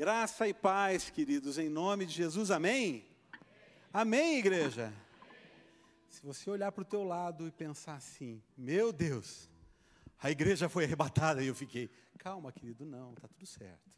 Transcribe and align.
Graça 0.00 0.48
e 0.48 0.54
paz, 0.54 1.10
queridos, 1.10 1.58
em 1.58 1.68
nome 1.68 2.06
de 2.06 2.14
Jesus, 2.14 2.50
amém? 2.50 3.04
Amém, 3.92 4.38
igreja? 4.38 4.90
Se 6.08 6.24
você 6.24 6.48
olhar 6.48 6.72
para 6.72 6.80
o 6.80 6.86
teu 6.86 7.04
lado 7.04 7.46
e 7.46 7.50
pensar 7.50 7.96
assim, 7.96 8.42
meu 8.56 8.94
Deus, 8.94 9.46
a 10.18 10.30
igreja 10.30 10.70
foi 10.70 10.84
arrebatada, 10.84 11.42
e 11.42 11.48
eu 11.48 11.54
fiquei, 11.54 11.90
calma, 12.16 12.50
querido, 12.50 12.86
não, 12.86 13.12
está 13.12 13.28
tudo 13.28 13.44
certo. 13.44 13.90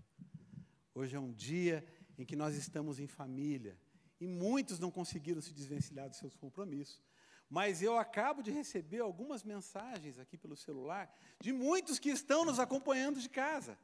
Hoje 0.92 1.14
é 1.14 1.20
um 1.20 1.30
dia 1.30 1.86
em 2.18 2.24
que 2.24 2.34
nós 2.34 2.56
estamos 2.56 2.98
em 2.98 3.06
família, 3.06 3.78
e 4.20 4.26
muitos 4.26 4.80
não 4.80 4.90
conseguiram 4.90 5.40
se 5.40 5.52
desvencilhar 5.52 6.08
dos 6.08 6.18
seus 6.18 6.34
compromissos. 6.34 7.00
Mas 7.48 7.80
eu 7.80 7.96
acabo 7.96 8.42
de 8.42 8.50
receber 8.50 8.98
algumas 8.98 9.44
mensagens 9.44 10.18
aqui 10.18 10.36
pelo 10.36 10.56
celular 10.56 11.16
de 11.38 11.52
muitos 11.52 12.00
que 12.00 12.10
estão 12.10 12.44
nos 12.44 12.58
acompanhando 12.58 13.20
de 13.20 13.28
casa 13.28 13.78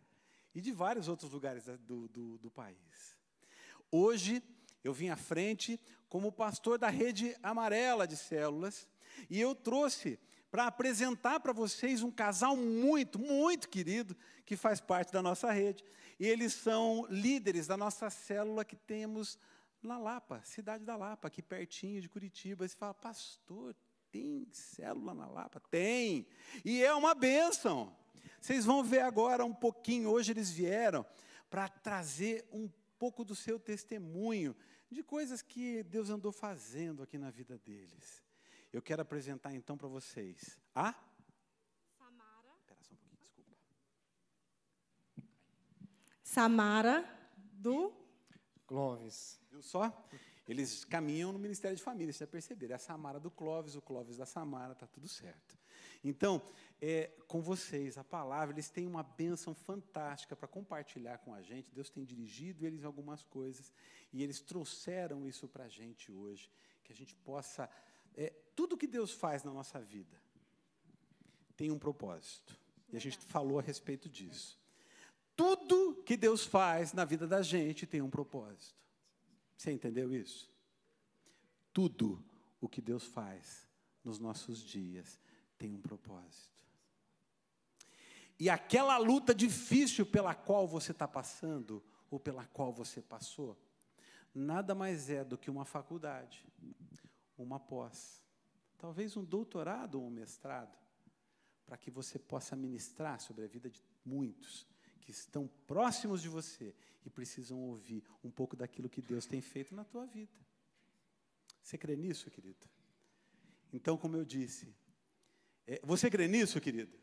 e 0.58 0.60
de 0.60 0.72
vários 0.72 1.06
outros 1.06 1.30
lugares 1.30 1.66
do, 1.86 2.08
do, 2.08 2.36
do 2.38 2.50
país. 2.50 3.16
Hoje 3.92 4.42
eu 4.82 4.92
vim 4.92 5.08
à 5.08 5.16
frente 5.16 5.80
como 6.08 6.32
pastor 6.32 6.76
da 6.76 6.88
rede 6.88 7.36
amarela 7.44 8.08
de 8.08 8.16
células 8.16 8.88
e 9.30 9.40
eu 9.40 9.54
trouxe 9.54 10.18
para 10.50 10.66
apresentar 10.66 11.38
para 11.38 11.52
vocês 11.52 12.02
um 12.02 12.10
casal 12.10 12.56
muito, 12.56 13.20
muito 13.20 13.68
querido 13.68 14.16
que 14.44 14.56
faz 14.56 14.80
parte 14.80 15.12
da 15.12 15.22
nossa 15.22 15.52
rede. 15.52 15.84
E 16.18 16.26
eles 16.26 16.54
são 16.54 17.06
líderes 17.08 17.68
da 17.68 17.76
nossa 17.76 18.10
célula 18.10 18.64
que 18.64 18.74
temos 18.74 19.38
na 19.80 19.96
Lapa, 19.96 20.42
cidade 20.42 20.84
da 20.84 20.96
Lapa, 20.96 21.28
aqui 21.28 21.40
pertinho 21.40 22.00
de 22.00 22.08
Curitiba. 22.08 22.64
E 22.64 22.68
você 22.68 22.76
fala, 22.76 22.94
pastor, 22.94 23.76
tem 24.10 24.48
célula 24.50 25.14
na 25.14 25.28
Lapa? 25.28 25.60
Tem. 25.70 26.26
E 26.64 26.82
é 26.82 26.92
uma 26.92 27.14
bênção. 27.14 27.96
Vocês 28.40 28.64
vão 28.64 28.82
ver 28.82 29.00
agora 29.00 29.44
um 29.44 29.54
pouquinho, 29.54 30.10
hoje 30.10 30.32
eles 30.32 30.50
vieram 30.50 31.04
para 31.50 31.68
trazer 31.68 32.46
um 32.52 32.68
pouco 32.98 33.24
do 33.24 33.34
seu 33.34 33.58
testemunho 33.58 34.54
de 34.90 35.02
coisas 35.02 35.42
que 35.42 35.82
Deus 35.84 36.10
andou 36.10 36.32
fazendo 36.32 37.02
aqui 37.02 37.18
na 37.18 37.30
vida 37.30 37.58
deles. 37.58 38.24
Eu 38.72 38.82
quero 38.82 39.02
apresentar 39.02 39.54
então 39.54 39.76
para 39.76 39.88
vocês 39.88 40.58
a 40.74 40.92
Samara. 41.96 42.54
Espera 42.58 42.80
só 42.82 42.94
um 42.94 43.16
pouquinho, 43.16 43.28
desculpa. 43.28 43.56
Samara 46.22 47.04
do 47.36 47.92
Clóvis. 48.66 49.40
Viu 49.50 49.62
só? 49.62 50.06
Eles 50.46 50.84
caminham 50.84 51.32
no 51.32 51.38
Ministério 51.38 51.76
de 51.76 51.82
Família, 51.82 52.12
vocês 52.12 52.26
já 52.26 52.30
perceberam. 52.30 52.72
É 52.72 52.76
a 52.76 52.78
Samara 52.78 53.20
do 53.20 53.30
Clóvis, 53.30 53.74
o 53.74 53.82
Clóvis 53.82 54.16
da 54.16 54.24
Samara, 54.24 54.72
está 54.72 54.86
tudo 54.86 55.06
certo. 55.06 55.58
Então, 56.02 56.40
é, 56.80 57.10
com 57.26 57.40
vocês, 57.40 57.98
a 57.98 58.04
palavra, 58.04 58.54
eles 58.54 58.70
têm 58.70 58.86
uma 58.86 59.02
bênção 59.02 59.54
fantástica 59.54 60.36
para 60.36 60.46
compartilhar 60.46 61.18
com 61.18 61.34
a 61.34 61.42
gente. 61.42 61.74
Deus 61.74 61.90
tem 61.90 62.04
dirigido 62.04 62.64
eles 62.64 62.84
algumas 62.84 63.24
coisas 63.24 63.72
e 64.12 64.22
eles 64.22 64.40
trouxeram 64.40 65.26
isso 65.26 65.48
para 65.48 65.64
a 65.64 65.68
gente 65.68 66.12
hoje. 66.12 66.50
Que 66.84 66.92
a 66.92 66.96
gente 66.96 67.14
possa. 67.16 67.68
É, 68.14 68.32
tudo 68.54 68.76
que 68.76 68.86
Deus 68.86 69.12
faz 69.12 69.42
na 69.42 69.52
nossa 69.52 69.80
vida 69.80 70.20
tem 71.56 71.70
um 71.70 71.78
propósito. 71.78 72.56
E 72.88 72.96
a 72.96 73.00
gente 73.00 73.18
falou 73.18 73.58
a 73.58 73.62
respeito 73.62 74.08
disso. 74.08 74.58
Tudo 75.36 76.02
que 76.04 76.16
Deus 76.16 76.44
faz 76.44 76.92
na 76.92 77.04
vida 77.04 77.26
da 77.26 77.42
gente 77.42 77.86
tem 77.86 78.00
um 78.00 78.10
propósito. 78.10 78.74
Você 79.56 79.72
entendeu 79.72 80.12
isso? 80.14 80.50
Tudo 81.72 82.24
o 82.60 82.68
que 82.68 82.80
Deus 82.80 83.04
faz 83.04 83.68
nos 84.04 84.18
nossos 84.18 84.62
dias 84.62 85.20
tem 85.58 85.74
um 85.74 85.80
propósito. 85.80 86.57
E 88.38 88.48
aquela 88.48 88.96
luta 88.98 89.34
difícil 89.34 90.06
pela 90.06 90.34
qual 90.34 90.66
você 90.66 90.92
está 90.92 91.08
passando, 91.08 91.82
ou 92.10 92.20
pela 92.20 92.46
qual 92.46 92.72
você 92.72 93.02
passou, 93.02 93.58
nada 94.34 94.74
mais 94.74 95.10
é 95.10 95.24
do 95.24 95.36
que 95.36 95.50
uma 95.50 95.64
faculdade, 95.64 96.46
uma 97.36 97.58
pós, 97.58 98.22
talvez 98.78 99.16
um 99.16 99.24
doutorado 99.24 99.96
ou 99.96 100.06
um 100.06 100.10
mestrado, 100.10 100.76
para 101.66 101.76
que 101.76 101.90
você 101.90 102.18
possa 102.18 102.56
ministrar 102.56 103.20
sobre 103.20 103.44
a 103.44 103.48
vida 103.48 103.68
de 103.68 103.82
muitos 104.04 104.66
que 105.00 105.10
estão 105.10 105.48
próximos 105.66 106.22
de 106.22 106.28
você 106.28 106.74
e 107.04 107.10
precisam 107.10 107.58
ouvir 107.58 108.04
um 108.22 108.30
pouco 108.30 108.56
daquilo 108.56 108.88
que 108.88 109.02
Deus 109.02 109.26
tem 109.26 109.40
feito 109.40 109.74
na 109.74 109.84
tua 109.84 110.06
vida. 110.06 110.32
Você 111.62 111.76
crê 111.76 111.96
nisso, 111.96 112.30
querido? 112.30 112.66
Então, 113.72 113.98
como 113.98 114.16
eu 114.16 114.24
disse, 114.24 114.74
é, 115.66 115.80
você 115.84 116.10
crê 116.10 116.26
nisso, 116.26 116.60
querido? 116.60 116.98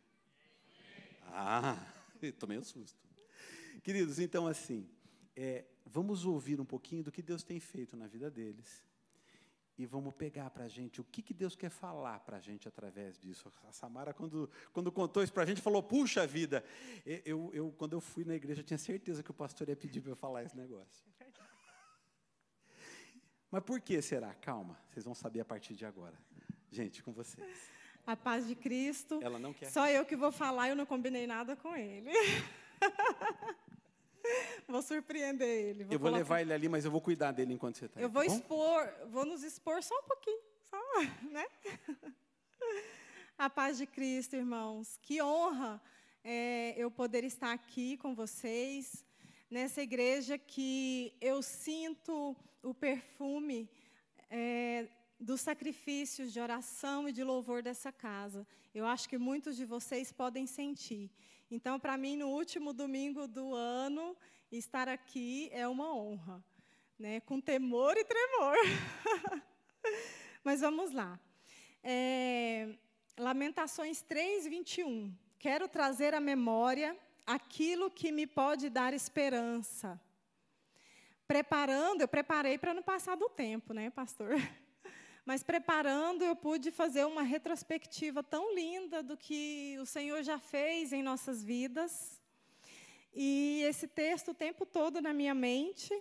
Ah, 1.26 1.78
tomei 2.40 2.58
um 2.58 2.64
susto. 2.64 3.00
Queridos, 3.84 4.20
então 4.20 4.48
assim, 4.48 4.90
é, 5.36 5.66
vamos 5.86 6.26
ouvir 6.26 6.60
um 6.60 6.66
pouquinho 6.66 7.04
do 7.04 7.12
que 7.12 7.22
Deus 7.22 7.44
tem 7.44 7.60
feito 7.60 7.96
na 7.96 8.08
vida 8.08 8.32
deles 8.32 8.84
e 9.78 9.86
vamos 9.86 10.14
pegar 10.16 10.50
para 10.50 10.66
a 10.66 10.68
gente 10.68 11.02
o 11.02 11.04
que, 11.04 11.22
que 11.22 11.34
Deus 11.34 11.56
quer 11.56 11.70
falar 11.70 12.20
para 12.22 12.38
a 12.38 12.40
gente 12.40 12.68
através 12.68 13.20
disso. 13.20 13.52
A 13.68 13.72
Samara, 13.72 14.14
quando, 14.14 14.50
quando 14.72 14.92
contou 14.92 15.22
isso 15.22 15.34
para 15.34 15.44
a 15.44 15.46
gente, 15.46 15.62
falou: 15.62 15.84
Puxa 15.84 16.26
vida, 16.26 16.64
eu, 17.26 17.52
eu, 17.54 17.74
quando 17.78 17.94
eu 17.94 18.02
fui 18.02 18.24
na 18.24 18.36
igreja, 18.36 18.62
eu 18.62 18.66
tinha 18.66 18.78
certeza 18.78 19.22
que 19.22 19.32
o 19.32 19.34
pastor 19.34 19.68
ia 19.68 19.76
pedir 19.76 20.02
para 20.02 20.12
eu 20.12 20.16
falar 20.16 20.44
esse 20.44 20.56
negócio. 20.56 21.06
Mas 23.52 23.64
por 23.64 23.80
que 23.80 24.02
será? 24.02 24.34
Calma, 24.34 24.80
vocês 24.90 25.06
vão 25.06 25.14
saber 25.14 25.42
a 25.42 25.46
partir 25.46 25.76
de 25.76 25.86
agora. 25.86 26.18
Gente, 26.72 27.04
com 27.04 27.12
vocês. 27.12 27.46
A 28.06 28.16
paz 28.16 28.48
de 28.48 28.56
Cristo. 28.56 29.20
Ela 29.22 29.40
não 29.40 29.54
quer. 29.54 29.70
Só 29.72 29.88
eu 29.88 30.06
que 30.06 30.16
vou 30.16 30.32
falar, 30.32 30.70
eu 30.70 30.76
não 30.76 30.86
combinei 30.86 31.26
nada 31.26 31.56
com 31.56 31.76
ele. 31.76 32.12
vou 34.68 34.82
surpreender 34.82 35.48
ele. 35.48 35.84
Vou 35.84 35.94
eu 35.94 36.00
vou 36.00 36.10
colocar... 36.10 36.18
levar 36.18 36.42
ele 36.42 36.54
ali, 36.54 36.70
mas 36.70 36.86
eu 36.86 36.92
vou 36.92 37.02
cuidar 37.02 37.32
dele 37.32 37.54
enquanto 37.54 37.78
você 37.78 37.86
está 37.86 38.00
Eu 38.00 38.10
vou 38.10 38.26
tá 38.26 38.32
expor, 38.32 38.94
vou 39.08 39.26
nos 39.26 39.44
expor 39.44 39.82
só 39.82 39.98
um 39.98 40.04
pouquinho, 40.04 40.40
só, 40.70 41.02
né? 41.32 41.46
A 43.38 43.50
paz 43.50 43.78
de 43.78 43.86
Cristo, 43.86 44.36
irmãos. 44.36 44.98
Que 45.02 45.22
honra 45.22 45.82
é, 46.24 46.74
eu 46.78 46.90
poder 46.92 47.24
estar 47.24 47.52
aqui 47.52 47.98
com 47.98 48.16
vocês, 48.16 49.04
nessa 49.50 49.82
igreja 49.82 50.38
que 50.38 51.14
eu 51.20 51.42
sinto 51.42 52.36
o 52.64 52.74
perfume 52.74 53.70
é, 54.30 54.88
dos 55.20 55.42
sacrifícios 55.42 56.32
de 56.34 56.40
oração 56.40 57.08
e 57.08 57.12
de 57.12 57.24
louvor 57.24 57.62
dessa 57.62 57.92
casa. 57.92 58.46
Eu 58.74 58.86
acho 58.86 59.08
que 59.08 59.18
muitos 59.18 59.56
de 59.56 59.66
vocês 59.66 60.12
podem 60.12 60.46
sentir. 60.46 61.10
Então, 61.50 61.80
para 61.80 61.98
mim, 61.98 62.18
no 62.18 62.28
último 62.28 62.74
domingo 62.74 63.28
do 63.28 63.54
ano, 63.54 64.16
estar 64.52 64.90
aqui 64.90 65.50
é 65.52 65.68
uma 65.68 65.94
honra, 65.94 66.44
né? 66.98 67.20
com 67.22 67.40
temor 67.40 67.96
e 67.98 68.04
tremor. 68.04 68.58
Mas 70.44 70.62
vamos 70.62 70.92
lá. 70.92 71.20
É, 71.84 72.76
Lamentações 73.18 74.02
3, 74.02 74.48
21. 74.48 75.16
Quero 75.40 75.68
trazer 75.68 76.14
à 76.14 76.20
memória 76.20 76.98
aquilo 77.26 77.90
que 77.90 78.12
me 78.12 78.28
pode 78.28 78.70
dar 78.70 78.94
esperança. 78.94 80.00
Preparando, 81.28 82.02
eu 82.02 82.08
preparei 82.08 82.58
para 82.58 82.74
não 82.74 82.84
passar 82.84 83.16
do 83.16 83.30
tempo, 83.30 83.74
né, 83.74 83.90
pastor? 83.90 84.36
Mas 85.26 85.42
preparando, 85.42 86.24
eu 86.24 86.36
pude 86.36 86.70
fazer 86.70 87.04
uma 87.04 87.24
retrospectiva 87.24 88.22
tão 88.22 88.54
linda 88.54 89.02
do 89.02 89.18
que 89.18 89.76
o 89.82 89.86
Senhor 89.86 90.22
já 90.22 90.38
fez 90.38 90.94
em 90.94 91.02
nossas 91.02 91.44
vidas. 91.44 92.22
E 93.12 93.64
esse 93.64 93.88
texto 93.88 94.30
o 94.32 94.36
tempo 94.36 94.68
todo 94.68 95.02
na 95.02 95.14
minha 95.14 95.34
mente. 95.34 95.92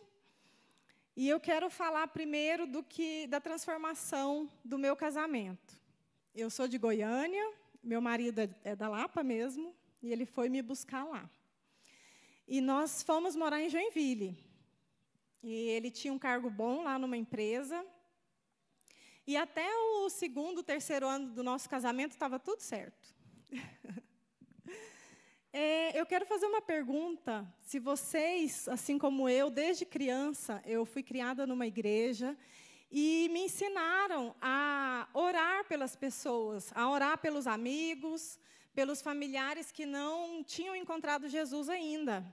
E 1.17 1.27
eu 1.27 1.41
quero 1.41 1.71
falar 1.71 2.09
primeiro 2.09 2.67
do 2.67 2.83
que 2.83 3.27
da 3.27 3.41
transformação 3.41 4.47
do 4.63 4.77
meu 4.77 4.95
casamento. 4.95 5.81
Eu 6.35 6.51
sou 6.51 6.69
de 6.69 6.77
Goiânia, 6.77 7.51
meu 7.83 8.03
marido 8.03 8.41
é, 8.41 8.51
é 8.63 8.77
da 8.77 8.89
Lapa 8.89 9.23
mesmo, 9.23 9.75
e 10.03 10.13
ele 10.13 10.27
foi 10.27 10.51
me 10.51 10.61
buscar 10.61 11.03
lá. 11.05 11.31
E 12.47 12.61
nós 12.61 13.03
fomos 13.03 13.35
morar 13.35 13.63
em 13.63 13.71
Joinville. 13.71 14.37
E 15.43 15.51
ele 15.71 15.91
tinha 15.91 16.13
um 16.13 16.19
cargo 16.19 16.51
bom 16.51 16.83
lá 16.83 16.99
numa 16.99 17.17
empresa, 17.17 17.87
e 19.27 19.37
até 19.37 19.67
o 19.77 20.11
segundo, 20.11 20.63
terceiro 20.63 21.07
ano 21.09 21.31
do 21.31 21.43
nosso 21.43 21.69
casamento 21.69 22.13
estava 22.13 22.39
tudo 22.39 22.61
certo. 22.61 23.15
é, 25.53 25.99
eu 25.99 26.05
quero 26.05 26.27
fazer 26.27 26.47
uma 26.47 26.61
pergunta. 26.61 27.47
Se 27.63 27.79
vocês, 27.79 28.69
assim 28.69 28.99
como 28.99 29.29
eu, 29.29 29.49
desde 29.49 29.87
criança, 29.87 30.63
eu 30.67 30.85
fui 30.85 31.03
criada 31.03 31.47
numa 31.47 31.67
igreja 31.67 32.37
e 32.91 33.31
me 33.33 33.47
ensinaram 33.47 34.35
a 34.43 35.09
orar 35.15 35.65
pelas 35.65 35.97
pessoas, 35.97 36.71
a 36.75 36.89
orar 36.91 37.17
pelos 37.19 37.47
amigos, 37.47 38.39
pelos 38.75 39.01
familiares 39.01 39.73
que 39.73 39.87
não 39.87 40.45
tinham 40.45 40.77
encontrado 40.77 41.29
Jesus 41.29 41.69
ainda. 41.69 42.25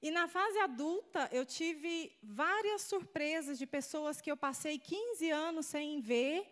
E 0.00 0.12
na 0.12 0.28
fase 0.28 0.58
adulta, 0.58 1.28
eu 1.32 1.44
tive 1.44 2.16
várias 2.22 2.82
surpresas 2.82 3.58
de 3.58 3.66
pessoas 3.66 4.20
que 4.20 4.30
eu 4.30 4.36
passei 4.36 4.78
15 4.78 5.30
anos 5.30 5.66
sem 5.66 6.00
ver 6.00 6.48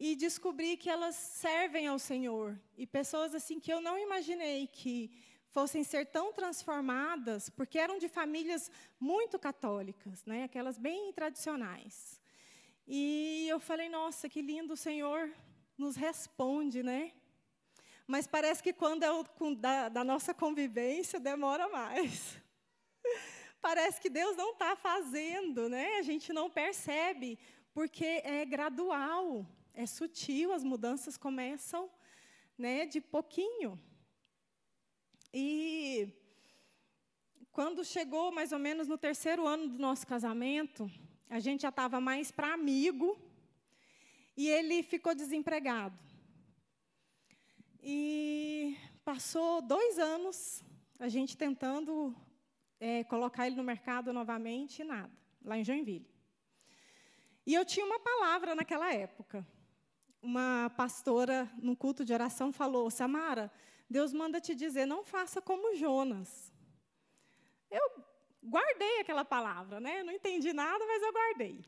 e 0.00 0.16
descobri 0.16 0.76
que 0.76 0.88
elas 0.88 1.14
servem 1.14 1.86
ao 1.86 1.98
Senhor. 1.98 2.58
E 2.78 2.86
pessoas 2.86 3.34
assim 3.34 3.60
que 3.60 3.70
eu 3.70 3.80
não 3.80 3.98
imaginei 3.98 4.66
que 4.66 5.10
fossem 5.50 5.84
ser 5.84 6.06
tão 6.06 6.32
transformadas, 6.32 7.50
porque 7.50 7.78
eram 7.78 7.98
de 7.98 8.08
famílias 8.08 8.70
muito 8.98 9.38
católicas, 9.38 10.24
né, 10.24 10.44
aquelas 10.44 10.78
bem 10.78 11.12
tradicionais. 11.12 12.20
E 12.86 13.46
eu 13.48 13.60
falei, 13.60 13.90
nossa, 13.90 14.30
que 14.30 14.40
lindo 14.40 14.72
o 14.72 14.76
Senhor 14.76 15.30
nos 15.76 15.94
responde, 15.94 16.82
né? 16.82 17.12
Mas 18.06 18.26
parece 18.26 18.62
que 18.62 18.72
quando 18.72 19.02
é 19.02 19.12
o, 19.12 19.24
da, 19.54 19.90
da 19.90 20.02
nossa 20.02 20.32
convivência, 20.32 21.20
demora 21.20 21.68
mais. 21.68 22.40
Parece 23.60 24.00
que 24.00 24.10
Deus 24.10 24.36
não 24.36 24.52
está 24.52 24.76
fazendo, 24.76 25.68
né? 25.68 25.96
A 25.96 26.02
gente 26.02 26.32
não 26.32 26.50
percebe, 26.50 27.38
porque 27.72 28.04
é 28.24 28.44
gradual, 28.44 29.46
é 29.74 29.86
sutil, 29.86 30.52
as 30.52 30.64
mudanças 30.64 31.16
começam 31.16 31.90
né, 32.56 32.86
de 32.86 33.00
pouquinho. 33.00 33.80
E 35.32 36.12
quando 37.52 37.84
chegou 37.84 38.32
mais 38.32 38.52
ou 38.52 38.58
menos 38.58 38.88
no 38.88 38.98
terceiro 38.98 39.46
ano 39.46 39.68
do 39.68 39.78
nosso 39.78 40.06
casamento, 40.06 40.90
a 41.28 41.38
gente 41.38 41.62
já 41.62 41.68
estava 41.68 42.00
mais 42.00 42.30
para 42.30 42.52
amigo 42.52 43.18
e 44.36 44.48
ele 44.48 44.82
ficou 44.82 45.14
desempregado. 45.14 45.98
E 47.82 48.76
passou 49.04 49.60
dois 49.62 49.98
anos 49.98 50.62
a 50.98 51.08
gente 51.08 51.36
tentando 51.36 52.14
é, 52.80 53.04
colocar 53.04 53.46
ele 53.46 53.56
no 53.56 53.64
mercado 53.64 54.12
novamente 54.12 54.84
nada, 54.84 55.12
lá 55.44 55.58
em 55.58 55.64
Joinville. 55.64 56.08
E 57.46 57.54
eu 57.54 57.64
tinha 57.64 57.86
uma 57.86 57.98
palavra 57.98 58.54
naquela 58.54 58.92
época. 58.92 59.46
Uma 60.20 60.70
pastora, 60.76 61.50
no 61.62 61.76
culto 61.76 62.04
de 62.04 62.12
oração, 62.12 62.52
falou: 62.52 62.90
Samara, 62.90 63.50
Deus 63.88 64.12
manda 64.12 64.40
te 64.40 64.54
dizer, 64.54 64.84
não 64.84 65.02
faça 65.02 65.40
como 65.40 65.74
Jonas. 65.74 66.52
Eu 67.70 68.04
guardei 68.44 69.00
aquela 69.00 69.24
palavra, 69.24 69.80
né? 69.80 70.02
Não 70.02 70.12
entendi 70.12 70.52
nada, 70.52 70.84
mas 70.86 71.02
eu 71.02 71.12
guardei. 71.12 71.64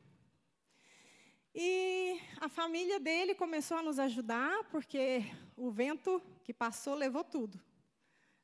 E 1.55 2.21
a 2.41 2.49
família 2.49 3.01
dele 3.01 3.35
começou 3.35 3.79
a 3.79 3.83
nos 3.83 3.99
ajudar, 3.99 4.65
porque 4.71 5.23
o 5.57 5.71
vento 5.71 6.23
que 6.45 6.53
passou 6.53 6.95
levou 6.95 7.25
tudo. 7.25 7.61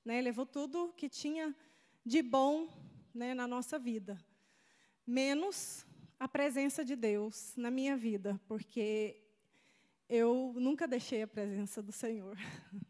Né? 0.04 0.20
Levou 0.20 0.46
tudo 0.46 0.92
que 0.96 1.08
tinha 1.08 1.54
de 2.06 2.22
bom 2.22 2.68
né, 3.12 3.34
na 3.34 3.48
nossa 3.48 3.80
vida. 3.80 4.16
Menos 5.04 5.84
a 6.20 6.28
presença 6.28 6.84
de 6.84 6.94
Deus 6.94 7.52
na 7.56 7.68
minha 7.68 7.96
vida, 7.96 8.40
porque 8.46 9.20
eu 10.08 10.54
nunca 10.56 10.86
deixei 10.86 11.22
a 11.22 11.26
presença 11.26 11.82
do 11.82 11.92
Senhor. 11.92 12.38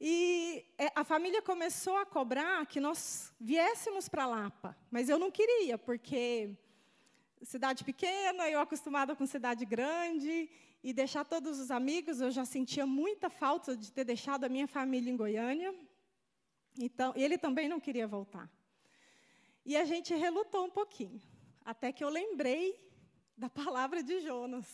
E 0.00 0.64
é, 0.78 0.92
a 0.94 1.02
família 1.02 1.42
começou 1.42 1.96
a 1.96 2.06
cobrar 2.06 2.64
que 2.66 2.78
nós 2.78 3.34
viéssemos 3.40 4.08
para 4.08 4.26
Lapa, 4.26 4.78
mas 4.92 5.08
eu 5.08 5.18
não 5.18 5.28
queria, 5.28 5.76
porque 5.76 6.56
cidade 7.42 7.82
pequena, 7.82 8.48
eu 8.48 8.60
acostumada 8.60 9.16
com 9.16 9.26
cidade 9.26 9.64
grande, 9.64 10.48
e 10.84 10.92
deixar 10.92 11.24
todos 11.24 11.58
os 11.58 11.72
amigos, 11.72 12.20
eu 12.20 12.30
já 12.30 12.44
sentia 12.44 12.86
muita 12.86 13.28
falta 13.28 13.76
de 13.76 13.90
ter 13.90 14.04
deixado 14.04 14.44
a 14.44 14.48
minha 14.48 14.68
família 14.68 15.10
em 15.10 15.16
Goiânia. 15.16 15.74
Então, 16.78 17.12
ele 17.16 17.36
também 17.36 17.68
não 17.68 17.80
queria 17.80 18.06
voltar. 18.06 18.48
E 19.66 19.76
a 19.76 19.84
gente 19.84 20.14
relutou 20.14 20.64
um 20.64 20.70
pouquinho, 20.70 21.20
até 21.64 21.92
que 21.92 22.04
eu 22.04 22.08
lembrei 22.08 22.80
da 23.36 23.50
palavra 23.50 24.00
de 24.00 24.20
Jonas. 24.20 24.66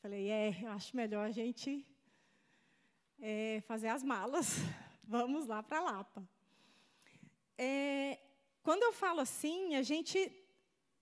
Falei, 0.00 0.30
é, 0.30 0.56
eu 0.62 0.70
acho 0.70 0.96
melhor 0.96 1.26
a 1.26 1.32
gente 1.32 1.84
é, 3.20 3.60
fazer 3.66 3.88
as 3.88 4.04
malas. 4.04 4.54
Vamos 5.02 5.48
lá 5.48 5.62
para 5.64 5.80
Lapa. 5.80 6.22
É, 7.58 8.20
quando 8.62 8.84
eu 8.84 8.92
falo 8.92 9.20
assim, 9.20 9.74
a 9.74 9.82
gente 9.82 10.32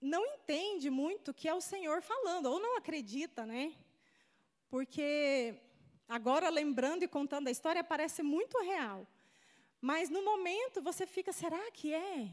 não 0.00 0.24
entende 0.24 0.88
muito 0.88 1.34
que 1.34 1.48
é 1.48 1.54
o 1.54 1.60
Senhor 1.60 2.00
falando, 2.00 2.46
ou 2.46 2.58
não 2.58 2.78
acredita, 2.78 3.44
né? 3.44 3.74
Porque 4.68 5.54
agora, 6.08 6.48
lembrando 6.48 7.02
e 7.02 7.08
contando 7.08 7.48
a 7.48 7.50
história, 7.50 7.84
parece 7.84 8.22
muito 8.22 8.58
real. 8.62 9.06
Mas 9.84 10.08
no 10.08 10.24
momento 10.24 10.80
você 10.80 11.06
fica, 11.06 11.30
será 11.30 11.70
que 11.70 11.92
é? 11.92 12.30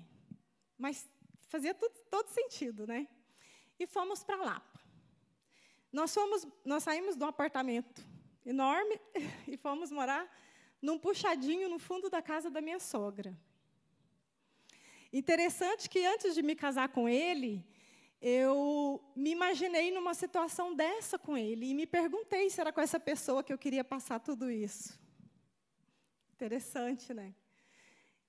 Mas 0.77 1.05
fazia 1.49 1.73
tudo, 1.73 1.93
todo 2.09 2.29
sentido, 2.29 2.87
né? 2.87 3.05
E 3.77 3.85
fomos 3.85 4.23
para 4.23 4.37
Lapa. 4.37 4.79
Nós, 5.91 6.13
fomos, 6.13 6.47
nós 6.63 6.81
saímos 6.81 7.17
de 7.17 7.23
um 7.25 7.27
apartamento 7.27 8.07
enorme 8.45 8.97
e 9.49 9.57
fomos 9.57 9.91
morar 9.91 10.33
num 10.81 10.97
puxadinho 10.97 11.67
no 11.67 11.77
fundo 11.77 12.09
da 12.09 12.21
casa 12.21 12.49
da 12.49 12.61
minha 12.61 12.79
sogra. 12.79 13.37
Interessante 15.11 15.89
que 15.89 16.05
antes 16.05 16.33
de 16.33 16.41
me 16.41 16.55
casar 16.55 16.87
com 16.87 17.09
ele, 17.09 17.67
eu 18.21 19.03
me 19.13 19.31
imaginei 19.31 19.91
numa 19.91 20.13
situação 20.13 20.73
dessa 20.73 21.19
com 21.19 21.35
ele 21.37 21.71
e 21.71 21.73
me 21.73 21.85
perguntei 21.85 22.49
se 22.49 22.61
era 22.61 22.71
com 22.71 22.79
essa 22.79 22.97
pessoa 22.97 23.43
que 23.43 23.51
eu 23.51 23.57
queria 23.57 23.83
passar 23.83 24.21
tudo 24.21 24.49
isso. 24.49 24.97
Interessante, 26.33 27.13
né? 27.13 27.35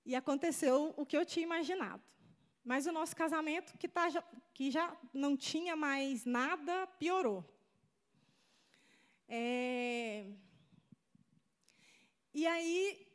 E 0.05 0.15
aconteceu 0.15 0.93
o 0.97 1.05
que 1.05 1.17
eu 1.17 1.25
tinha 1.25 1.43
imaginado. 1.43 2.03
Mas 2.63 2.85
o 2.85 2.91
nosso 2.91 3.15
casamento, 3.15 3.77
que, 3.77 3.87
tá, 3.87 4.07
que 4.53 4.71
já 4.71 4.95
não 5.13 5.35
tinha 5.35 5.75
mais 5.75 6.25
nada, 6.25 6.87
piorou. 6.99 7.43
É... 9.27 10.31
E 12.33 12.47
aí, 12.47 13.07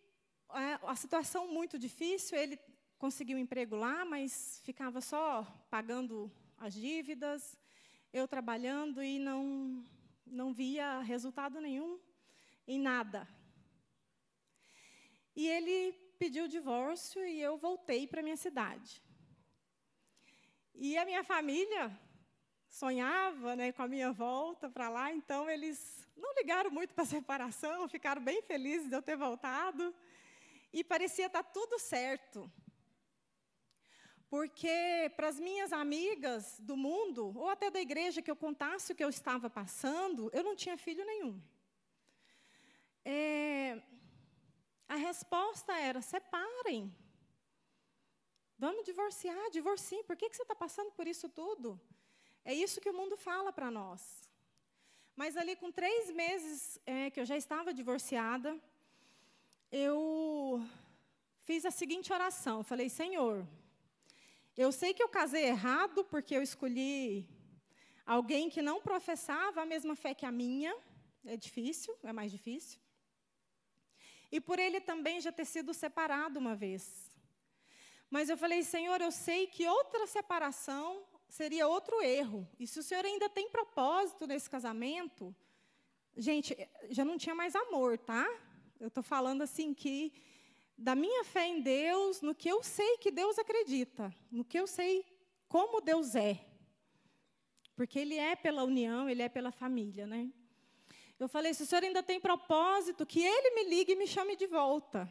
a, 0.48 0.94
situação 0.94 1.48
muito 1.48 1.78
difícil, 1.78 2.38
ele 2.38 2.58
conseguiu 2.98 3.36
um 3.36 3.40
emprego 3.40 3.76
lá, 3.76 4.04
mas 4.04 4.60
ficava 4.64 5.00
só 5.00 5.44
pagando 5.70 6.30
as 6.56 6.74
dívidas, 6.74 7.58
eu 8.12 8.26
trabalhando 8.26 9.02
e 9.02 9.18
não, 9.18 9.84
não 10.26 10.52
via 10.52 11.00
resultado 11.00 11.60
nenhum 11.60 11.98
em 12.66 12.78
nada. 12.78 13.26
E 15.34 15.46
ele 15.46 16.07
pediu 16.18 16.44
o 16.44 16.48
divórcio 16.48 17.24
e 17.24 17.40
eu 17.40 17.56
voltei 17.56 18.06
para 18.06 18.22
minha 18.22 18.36
cidade. 18.36 19.02
E 20.74 20.96
a 20.98 21.04
minha 21.04 21.24
família 21.24 21.96
sonhava 22.68 23.56
né, 23.56 23.72
com 23.72 23.82
a 23.82 23.88
minha 23.88 24.12
volta 24.12 24.68
para 24.68 24.88
lá, 24.88 25.12
então 25.12 25.48
eles 25.48 26.06
não 26.16 26.34
ligaram 26.34 26.70
muito 26.70 26.92
para 26.94 27.04
a 27.04 27.06
separação, 27.16 27.88
ficaram 27.88 28.22
bem 28.22 28.42
felizes 28.42 28.88
de 28.88 28.96
eu 28.96 29.02
ter 29.02 29.16
voltado. 29.16 29.94
E 30.72 30.84
parecia 30.84 31.26
estar 31.26 31.42
tá 31.42 31.50
tudo 31.50 31.78
certo. 31.78 32.50
Porque 34.28 35.10
para 35.16 35.28
as 35.28 35.40
minhas 35.40 35.72
amigas 35.72 36.60
do 36.60 36.76
mundo, 36.76 37.32
ou 37.34 37.48
até 37.48 37.70
da 37.70 37.80
igreja, 37.80 38.20
que 38.20 38.30
eu 38.30 38.36
contasse 38.36 38.92
o 38.92 38.94
que 38.94 39.02
eu 39.02 39.08
estava 39.08 39.48
passando, 39.48 40.30
eu 40.34 40.44
não 40.44 40.54
tinha 40.54 40.76
filho 40.76 41.04
nenhum. 41.06 41.40
É, 43.02 43.80
a 44.88 44.96
resposta 44.96 45.72
era: 45.78 46.00
separem. 46.00 46.92
Vamos 48.58 48.84
divorciar, 48.84 49.50
divorciem. 49.50 50.02
Por 50.02 50.16
que, 50.16 50.28
que 50.28 50.36
você 50.36 50.42
está 50.42 50.54
passando 50.54 50.90
por 50.92 51.06
isso 51.06 51.28
tudo? 51.28 51.80
É 52.44 52.52
isso 52.54 52.80
que 52.80 52.90
o 52.90 52.94
mundo 52.94 53.16
fala 53.16 53.52
para 53.52 53.70
nós. 53.70 54.28
Mas 55.14 55.36
ali, 55.36 55.54
com 55.54 55.70
três 55.70 56.10
meses 56.10 56.80
é, 56.86 57.10
que 57.10 57.20
eu 57.20 57.24
já 57.24 57.36
estava 57.36 57.74
divorciada, 57.74 58.58
eu 59.70 60.60
fiz 61.44 61.64
a 61.64 61.70
seguinte 61.70 62.12
oração. 62.12 62.62
Falei, 62.62 62.88
Senhor, 62.88 63.46
eu 64.56 64.72
sei 64.72 64.94
que 64.94 65.02
eu 65.02 65.08
casei 65.08 65.44
errado 65.44 66.04
porque 66.04 66.34
eu 66.34 66.42
escolhi 66.42 67.28
alguém 68.06 68.48
que 68.48 68.62
não 68.62 68.80
professava 68.80 69.62
a 69.62 69.66
mesma 69.66 69.94
fé 69.94 70.14
que 70.14 70.26
a 70.26 70.32
minha. 70.32 70.74
É 71.24 71.36
difícil, 71.36 71.94
é 72.02 72.12
mais 72.12 72.30
difícil. 72.32 72.80
E 74.30 74.40
por 74.40 74.58
ele 74.58 74.80
também 74.80 75.20
já 75.20 75.32
ter 75.32 75.44
sido 75.44 75.72
separado 75.72 76.38
uma 76.38 76.54
vez. 76.54 77.10
Mas 78.10 78.28
eu 78.28 78.36
falei, 78.36 78.62
Senhor, 78.62 79.00
eu 79.00 79.10
sei 79.10 79.46
que 79.46 79.66
outra 79.66 80.06
separação 80.06 81.04
seria 81.28 81.68
outro 81.68 82.02
erro. 82.02 82.48
E 82.58 82.66
se 82.66 82.78
o 82.78 82.82
senhor 82.82 83.04
ainda 83.04 83.28
tem 83.28 83.50
propósito 83.50 84.26
nesse 84.26 84.48
casamento, 84.48 85.34
gente, 86.16 86.56
já 86.88 87.04
não 87.04 87.18
tinha 87.18 87.34
mais 87.34 87.54
amor, 87.54 87.98
tá? 87.98 88.26
Eu 88.80 88.88
estou 88.88 89.02
falando 89.02 89.42
assim 89.42 89.74
que 89.74 90.12
da 90.76 90.94
minha 90.94 91.24
fé 91.24 91.46
em 91.46 91.60
Deus, 91.60 92.22
no 92.22 92.34
que 92.34 92.48
eu 92.48 92.62
sei 92.62 92.96
que 92.98 93.10
Deus 93.10 93.38
acredita, 93.38 94.14
no 94.30 94.44
que 94.44 94.58
eu 94.58 94.66
sei 94.66 95.04
como 95.48 95.80
Deus 95.80 96.14
é. 96.14 96.44
Porque 97.74 97.98
Ele 97.98 98.14
é 98.14 98.36
pela 98.36 98.64
união, 98.64 99.08
Ele 99.08 99.22
é 99.22 99.28
pela 99.28 99.50
família, 99.50 100.06
né? 100.06 100.32
Eu 101.18 101.28
falei, 101.28 101.52
se 101.52 101.64
o 101.64 101.66
senhor 101.66 101.82
ainda 101.82 102.02
tem 102.02 102.20
propósito, 102.20 103.04
que 103.04 103.20
Ele 103.20 103.50
me 103.50 103.64
ligue 103.64 103.92
e 103.92 103.96
me 103.96 104.06
chame 104.06 104.36
de 104.36 104.46
volta. 104.46 105.08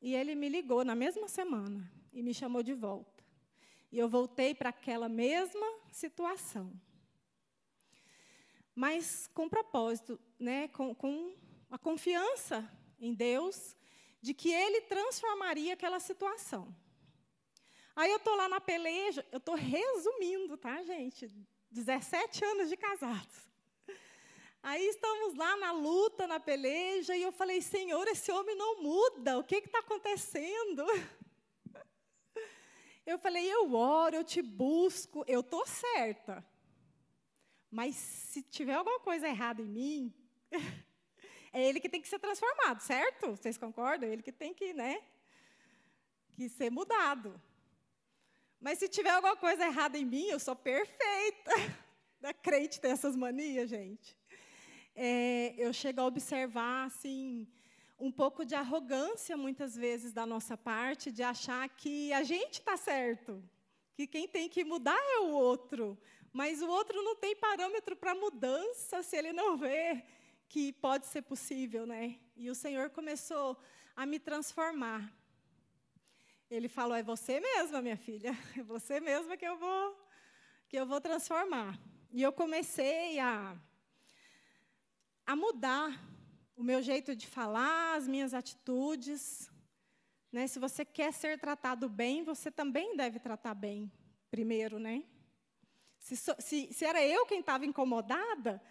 E 0.00 0.14
Ele 0.14 0.34
me 0.34 0.48
ligou 0.48 0.84
na 0.84 0.94
mesma 0.94 1.28
semana 1.28 1.90
e 2.12 2.22
me 2.22 2.32
chamou 2.32 2.62
de 2.62 2.72
volta. 2.72 3.24
E 3.90 3.98
eu 3.98 4.08
voltei 4.08 4.54
para 4.54 4.70
aquela 4.70 5.08
mesma 5.08 5.66
situação. 5.90 6.72
Mas 8.74 9.28
com 9.34 9.48
propósito, 9.48 10.18
né, 10.38 10.68
com, 10.68 10.94
com 10.94 11.34
a 11.70 11.76
confiança 11.76 12.66
em 13.00 13.12
Deus, 13.12 13.76
de 14.20 14.32
que 14.32 14.50
ele 14.50 14.82
transformaria 14.82 15.74
aquela 15.74 15.98
situação. 15.98 16.74
Aí 17.94 18.10
eu 18.10 18.16
estou 18.16 18.36
lá 18.36 18.48
na 18.48 18.60
peleja, 18.60 19.26
eu 19.30 19.38
estou 19.38 19.56
resumindo, 19.56 20.56
tá, 20.56 20.82
gente? 20.84 21.28
17 21.70 22.44
anos 22.44 22.68
de 22.68 22.76
casados. 22.76 23.51
Aí 24.62 24.86
estamos 24.86 25.34
lá 25.34 25.56
na 25.56 25.72
luta, 25.72 26.26
na 26.28 26.38
peleja, 26.38 27.16
e 27.16 27.22
eu 27.22 27.32
falei, 27.32 27.60
Senhor, 27.60 28.06
esse 28.06 28.30
homem 28.30 28.54
não 28.54 28.80
muda, 28.80 29.38
o 29.38 29.42
que 29.42 29.56
está 29.56 29.80
acontecendo? 29.80 30.84
Eu 33.04 33.18
falei, 33.18 33.52
eu 33.52 33.74
oro, 33.74 34.14
eu 34.14 34.22
te 34.22 34.40
busco, 34.40 35.24
eu 35.26 35.40
estou 35.40 35.66
certa. 35.66 36.46
Mas 37.68 37.96
se 37.96 38.42
tiver 38.42 38.74
alguma 38.74 39.00
coisa 39.00 39.26
errada 39.26 39.60
em 39.60 39.66
mim, 39.66 40.14
é 41.52 41.68
ele 41.68 41.80
que 41.80 41.88
tem 41.88 42.00
que 42.00 42.06
ser 42.06 42.20
transformado, 42.20 42.80
certo? 42.80 43.30
Vocês 43.30 43.58
concordam? 43.58 44.08
Ele 44.08 44.22
que 44.22 44.30
tem 44.30 44.54
que, 44.54 44.72
né? 44.72 45.02
Que 46.36 46.48
ser 46.48 46.70
mudado. 46.70 47.42
Mas 48.60 48.78
se 48.78 48.88
tiver 48.88 49.10
alguma 49.10 49.36
coisa 49.36 49.66
errada 49.66 49.98
em 49.98 50.04
mim, 50.04 50.26
eu 50.26 50.38
sou 50.38 50.54
perfeita. 50.54 51.50
Da 52.20 52.32
crente 52.32 52.80
tem 52.80 52.92
essas 52.92 53.16
manias, 53.16 53.68
gente. 53.68 54.16
É, 54.94 55.54
eu 55.56 55.72
chego 55.72 56.00
a 56.00 56.06
observar, 56.06 56.86
assim, 56.86 57.48
um 57.98 58.10
pouco 58.10 58.44
de 58.44 58.54
arrogância, 58.54 59.36
muitas 59.36 59.74
vezes, 59.74 60.12
da 60.12 60.26
nossa 60.26 60.56
parte, 60.56 61.10
de 61.10 61.22
achar 61.22 61.68
que 61.68 62.12
a 62.12 62.22
gente 62.22 62.54
está 62.54 62.76
certo, 62.76 63.42
que 63.94 64.06
quem 64.06 64.28
tem 64.28 64.48
que 64.48 64.64
mudar 64.64 64.98
é 64.98 65.20
o 65.20 65.30
outro. 65.30 65.98
Mas 66.32 66.62
o 66.62 66.68
outro 66.68 67.02
não 67.02 67.14
tem 67.14 67.36
parâmetro 67.36 67.94
para 67.94 68.14
mudança 68.14 69.02
se 69.02 69.16
ele 69.16 69.32
não 69.32 69.56
vê 69.56 70.02
que 70.48 70.72
pode 70.72 71.06
ser 71.06 71.22
possível, 71.22 71.86
né? 71.86 72.18
E 72.36 72.50
o 72.50 72.54
Senhor 72.54 72.90
começou 72.90 73.56
a 73.94 74.04
me 74.04 74.18
transformar. 74.18 75.12
Ele 76.50 76.68
falou: 76.68 76.94
"É 76.94 77.02
você 77.02 77.40
mesma, 77.40 77.80
minha 77.80 77.96
filha. 77.96 78.32
É 78.58 78.62
você 78.62 79.00
mesma 79.00 79.36
que 79.36 79.46
eu 79.46 79.56
vou 79.56 79.96
que 80.68 80.76
eu 80.76 80.86
vou 80.86 81.00
transformar". 81.00 81.78
E 82.10 82.22
eu 82.22 82.32
comecei 82.32 83.18
a 83.18 83.56
a 85.32 85.36
mudar 85.36 85.98
o 86.54 86.62
meu 86.62 86.82
jeito 86.82 87.16
de 87.16 87.26
falar, 87.26 87.96
as 87.96 88.06
minhas 88.06 88.34
atitudes. 88.34 89.50
Né? 90.30 90.46
Se 90.46 90.58
você 90.58 90.84
quer 90.84 91.10
ser 91.10 91.38
tratado 91.38 91.88
bem, 91.88 92.22
você 92.22 92.50
também 92.50 92.94
deve 92.94 93.18
tratar 93.18 93.54
bem, 93.54 93.90
primeiro, 94.30 94.78
né? 94.78 95.02
Se, 95.98 96.16
se, 96.16 96.70
se 96.70 96.84
era 96.84 97.02
eu 97.02 97.24
quem 97.24 97.40
estava 97.40 97.64
incomodada 97.64 98.62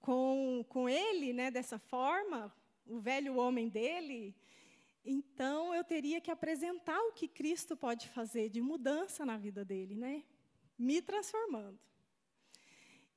com, 0.00 0.64
com 0.70 0.88
ele, 0.88 1.34
né, 1.34 1.50
dessa 1.50 1.78
forma, 1.78 2.50
o 2.86 2.98
velho 2.98 3.36
homem 3.36 3.68
dele, 3.68 4.34
então, 5.04 5.74
eu 5.74 5.84
teria 5.84 6.20
que 6.20 6.30
apresentar 6.30 6.98
o 7.08 7.12
que 7.12 7.28
Cristo 7.28 7.76
pode 7.76 8.08
fazer 8.08 8.48
de 8.48 8.62
mudança 8.62 9.26
na 9.26 9.36
vida 9.36 9.64
dele, 9.64 9.96
né? 9.96 10.22
Me 10.78 11.02
transformando. 11.02 11.78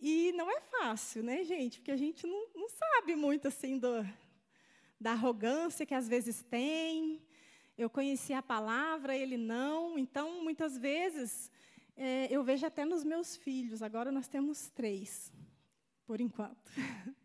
E 0.06 0.34
não 0.34 0.52
é 0.52 0.60
fácil, 0.60 1.24
né, 1.24 1.46
gente? 1.46 1.80
Porque 1.80 1.90
a 1.90 1.96
gente 1.96 2.28
não, 2.28 2.50
não 2.54 2.68
sabe 2.68 3.16
muito 3.16 3.48
assim 3.48 3.78
do, 3.78 4.06
da 5.00 5.14
arrogância 5.14 5.86
que 5.86 5.94
às 5.94 6.10
vezes 6.10 6.44
tem. 6.44 7.26
Eu 7.78 7.90
conhecia 7.90 8.40
a 8.40 8.44
palavra, 8.44 9.16
ele 9.16 9.38
não. 9.38 9.98
Então, 9.98 10.44
muitas 10.44 10.78
vezes, 10.78 11.50
é, 11.96 12.28
eu 12.30 12.44
vejo 12.44 12.66
até 12.66 12.84
nos 12.84 13.06
meus 13.06 13.38
filhos. 13.38 13.82
Agora 13.82 14.12
nós 14.12 14.28
temos 14.28 14.70
três, 14.72 15.32
por 16.06 16.20
enquanto. 16.20 16.70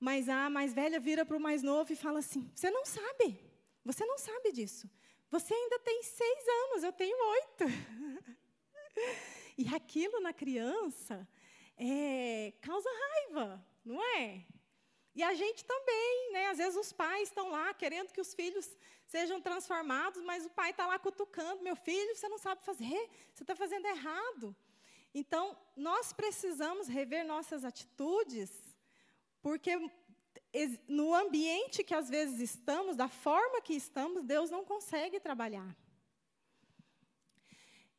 Mas 0.00 0.28
a 0.28 0.50
mais 0.50 0.74
velha 0.74 0.98
vira 0.98 1.24
para 1.24 1.36
o 1.36 1.40
mais 1.40 1.62
novo 1.62 1.92
e 1.92 1.96
fala 1.96 2.18
assim: 2.18 2.50
Você 2.56 2.72
não 2.72 2.84
sabe. 2.84 3.38
Você 3.84 4.04
não 4.04 4.18
sabe 4.18 4.50
disso. 4.50 4.90
Você 5.30 5.54
ainda 5.54 5.78
tem 5.78 6.02
seis 6.02 6.44
anos, 6.64 6.82
eu 6.82 6.92
tenho 6.92 7.16
oito. 7.30 7.64
e 9.56 9.72
aquilo 9.72 10.20
na 10.20 10.32
criança 10.32 11.24
é, 11.76 12.52
causa 12.60 12.88
raiva, 12.88 13.64
não 13.84 14.02
é? 14.16 14.44
E 15.14 15.22
a 15.22 15.32
gente 15.34 15.64
também, 15.64 16.32
né? 16.32 16.48
Às 16.48 16.58
vezes 16.58 16.76
os 16.76 16.92
pais 16.92 17.28
estão 17.28 17.50
lá 17.50 17.72
querendo 17.72 18.12
que 18.12 18.20
os 18.20 18.34
filhos 18.34 18.68
sejam 19.06 19.40
transformados, 19.40 20.22
mas 20.24 20.44
o 20.44 20.50
pai 20.50 20.70
está 20.70 20.86
lá 20.86 20.98
cutucando: 20.98 21.62
meu 21.62 21.76
filho, 21.76 22.16
você 22.16 22.28
não 22.28 22.38
sabe 22.38 22.64
fazer, 22.64 23.08
você 23.32 23.44
está 23.44 23.54
fazendo 23.54 23.86
errado. 23.86 24.56
Então, 25.14 25.56
nós 25.76 26.12
precisamos 26.12 26.88
rever 26.88 27.24
nossas 27.24 27.64
atitudes, 27.64 28.50
porque 29.40 29.72
no 30.88 31.14
ambiente 31.14 31.84
que 31.84 31.94
às 31.94 32.08
vezes 32.08 32.40
estamos, 32.40 32.96
da 32.96 33.08
forma 33.08 33.60
que 33.60 33.74
estamos, 33.74 34.24
Deus 34.24 34.50
não 34.50 34.64
consegue 34.64 35.20
trabalhar. 35.20 35.76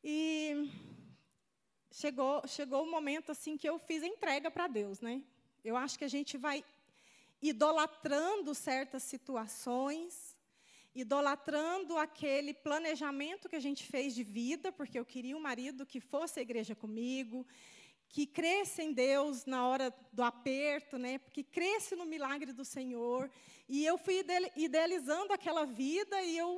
E 0.04 0.70
chegou, 2.00 2.46
chegou 2.46 2.82
o 2.82 2.90
momento 2.90 3.32
assim 3.32 3.56
que 3.56 3.68
eu 3.68 3.78
fiz 3.78 4.02
entrega 4.02 4.50
para 4.50 4.66
Deus, 4.66 5.00
né? 5.00 5.22
Eu 5.64 5.76
acho 5.76 5.98
que 5.98 6.04
a 6.04 6.08
gente 6.16 6.36
vai 6.36 6.62
idolatrando 7.40 8.54
certas 8.54 9.02
situações, 9.02 10.36
idolatrando 10.94 11.96
aquele 11.96 12.52
planejamento 12.52 13.48
que 13.48 13.56
a 13.56 13.64
gente 13.66 13.84
fez 13.84 14.14
de 14.14 14.22
vida, 14.22 14.70
porque 14.70 14.98
eu 14.98 15.06
queria 15.06 15.36
um 15.36 15.40
marido 15.40 15.86
que 15.86 15.98
fosse 15.98 16.38
à 16.38 16.42
igreja 16.42 16.74
comigo, 16.74 17.46
que 18.10 18.26
cresça 18.26 18.82
em 18.82 18.92
Deus 18.92 19.46
na 19.46 19.66
hora 19.66 19.92
do 20.12 20.22
aperto, 20.22 20.98
né? 20.98 21.18
Que 21.32 21.42
cresce 21.42 21.96
no 21.96 22.04
milagre 22.04 22.52
do 22.52 22.64
Senhor. 22.64 23.30
E 23.66 23.84
eu 23.86 23.96
fui 23.96 24.22
idealizando 24.54 25.32
aquela 25.32 25.64
vida 25.64 26.22
e 26.22 26.36
eu, 26.36 26.50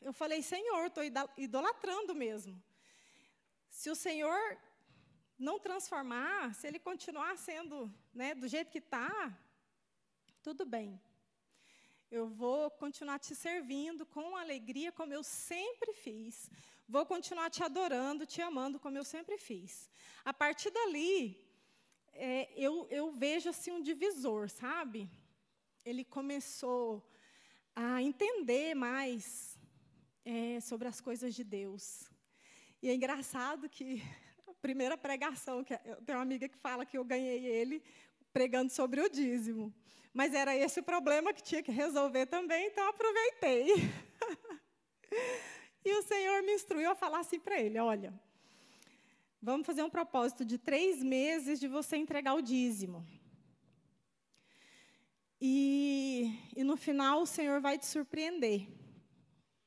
eu 0.00 0.14
falei, 0.14 0.42
Senhor, 0.42 0.86
estou 0.86 1.04
idolatrando 1.36 2.14
mesmo. 2.14 2.60
Se 3.68 3.90
o 3.90 3.94
Senhor 3.94 4.58
não 5.38 5.58
transformar, 5.58 6.54
se 6.54 6.66
ele 6.66 6.78
continuar 6.78 7.38
sendo 7.38 7.92
né, 8.12 8.34
do 8.34 8.48
jeito 8.48 8.70
que 8.70 8.78
está, 8.78 9.38
tudo 10.42 10.66
bem. 10.66 11.00
Eu 12.10 12.26
vou 12.26 12.70
continuar 12.70 13.18
te 13.18 13.34
servindo 13.34 14.04
com 14.06 14.36
alegria, 14.36 14.90
como 14.90 15.12
eu 15.12 15.22
sempre 15.22 15.92
fiz. 15.92 16.50
Vou 16.88 17.04
continuar 17.04 17.50
te 17.50 17.62
adorando, 17.62 18.26
te 18.26 18.40
amando, 18.40 18.80
como 18.80 18.96
eu 18.96 19.04
sempre 19.04 19.36
fiz. 19.36 19.90
A 20.24 20.32
partir 20.32 20.70
dali, 20.70 21.38
é, 22.14 22.50
eu, 22.56 22.88
eu 22.90 23.12
vejo 23.12 23.50
assim 23.50 23.70
um 23.70 23.82
divisor, 23.82 24.48
sabe? 24.48 25.08
Ele 25.84 26.04
começou 26.04 27.06
a 27.76 28.02
entender 28.02 28.74
mais 28.74 29.56
é, 30.24 30.60
sobre 30.60 30.88
as 30.88 31.00
coisas 31.00 31.34
de 31.34 31.44
Deus. 31.44 32.10
E 32.82 32.88
é 32.88 32.94
engraçado 32.94 33.68
que 33.68 34.02
primeira 34.60 34.96
pregação, 34.96 35.62
que 35.64 35.74
eu 35.84 35.96
tenho 36.02 36.18
uma 36.18 36.22
amiga 36.22 36.48
que 36.48 36.56
fala 36.58 36.84
que 36.84 36.98
eu 36.98 37.04
ganhei 37.04 37.44
ele 37.44 37.82
pregando 38.32 38.70
sobre 38.72 39.00
o 39.00 39.08
dízimo. 39.08 39.72
Mas 40.12 40.34
era 40.34 40.56
esse 40.56 40.80
o 40.80 40.82
problema 40.82 41.32
que 41.32 41.42
tinha 41.42 41.62
que 41.62 41.70
resolver 41.70 42.26
também, 42.26 42.66
então 42.66 42.88
aproveitei. 42.88 43.72
E 45.84 45.92
o 45.94 46.02
Senhor 46.02 46.42
me 46.42 46.52
instruiu 46.52 46.90
a 46.90 46.94
falar 46.94 47.20
assim 47.20 47.38
para 47.40 47.58
ele: 47.58 47.78
olha, 47.78 48.12
vamos 49.40 49.66
fazer 49.66 49.82
um 49.82 49.88
propósito 49.88 50.44
de 50.44 50.58
três 50.58 51.02
meses 51.02 51.58
de 51.58 51.66
você 51.66 51.96
entregar 51.96 52.34
o 52.34 52.42
dízimo. 52.42 53.06
E, 55.40 56.30
e 56.54 56.62
no 56.62 56.76
final 56.76 57.22
o 57.22 57.26
Senhor 57.26 57.60
vai 57.60 57.78
te 57.78 57.86
surpreender. 57.86 58.68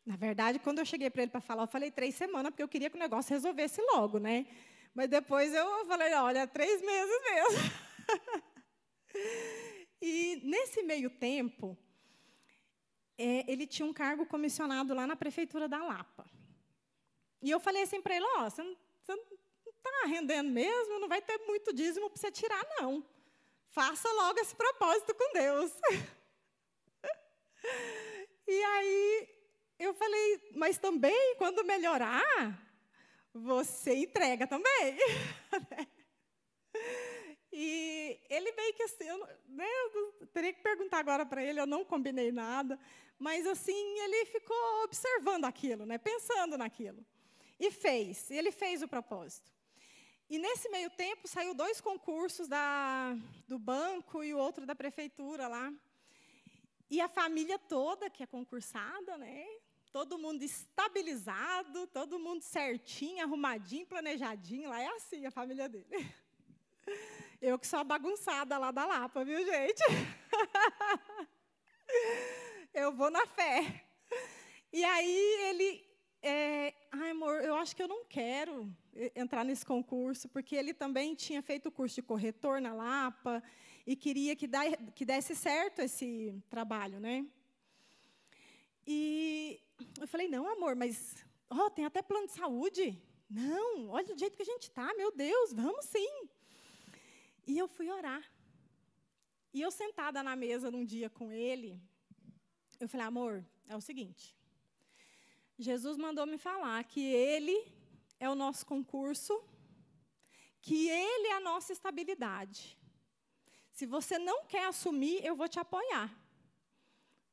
Na 0.05 0.15
verdade, 0.15 0.59
quando 0.59 0.79
eu 0.79 0.85
cheguei 0.85 1.09
para 1.09 1.23
ele 1.23 1.31
para 1.31 1.41
falar, 1.41 1.63
eu 1.63 1.67
falei 1.67 1.89
três 1.89 2.13
semanas, 2.13 2.51
porque 2.51 2.61
eu 2.61 2.67
queria 2.67 2.89
que 2.89 2.97
o 2.97 2.99
negócio 2.99 3.33
resolvesse 3.33 3.81
logo, 3.93 4.19
né? 4.19 4.45
Mas 4.93 5.09
depois 5.09 5.53
eu 5.53 5.85
falei, 5.85 6.13
olha, 6.13 6.47
três 6.47 6.81
meses 6.81 7.21
mesmo. 7.23 7.59
e 10.01 10.41
nesse 10.43 10.83
meio 10.83 11.09
tempo, 11.09 11.77
é, 13.17 13.51
ele 13.51 13.67
tinha 13.67 13.85
um 13.85 13.93
cargo 13.93 14.25
comissionado 14.25 14.93
lá 14.93 15.05
na 15.05 15.15
prefeitura 15.15 15.67
da 15.67 15.83
Lapa. 15.83 16.25
E 17.41 17.49
eu 17.49 17.59
falei 17.59 17.83
assim 17.83 18.01
para 18.01 18.15
ele: 18.15 18.25
Ó, 18.25 18.45
oh, 18.45 18.49
você 18.49 18.63
não 18.63 18.75
está 19.67 20.07
rendendo 20.07 20.49
mesmo, 20.49 20.99
não 20.99 21.07
vai 21.07 21.21
ter 21.21 21.37
muito 21.39 21.73
dízimo 21.73 22.09
para 22.09 22.19
você 22.19 22.31
tirar, 22.31 22.65
não. 22.79 23.03
Faça 23.69 24.11
logo 24.13 24.39
esse 24.39 24.55
propósito 24.55 25.15
com 25.15 25.33
Deus. 25.33 25.71
e 28.47 28.63
aí 28.63 29.29
eu 29.79 29.93
falei: 29.93 30.51
Mas 30.55 30.77
também, 30.77 31.35
quando 31.37 31.63
melhorar, 31.63 32.70
você 33.33 33.95
entrega 33.95 34.47
também. 34.47 34.97
E 37.53 38.17
ele 38.29 38.51
meio 38.53 38.73
que 38.73 38.83
assim, 38.83 39.03
eu, 39.03 39.27
né, 39.49 39.67
eu 39.67 40.27
teria 40.27 40.53
que 40.53 40.61
perguntar 40.61 40.99
agora 40.99 41.25
para 41.25 41.43
ele, 41.43 41.59
eu 41.59 41.67
não 41.67 41.83
combinei 41.83 42.31
nada, 42.31 42.79
mas 43.19 43.45
assim, 43.45 43.99
ele 43.99 44.25
ficou 44.27 44.83
observando 44.85 45.43
aquilo, 45.43 45.85
né, 45.85 45.97
pensando 45.97 46.57
naquilo. 46.57 47.05
E 47.59 47.69
fez, 47.69 48.31
ele 48.31 48.51
fez 48.51 48.81
o 48.81 48.87
propósito. 48.87 49.51
E 50.29 50.39
nesse 50.39 50.69
meio 50.69 50.89
tempo 50.91 51.27
saiu 51.27 51.53
dois 51.53 51.81
concursos 51.81 52.47
da, 52.47 53.13
do 53.49 53.59
banco 53.59 54.23
e 54.23 54.33
o 54.33 54.37
outro 54.37 54.65
da 54.65 54.73
prefeitura 54.73 55.49
lá. 55.49 55.73
E 56.89 57.01
a 57.01 57.09
família 57.09 57.59
toda, 57.59 58.09
que 58.09 58.23
é 58.23 58.25
concursada, 58.25 59.17
né? 59.17 59.45
Todo 59.91 60.17
mundo 60.17 60.41
estabilizado, 60.43 61.85
todo 61.87 62.17
mundo 62.17 62.41
certinho, 62.41 63.23
arrumadinho, 63.23 63.85
planejadinho. 63.85 64.69
Lá 64.69 64.81
é 64.81 64.87
assim 64.87 65.25
a 65.25 65.31
família 65.31 65.67
dele. 65.67 65.85
Eu 67.41 67.57
que 67.59 67.67
sou 67.67 67.79
a 67.79 67.83
bagunçada 67.83 68.57
lá 68.57 68.71
da 68.71 68.85
Lapa, 68.85 69.25
viu, 69.25 69.43
gente? 69.43 69.81
Eu 72.73 72.93
vou 72.93 73.09
na 73.09 73.25
fé. 73.25 73.83
E 74.71 74.83
aí 74.83 75.49
ele, 75.49 75.83
é, 76.21 76.73
ai 76.91 77.09
amor, 77.09 77.43
eu 77.43 77.55
acho 77.55 77.75
que 77.75 77.83
eu 77.83 77.87
não 77.89 78.05
quero 78.05 78.73
entrar 79.13 79.43
nesse 79.43 79.65
concurso, 79.65 80.29
porque 80.29 80.55
ele 80.55 80.73
também 80.73 81.13
tinha 81.13 81.41
feito 81.41 81.67
o 81.67 81.71
curso 81.71 81.95
de 81.95 82.01
corretor 82.01 82.61
na 82.61 82.73
Lapa 82.73 83.43
e 83.85 83.95
queria 83.95 84.33
que, 84.35 84.47
desse 85.05 85.35
certo 85.35 85.79
esse 85.79 86.41
trabalho, 86.49 87.01
né? 87.01 87.25
E 88.85 89.61
eu 89.99 90.07
falei, 90.07 90.27
não, 90.27 90.47
amor, 90.47 90.75
mas 90.75 91.23
oh, 91.49 91.69
tem 91.69 91.85
até 91.85 92.01
plano 92.01 92.27
de 92.27 92.33
saúde. 92.33 93.01
Não, 93.29 93.89
olha 93.89 94.13
o 94.13 94.17
jeito 94.17 94.35
que 94.35 94.43
a 94.43 94.45
gente 94.45 94.63
está, 94.63 94.93
meu 94.95 95.11
Deus, 95.15 95.53
vamos 95.53 95.85
sim. 95.85 96.29
E 97.47 97.57
eu 97.57 97.67
fui 97.67 97.89
orar. 97.89 98.23
E 99.53 99.61
eu 99.61 99.71
sentada 99.71 100.23
na 100.23 100.35
mesa 100.35 100.71
num 100.71 100.85
dia 100.85 101.09
com 101.09 101.31
ele, 101.31 101.81
eu 102.79 102.87
falei, 102.87 103.05
amor, 103.05 103.45
é 103.67 103.75
o 103.75 103.81
seguinte. 103.81 104.35
Jesus 105.57 105.97
mandou 105.97 106.25
me 106.25 106.37
falar 106.37 106.83
que 106.83 107.01
ele 107.01 107.71
é 108.19 108.29
o 108.29 108.35
nosso 108.35 108.65
concurso, 108.65 109.43
que 110.61 110.89
ele 110.89 111.27
é 111.27 111.33
a 111.33 111.39
nossa 111.39 111.71
estabilidade. 111.73 112.77
Se 113.71 113.85
você 113.85 114.17
não 114.17 114.45
quer 114.45 114.65
assumir, 114.65 115.23
eu 115.25 115.35
vou 115.35 115.47
te 115.47 115.59
apoiar. 115.59 116.15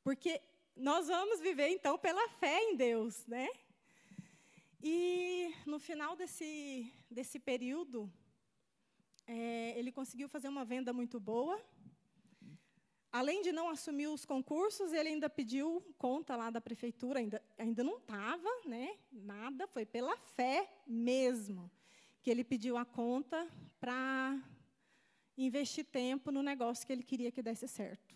Porque 0.02 0.40
nós 0.78 1.08
vamos 1.08 1.40
viver, 1.40 1.68
então, 1.68 1.98
pela 1.98 2.28
fé 2.28 2.62
em 2.62 2.76
Deus, 2.76 3.26
né? 3.26 3.48
E 4.80 5.52
no 5.66 5.80
final 5.80 6.14
desse, 6.14 6.92
desse 7.10 7.38
período, 7.40 8.10
é, 9.26 9.74
ele 9.76 9.90
conseguiu 9.90 10.28
fazer 10.28 10.48
uma 10.48 10.64
venda 10.64 10.92
muito 10.92 11.18
boa. 11.18 11.60
Além 13.10 13.42
de 13.42 13.50
não 13.50 13.68
assumir 13.68 14.06
os 14.06 14.24
concursos, 14.24 14.92
ele 14.92 15.08
ainda 15.08 15.28
pediu 15.28 15.82
conta 15.98 16.36
lá 16.36 16.48
da 16.48 16.60
prefeitura, 16.60 17.18
ainda, 17.18 17.42
ainda 17.58 17.82
não 17.82 17.96
estava, 17.98 18.48
né? 18.64 18.96
Nada, 19.10 19.66
foi 19.66 19.84
pela 19.84 20.16
fé 20.16 20.70
mesmo 20.86 21.70
que 22.22 22.30
ele 22.30 22.44
pediu 22.44 22.76
a 22.76 22.84
conta 22.84 23.48
para 23.80 24.40
investir 25.36 25.84
tempo 25.84 26.30
no 26.30 26.42
negócio 26.42 26.86
que 26.86 26.92
ele 26.92 27.02
queria 27.02 27.32
que 27.32 27.42
desse 27.42 27.66
certo. 27.66 28.07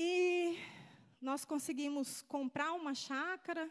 E 0.00 0.56
nós 1.20 1.44
conseguimos 1.44 2.22
comprar 2.22 2.72
uma 2.72 2.94
chácara, 2.94 3.68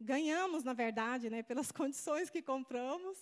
ganhamos, 0.00 0.64
na 0.64 0.72
verdade, 0.72 1.30
né, 1.30 1.40
pelas 1.40 1.70
condições 1.70 2.28
que 2.28 2.42
compramos. 2.42 3.16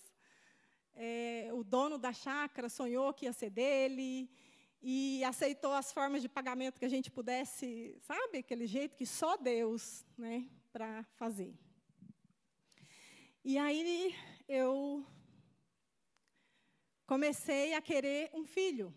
É, 0.94 1.50
o 1.52 1.62
dono 1.62 1.98
da 1.98 2.10
chácara 2.10 2.70
sonhou 2.70 3.12
que 3.12 3.26
ia 3.26 3.32
ser 3.34 3.50
dele 3.50 4.26
e 4.80 5.22
aceitou 5.22 5.74
as 5.74 5.92
formas 5.92 6.22
de 6.22 6.30
pagamento 6.30 6.78
que 6.78 6.86
a 6.86 6.88
gente 6.88 7.10
pudesse, 7.10 7.94
sabe, 8.00 8.38
aquele 8.38 8.66
jeito 8.66 8.96
que 8.96 9.04
só 9.04 9.36
Deus, 9.36 10.02
né, 10.16 10.48
para 10.72 11.04
fazer. 11.14 11.54
E 13.44 13.58
aí 13.58 14.14
eu 14.48 15.04
comecei 17.06 17.74
a 17.74 17.82
querer 17.82 18.30
um 18.32 18.46
filho. 18.46 18.94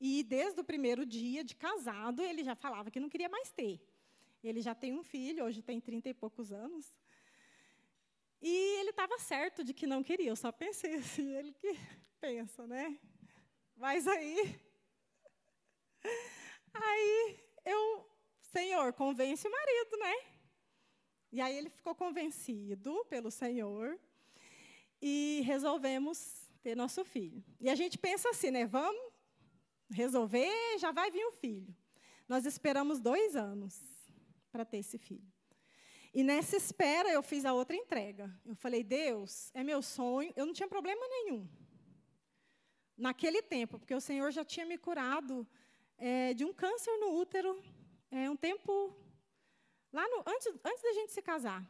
E 0.00 0.22
desde 0.22 0.60
o 0.60 0.64
primeiro 0.64 1.04
dia 1.04 1.42
de 1.42 1.54
casado, 1.56 2.22
ele 2.22 2.44
já 2.44 2.54
falava 2.54 2.90
que 2.90 3.00
não 3.00 3.08
queria 3.08 3.28
mais 3.28 3.50
ter. 3.50 3.80
Ele 4.42 4.60
já 4.60 4.74
tem 4.74 4.92
um 4.92 5.02
filho, 5.02 5.44
hoje 5.44 5.60
tem 5.62 5.80
trinta 5.80 6.08
e 6.08 6.14
poucos 6.14 6.52
anos. 6.52 6.94
E 8.40 8.78
ele 8.80 8.90
estava 8.90 9.18
certo 9.18 9.64
de 9.64 9.74
que 9.74 9.86
não 9.86 10.02
queria, 10.02 10.30
eu 10.30 10.36
só 10.36 10.52
pensei 10.52 10.94
assim, 10.94 11.34
ele 11.36 11.52
que 11.52 11.76
pensa, 12.20 12.66
né? 12.66 12.98
Mas 13.76 14.06
aí. 14.06 14.60
Aí 16.72 17.40
eu, 17.64 18.08
Senhor, 18.40 18.92
convence 18.92 19.46
o 19.46 19.50
marido, 19.50 19.96
né? 19.98 20.14
E 21.32 21.40
aí 21.40 21.56
ele 21.56 21.68
ficou 21.68 21.94
convencido 21.94 23.04
pelo 23.06 23.30
Senhor 23.30 23.98
e 25.02 25.42
resolvemos 25.44 26.48
ter 26.62 26.76
nosso 26.76 27.04
filho. 27.04 27.44
E 27.60 27.68
a 27.68 27.74
gente 27.74 27.98
pensa 27.98 28.30
assim, 28.30 28.50
né? 28.50 28.66
Vamos 28.66 29.07
resolver, 29.90 30.78
já 30.78 30.92
vai 30.92 31.10
vir 31.10 31.24
o 31.24 31.32
filho. 31.32 31.74
Nós 32.28 32.44
esperamos 32.44 33.00
dois 33.00 33.34
anos 33.34 33.80
para 34.50 34.64
ter 34.64 34.78
esse 34.78 34.98
filho. 34.98 35.26
E 36.12 36.22
nessa 36.22 36.56
espera 36.56 37.10
eu 37.10 37.22
fiz 37.22 37.44
a 37.44 37.52
outra 37.52 37.76
entrega. 37.76 38.30
Eu 38.44 38.54
falei, 38.54 38.82
Deus, 38.82 39.50
é 39.54 39.62
meu 39.62 39.82
sonho. 39.82 40.32
Eu 40.36 40.46
não 40.46 40.52
tinha 40.52 40.68
problema 40.68 41.06
nenhum. 41.08 41.48
Naquele 42.96 43.42
tempo, 43.42 43.78
porque 43.78 43.94
o 43.94 44.00
Senhor 44.00 44.30
já 44.30 44.44
tinha 44.44 44.66
me 44.66 44.76
curado 44.76 45.46
é, 45.96 46.34
de 46.34 46.44
um 46.44 46.52
câncer 46.52 46.96
no 46.98 47.16
útero, 47.16 47.62
é, 48.10 48.28
um 48.28 48.36
tempo 48.36 48.94
lá 49.92 50.08
no, 50.08 50.24
antes, 50.26 50.46
antes 50.64 50.82
da 50.82 50.92
gente 50.92 51.12
se 51.12 51.22
casar. 51.22 51.64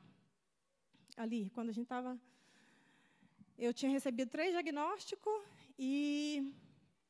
Ali, 1.17 1.51
quando 1.51 1.69
a 1.71 1.73
gente 1.73 1.85
estava 1.85 2.19
eu 3.59 3.75
tinha 3.75 3.91
recebido 3.91 4.31
três 4.31 4.53
diagnósticos 4.53 5.43
e 5.77 6.55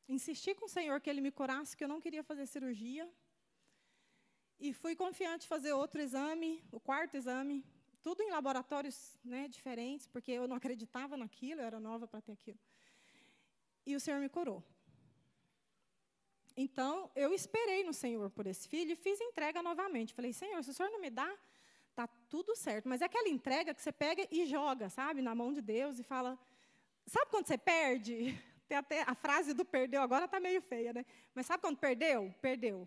insisti 0.08 0.54
com 0.54 0.66
o 0.66 0.68
Senhor 0.68 1.00
que 1.00 1.10
Ele 1.10 1.20
me 1.20 1.30
curasse, 1.30 1.76
que 1.76 1.84
eu 1.84 1.88
não 1.88 2.00
queria 2.00 2.22
fazer 2.22 2.46
cirurgia. 2.46 3.08
E 4.58 4.72
fui 4.72 4.96
confiante 4.96 5.46
fazer 5.46 5.72
outro 5.72 6.00
exame, 6.00 6.64
o 6.72 6.80
quarto 6.80 7.16
exame, 7.16 7.64
tudo 8.02 8.22
em 8.22 8.30
laboratórios 8.30 9.18
né, 9.24 9.46
diferentes, 9.48 10.06
porque 10.06 10.32
eu 10.32 10.48
não 10.48 10.56
acreditava 10.56 11.16
naquilo, 11.16 11.60
eu 11.60 11.66
era 11.66 11.78
nova 11.78 12.06
para 12.08 12.20
ter 12.20 12.32
aquilo. 12.32 12.58
E 13.86 13.94
o 13.94 14.00
Senhor 14.00 14.20
me 14.20 14.28
curou. 14.28 14.64
Então, 16.56 17.10
eu 17.14 17.32
esperei 17.32 17.84
no 17.84 17.94
Senhor 17.94 18.30
por 18.30 18.46
esse 18.46 18.66
filho 18.66 18.92
e 18.92 18.96
fiz 18.96 19.20
entrega 19.20 19.62
novamente. 19.62 20.12
Falei, 20.12 20.32
Senhor, 20.32 20.62
se 20.64 20.70
o 20.70 20.74
Senhor 20.74 20.90
não 20.90 21.00
me 21.00 21.08
dá, 21.08 21.32
Está 21.98 22.06
tudo 22.30 22.54
certo. 22.54 22.88
Mas 22.88 23.02
é 23.02 23.06
aquela 23.06 23.28
entrega 23.28 23.74
que 23.74 23.82
você 23.82 23.90
pega 23.90 24.24
e 24.30 24.46
joga, 24.46 24.88
sabe, 24.88 25.20
na 25.20 25.34
mão 25.34 25.52
de 25.52 25.60
Deus 25.60 25.98
e 25.98 26.04
fala. 26.04 26.38
Sabe 27.04 27.26
quando 27.28 27.48
você 27.48 27.58
perde? 27.58 28.40
Tem 28.68 28.76
até 28.76 29.02
a 29.02 29.14
frase 29.14 29.54
do 29.54 29.64
perdeu 29.64 30.02
agora 30.02 30.26
está 30.26 30.38
meio 30.38 30.60
feia, 30.60 30.92
né? 30.92 31.04
Mas 31.34 31.46
sabe 31.46 31.62
quando 31.62 31.78
perdeu? 31.78 32.34
Perdeu. 32.40 32.86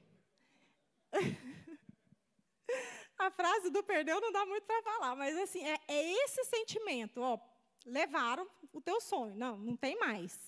a 3.17 3.31
frase 3.31 3.69
do 3.69 3.83
perdeu 3.83 4.21
não 4.21 4.31
dá 4.31 4.45
muito 4.45 4.65
para 4.65 4.81
falar, 4.83 5.15
mas 5.15 5.35
assim, 5.37 5.63
é, 5.63 5.79
é 5.87 6.23
esse 6.23 6.43
sentimento, 6.45 7.21
ó, 7.21 7.39
levaram 7.85 8.47
o 8.71 8.79
teu 8.79 9.01
sonho, 9.01 9.35
não, 9.35 9.57
não 9.57 9.75
tem 9.75 9.97
mais. 9.97 10.39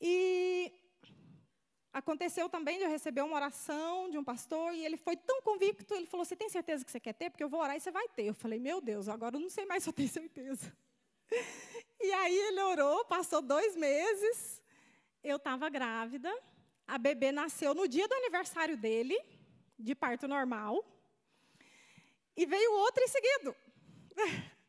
E 0.00 0.72
Aconteceu 1.92 2.48
também 2.48 2.78
de 2.78 2.84
eu 2.84 2.90
receber 2.90 3.20
uma 3.20 3.34
oração 3.34 4.08
de 4.08 4.16
um 4.16 4.22
pastor 4.22 4.72
e 4.72 4.84
ele 4.84 4.96
foi 4.96 5.16
tão 5.16 5.42
convicto, 5.42 5.92
ele 5.92 6.06
falou: 6.06 6.24
Você 6.24 6.36
tem 6.36 6.48
certeza 6.48 6.84
que 6.84 6.90
você 6.90 7.00
quer 7.00 7.12
ter? 7.12 7.30
Porque 7.30 7.42
eu 7.42 7.48
vou 7.48 7.60
orar 7.60 7.76
e 7.76 7.80
você 7.80 7.90
vai 7.90 8.08
ter. 8.08 8.26
Eu 8.26 8.34
falei: 8.34 8.60
Meu 8.60 8.80
Deus, 8.80 9.08
agora 9.08 9.34
eu 9.34 9.40
não 9.40 9.50
sei 9.50 9.66
mais 9.66 9.82
se 9.82 9.88
eu 9.88 9.92
tenho 9.92 10.08
certeza. 10.08 10.72
E 12.00 12.12
aí 12.12 12.38
ele 12.48 12.62
orou, 12.62 13.04
passou 13.04 13.42
dois 13.42 13.76
meses, 13.76 14.62
eu 15.22 15.36
estava 15.36 15.68
grávida, 15.68 16.32
a 16.86 16.96
bebê 16.96 17.30
nasceu 17.30 17.74
no 17.74 17.86
dia 17.86 18.08
do 18.08 18.14
aniversário 18.14 18.76
dele, 18.76 19.18
de 19.78 19.94
parto 19.94 20.26
normal, 20.26 20.82
e 22.34 22.46
veio 22.46 22.72
outro 22.72 23.02
em 23.04 23.08
seguida. 23.08 23.56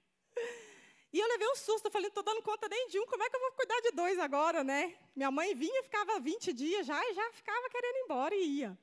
E 1.13 1.19
eu 1.19 1.27
levei 1.27 1.45
um 1.45 1.55
susto, 1.57 1.87
eu 1.87 1.91
falei, 1.91 2.07
estou 2.07 2.23
dando 2.23 2.41
conta 2.41 2.69
nem 2.69 2.87
de 2.87 2.97
um, 2.97 3.05
como 3.05 3.21
é 3.21 3.29
que 3.29 3.35
eu 3.35 3.39
vou 3.41 3.51
cuidar 3.51 3.81
de 3.81 3.91
dois 3.91 4.17
agora, 4.17 4.63
né? 4.63 4.95
Minha 5.13 5.29
mãe 5.29 5.53
vinha, 5.53 5.83
ficava 5.83 6.21
20 6.21 6.53
dias 6.53 6.87
já, 6.87 6.97
e 7.09 7.13
já 7.13 7.33
ficava 7.33 7.69
querendo 7.69 7.95
ir 7.97 8.03
embora 8.05 8.33
e 8.33 8.43
ia. 8.59 8.79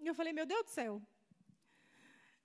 E 0.00 0.06
eu 0.06 0.14
falei, 0.14 0.32
meu 0.32 0.46
Deus 0.46 0.62
do 0.62 0.70
céu. 0.70 1.02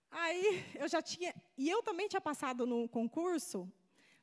Aí 0.10 0.65
eu 0.74 0.88
já 0.88 1.04
tinha, 1.04 1.36
e 1.56 1.70
eu 1.70 1.84
também 1.84 2.08
tinha 2.08 2.20
passado 2.20 2.65
no 2.65 2.89
concurso, 2.89 3.72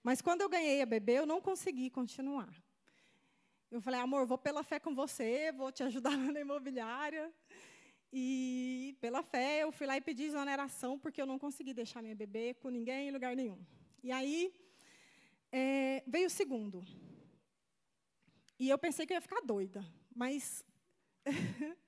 mas 0.04 0.20
quando 0.20 0.42
eu 0.42 0.50
ganhei 0.50 0.82
a 0.82 0.86
bebê, 0.86 1.14
eu 1.18 1.24
não 1.24 1.40
consegui 1.40 1.88
continuar. 1.88 2.54
Eu 3.70 3.80
falei, 3.80 3.98
amor, 3.98 4.26
vou 4.26 4.36
pela 4.36 4.62
fé 4.62 4.78
com 4.78 4.94
você, 4.94 5.50
vou 5.50 5.72
te 5.72 5.82
ajudar 5.82 6.14
na 6.34 6.40
imobiliária. 6.40 7.32
E 8.12 8.98
pela 9.00 9.22
fé, 9.22 9.62
eu 9.62 9.72
fui 9.72 9.86
lá 9.86 9.96
e 9.96 10.02
pedi 10.02 10.24
exoneração, 10.24 10.98
porque 10.98 11.22
eu 11.22 11.24
não 11.24 11.38
consegui 11.38 11.72
deixar 11.72 12.02
minha 12.02 12.14
bebê 12.14 12.52
com 12.52 12.68
ninguém 12.68 13.08
em 13.08 13.10
lugar 13.12 13.34
nenhum. 13.34 13.58
E 14.02 14.12
aí, 14.12 14.54
é, 15.50 16.04
veio 16.06 16.26
o 16.26 16.30
segundo. 16.30 16.84
E 18.58 18.68
eu 18.68 18.76
pensei 18.76 19.06
que 19.06 19.14
eu 19.14 19.16
ia 19.16 19.22
ficar 19.22 19.40
doida, 19.40 19.82
mas. 20.14 20.62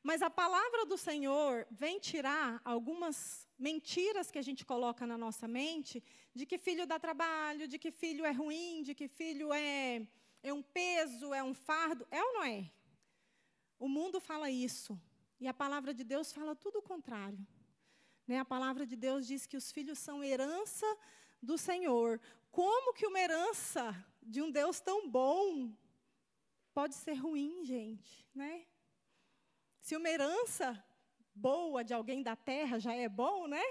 mas 0.00 0.22
a 0.22 0.30
palavra 0.30 0.86
do 0.86 0.96
Senhor 0.96 1.66
vem 1.72 1.98
tirar 1.98 2.60
algumas 2.64 3.47
mentiras 3.58 4.30
que 4.30 4.38
a 4.38 4.42
gente 4.42 4.64
coloca 4.64 5.06
na 5.06 5.18
nossa 5.18 5.48
mente 5.48 6.02
de 6.34 6.46
que 6.46 6.56
filho 6.56 6.86
dá 6.86 6.98
trabalho, 6.98 7.66
de 7.66 7.78
que 7.78 7.90
filho 7.90 8.24
é 8.24 8.30
ruim, 8.30 8.82
de 8.82 8.94
que 8.94 9.08
filho 9.08 9.52
é, 9.52 10.06
é 10.42 10.52
um 10.52 10.62
peso, 10.62 11.34
é 11.34 11.42
um 11.42 11.54
fardo. 11.54 12.06
É 12.10 12.22
ou 12.22 12.34
não 12.34 12.44
é? 12.44 12.70
O 13.78 13.88
mundo 13.88 14.20
fala 14.20 14.50
isso. 14.50 15.00
E 15.40 15.46
a 15.48 15.54
palavra 15.54 15.92
de 15.92 16.04
Deus 16.04 16.32
fala 16.32 16.54
tudo 16.54 16.78
o 16.78 16.82
contrário. 16.82 17.44
Né? 18.26 18.38
A 18.38 18.44
palavra 18.44 18.86
de 18.86 18.96
Deus 18.96 19.26
diz 19.26 19.46
que 19.46 19.56
os 19.56 19.72
filhos 19.72 19.98
são 19.98 20.22
herança 20.22 20.86
do 21.42 21.58
Senhor. 21.58 22.20
Como 22.50 22.94
que 22.94 23.06
uma 23.06 23.18
herança 23.18 23.94
de 24.22 24.42
um 24.42 24.50
Deus 24.50 24.80
tão 24.80 25.08
bom 25.08 25.72
pode 26.72 26.94
ser 26.94 27.14
ruim, 27.14 27.64
gente, 27.64 28.28
né? 28.34 28.66
Se 29.80 29.96
uma 29.96 30.08
herança 30.08 30.84
boa 31.46 31.84
de 31.84 31.94
alguém 31.94 32.22
da 32.28 32.34
terra 32.34 32.78
já 32.78 32.94
é 32.94 33.08
bom, 33.08 33.46
né? 33.46 33.64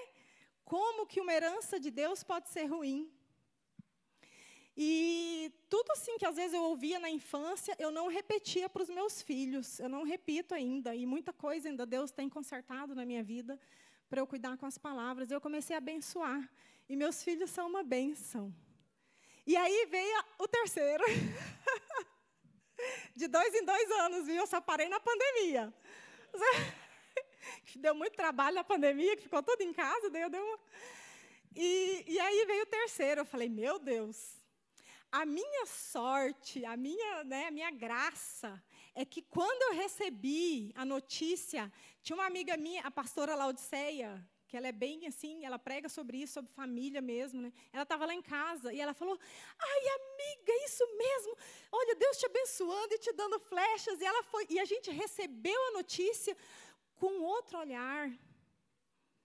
Como 0.63 1.05
que 1.05 1.21
uma 1.21 1.33
herança 1.33 1.79
de 1.79 1.91
Deus 1.91 2.23
pode 2.23 2.49
ser 2.49 2.65
ruim? 2.65 3.11
E 4.79 5.51
tudo 5.69 5.91
assim 5.91 6.17
que 6.19 6.25
às 6.25 6.35
vezes 6.35 6.53
eu 6.53 6.63
ouvia 6.63 6.99
na 6.99 7.09
infância, 7.09 7.75
eu 7.79 7.89
não 7.89 8.07
repetia 8.07 8.69
para 8.69 8.83
os 8.83 8.89
meus 8.89 9.21
filhos. 9.21 9.79
Eu 9.79 9.89
não 9.89 10.03
repito 10.03 10.53
ainda. 10.53 10.95
E 10.95 11.05
muita 11.05 11.33
coisa 11.33 11.67
ainda 11.67 11.85
Deus 11.85 12.11
tem 12.11 12.29
consertado 12.29 12.93
na 12.93 13.03
minha 13.03 13.23
vida 13.23 13.59
para 14.09 14.21
eu 14.21 14.27
cuidar 14.27 14.55
com 14.57 14.67
as 14.67 14.77
palavras. 14.77 15.31
Eu 15.31 15.41
comecei 15.41 15.75
a 15.75 15.79
abençoar. 15.79 16.47
E 16.87 16.95
meus 16.95 17.23
filhos 17.23 17.49
são 17.49 17.67
uma 17.67 17.83
bênção. 17.83 18.53
E 19.47 19.57
aí 19.57 19.87
veio 19.89 20.23
o 20.37 20.47
terceiro. 20.47 21.03
De 23.15 23.27
dois 23.27 23.55
em 23.55 23.65
dois 23.65 23.91
anos, 23.91 24.27
viu? 24.27 24.35
Eu 24.35 24.47
só 24.47 24.61
parei 24.61 24.87
na 24.87 24.99
pandemia. 24.99 25.73
Deu 27.75 27.95
muito 27.95 28.15
trabalho 28.15 28.55
na 28.55 28.63
pandemia, 28.63 29.15
que 29.15 29.23
ficou 29.23 29.43
tudo 29.43 29.61
em 29.61 29.73
casa, 29.73 30.09
daí 30.09 30.21
eu 30.21 30.29
dei 30.29 30.41
uma... 30.41 30.59
E, 31.55 32.03
e 32.07 32.19
aí 32.19 32.45
veio 32.45 32.63
o 32.63 32.67
terceiro. 32.67 33.21
Eu 33.21 33.25
falei, 33.25 33.49
meu 33.49 33.79
Deus, 33.79 34.37
a 35.11 35.25
minha 35.25 35.65
sorte, 35.65 36.63
a 36.65 36.77
minha, 36.77 37.23
né, 37.23 37.47
a 37.47 37.51
minha 37.51 37.71
graça, 37.71 38.61
é 38.93 39.05
que 39.05 39.21
quando 39.21 39.61
eu 39.63 39.81
recebi 39.81 40.71
a 40.75 40.83
notícia, 40.85 41.71
tinha 42.03 42.15
uma 42.15 42.25
amiga 42.25 42.55
minha, 42.57 42.81
a 42.83 42.91
pastora 42.91 43.35
Laudiceia, 43.35 44.23
que 44.47 44.55
ela 44.55 44.67
é 44.67 44.71
bem 44.71 45.05
assim, 45.05 45.45
ela 45.45 45.59
prega 45.59 45.89
sobre 45.89 46.17
isso, 46.17 46.33
sobre 46.35 46.51
família 46.53 47.01
mesmo, 47.01 47.41
né? 47.41 47.51
Ela 47.73 47.83
estava 47.83 48.05
lá 48.05 48.13
em 48.13 48.21
casa 48.21 48.73
e 48.73 48.79
ela 48.79 48.93
falou: 48.93 49.19
"Ai, 49.59 49.81
amiga, 49.97 50.53
isso 50.65 50.85
mesmo. 50.97 51.37
Olha, 51.69 51.95
Deus 51.95 52.17
te 52.17 52.25
abençoando 52.25 52.93
e 52.93 52.97
te 52.97 53.11
dando 53.11 53.39
flechas". 53.39 53.99
E 53.99 54.05
ela 54.05 54.23
foi, 54.23 54.45
e 54.49 54.57
a 54.57 54.63
gente 54.63 54.89
recebeu 54.89 55.67
a 55.67 55.71
notícia 55.71 56.35
com 56.97 57.21
outro 57.21 57.57
olhar. 57.57 58.11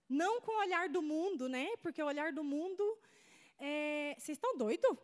Não 0.08 0.40
com 0.40 0.52
o 0.52 0.60
olhar 0.60 0.88
do 0.88 1.02
mundo, 1.02 1.48
né? 1.48 1.76
Porque 1.78 2.02
o 2.02 2.06
olhar 2.06 2.32
do 2.32 2.44
mundo 2.44 2.98
é, 3.58 4.14
vocês 4.18 4.36
estão 4.36 4.56
doidos? 4.56 4.96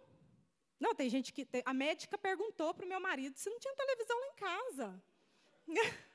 Não, 0.81 0.94
tem 0.94 1.09
gente 1.09 1.33
que. 1.33 1.46
A 1.64 1.72
médica 1.72 2.16
perguntou 2.18 2.74
para 2.74 2.85
o 2.85 2.88
meu 2.88 3.00
marido 3.00 3.37
se 3.37 3.48
não 3.50 3.59
tinha 3.59 3.74
televisão 3.74 4.18
lá 4.18 4.26
em 4.26 4.35
casa. 4.35 5.02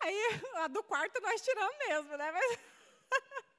Aí 0.00 0.16
a 0.54 0.66
do 0.66 0.82
quarto 0.82 1.20
nós 1.20 1.40
tiramos 1.40 1.76
mesmo, 1.86 2.16
né? 2.16 2.32
Mas, 2.32 2.58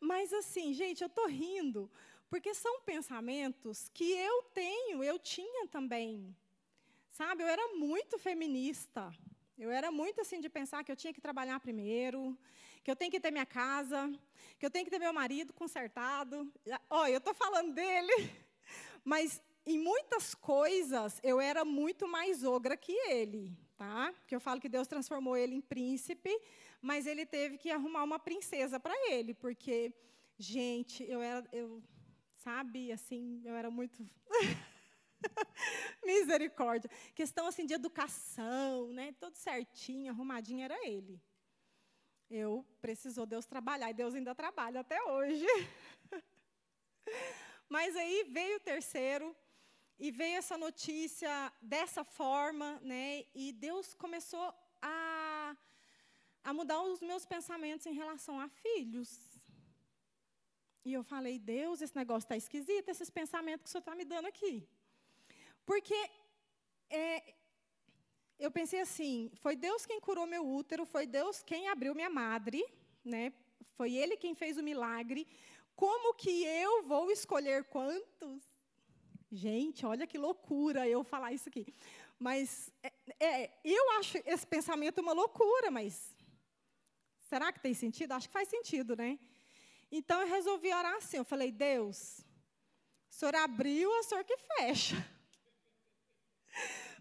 Mas 0.00 0.32
assim, 0.32 0.72
gente, 0.72 1.02
eu 1.02 1.08
estou 1.08 1.26
rindo, 1.26 1.90
porque 2.28 2.54
são 2.54 2.80
pensamentos 2.82 3.88
que 3.88 4.12
eu 4.12 4.42
tenho, 4.54 5.02
eu 5.02 5.18
tinha 5.18 5.66
também. 5.68 6.36
Sabe, 7.14 7.44
eu 7.44 7.46
era 7.46 7.68
muito 7.76 8.18
feminista. 8.18 9.14
Eu 9.56 9.70
era 9.70 9.92
muito 9.92 10.20
assim 10.20 10.40
de 10.40 10.48
pensar 10.48 10.82
que 10.82 10.90
eu 10.90 10.96
tinha 10.96 11.12
que 11.14 11.20
trabalhar 11.20 11.60
primeiro, 11.60 12.36
que 12.82 12.90
eu 12.90 12.96
tenho 12.96 13.08
que 13.08 13.20
ter 13.20 13.30
minha 13.30 13.46
casa, 13.46 14.12
que 14.58 14.66
eu 14.66 14.70
tenho 14.70 14.84
que 14.84 14.90
ter 14.90 14.98
meu 14.98 15.12
marido 15.12 15.52
consertado. 15.52 16.52
Olha, 16.90 17.12
eu 17.12 17.18
estou 17.18 17.32
falando 17.32 17.72
dele, 17.72 18.10
mas 19.04 19.40
em 19.64 19.78
muitas 19.78 20.34
coisas 20.34 21.20
eu 21.22 21.40
era 21.40 21.64
muito 21.64 22.08
mais 22.08 22.42
ogra 22.42 22.76
que 22.76 22.90
ele, 23.08 23.56
tá? 23.76 24.12
Que 24.26 24.34
eu 24.34 24.40
falo 24.40 24.60
que 24.60 24.68
Deus 24.68 24.88
transformou 24.88 25.36
ele 25.36 25.54
em 25.54 25.60
príncipe, 25.60 26.36
mas 26.82 27.06
ele 27.06 27.24
teve 27.24 27.58
que 27.58 27.70
arrumar 27.70 28.02
uma 28.02 28.18
princesa 28.18 28.80
para 28.80 28.96
ele, 29.08 29.34
porque 29.34 29.94
gente, 30.36 31.04
eu 31.08 31.22
era 31.22 31.46
eu 31.52 31.80
sabe, 32.38 32.90
assim, 32.90 33.40
eu 33.44 33.54
era 33.54 33.70
muito 33.70 34.04
Misericórdia. 36.04 36.90
Questão 37.14 37.46
assim 37.46 37.66
de 37.66 37.74
educação, 37.74 38.92
né? 38.92 39.14
Tudo 39.18 39.36
certinho, 39.36 40.12
arrumadinho 40.12 40.64
era 40.64 40.86
ele. 40.86 41.20
Eu 42.30 42.64
precisou 42.80 43.26
Deus 43.26 43.46
trabalhar 43.46 43.90
e 43.90 43.94
Deus 43.94 44.14
ainda 44.14 44.34
trabalha 44.34 44.80
até 44.80 45.02
hoje. 45.02 45.46
Mas 47.68 47.94
aí 47.96 48.24
veio 48.30 48.56
o 48.56 48.60
terceiro 48.60 49.36
e 49.98 50.10
veio 50.10 50.36
essa 50.36 50.56
notícia 50.56 51.52
dessa 51.60 52.02
forma, 52.02 52.80
né? 52.82 53.24
E 53.34 53.52
Deus 53.52 53.94
começou 53.94 54.52
a, 54.80 55.56
a 56.42 56.52
mudar 56.52 56.82
os 56.82 57.00
meus 57.00 57.24
pensamentos 57.24 57.86
em 57.86 57.92
relação 57.92 58.40
a 58.40 58.48
filhos. 58.48 59.10
E 60.84 60.92
eu 60.92 61.02
falei, 61.02 61.38
Deus, 61.38 61.80
esse 61.80 61.96
negócio 61.96 62.26
está 62.26 62.36
esquisito, 62.36 62.88
esses 62.88 63.08
pensamentos 63.08 63.62
que 63.62 63.68
o 63.68 63.72
Senhor 63.72 63.80
está 63.80 63.94
me 63.94 64.04
dando 64.04 64.26
aqui. 64.26 64.68
Porque 65.64 65.94
é, 66.90 67.34
eu 68.38 68.50
pensei 68.50 68.80
assim: 68.80 69.30
foi 69.36 69.56
Deus 69.56 69.86
quem 69.86 70.00
curou 70.00 70.26
meu 70.26 70.46
útero, 70.46 70.84
foi 70.84 71.06
Deus 71.06 71.42
quem 71.42 71.68
abriu 71.68 71.94
minha 71.94 72.10
madre, 72.10 72.64
né? 73.04 73.32
Foi 73.76 73.94
Ele 73.94 74.16
quem 74.16 74.34
fez 74.34 74.56
o 74.56 74.62
milagre. 74.62 75.26
Como 75.74 76.14
que 76.14 76.44
eu 76.44 76.82
vou 76.84 77.10
escolher 77.10 77.64
quantos? 77.64 78.42
Gente, 79.30 79.84
olha 79.84 80.06
que 80.06 80.16
loucura 80.16 80.88
eu 80.88 81.02
falar 81.02 81.32
isso 81.32 81.48
aqui. 81.48 81.74
Mas 82.18 82.72
é, 82.82 82.92
é, 83.18 83.58
eu 83.64 83.90
acho 83.98 84.18
esse 84.24 84.46
pensamento 84.46 85.00
uma 85.00 85.12
loucura, 85.12 85.70
mas 85.70 86.14
será 87.28 87.52
que 87.52 87.58
tem 87.58 87.74
sentido? 87.74 88.12
Acho 88.12 88.28
que 88.28 88.32
faz 88.32 88.48
sentido, 88.48 88.94
né? 88.96 89.18
Então 89.90 90.20
eu 90.20 90.28
resolvi 90.28 90.72
orar 90.72 90.94
assim. 90.96 91.16
Eu 91.16 91.24
falei, 91.24 91.50
Deus, 91.50 92.20
o 93.10 93.14
senhor 93.14 93.34
abriu, 93.34 93.90
o 93.90 94.02
senhor 94.04 94.22
que 94.24 94.36
fecha. 94.36 94.96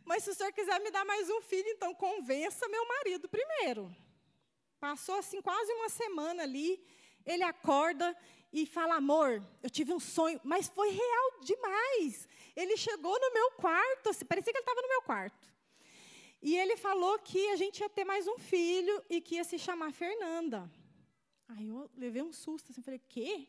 Mas 0.06 0.24
se 0.24 0.32
o 0.32 0.36
senhor 0.36 0.52
quiser 0.52 0.80
me 0.82 0.92
dar 0.92 1.06
mais 1.06 1.30
um 1.30 1.42
filho, 1.42 1.68
então 1.70 1.94
convença 1.96 2.68
meu 2.68 2.88
marido 2.88 3.30
primeiro. 3.30 3.96
Passou 4.80 5.16
assim 5.16 5.42
quase 5.42 5.72
uma 5.74 5.90
semana 5.90 6.44
ali, 6.44 6.86
ele 7.26 7.44
acorda 7.44 8.16
e 8.52 8.66
fala: 8.66 8.96
Amor, 8.96 9.42
eu 9.62 9.70
tive 9.70 9.94
um 9.94 10.00
sonho, 10.00 10.40
mas 10.44 10.68
foi 10.68 10.90
real 10.90 11.40
demais. 11.42 12.28
Ele 12.56 12.78
chegou 12.78 13.18
no 13.20 13.34
meu 13.34 13.52
quarto, 13.52 14.10
assim, 14.10 14.26
parecia 14.26 14.52
que 14.52 14.58
ele 14.58 14.64
estava 14.64 14.82
no 14.82 14.90
meu 14.90 15.02
quarto. 15.02 15.52
E 16.42 16.58
ele 16.58 16.76
falou 16.76 17.18
que 17.20 17.50
a 17.50 17.56
gente 17.56 17.80
ia 17.80 17.90
ter 17.90 18.04
mais 18.04 18.28
um 18.28 18.38
filho 18.38 19.02
e 19.10 19.22
que 19.22 19.36
ia 19.36 19.44
se 19.46 19.58
chamar 19.58 19.94
Fernanda. 19.94 20.70
Aí 21.48 21.68
eu 21.68 21.90
levei 21.96 22.22
um 22.22 22.34
susto, 22.34 22.72
assim, 22.72 22.82
falei: 22.82 23.02
Quê? 23.08 23.48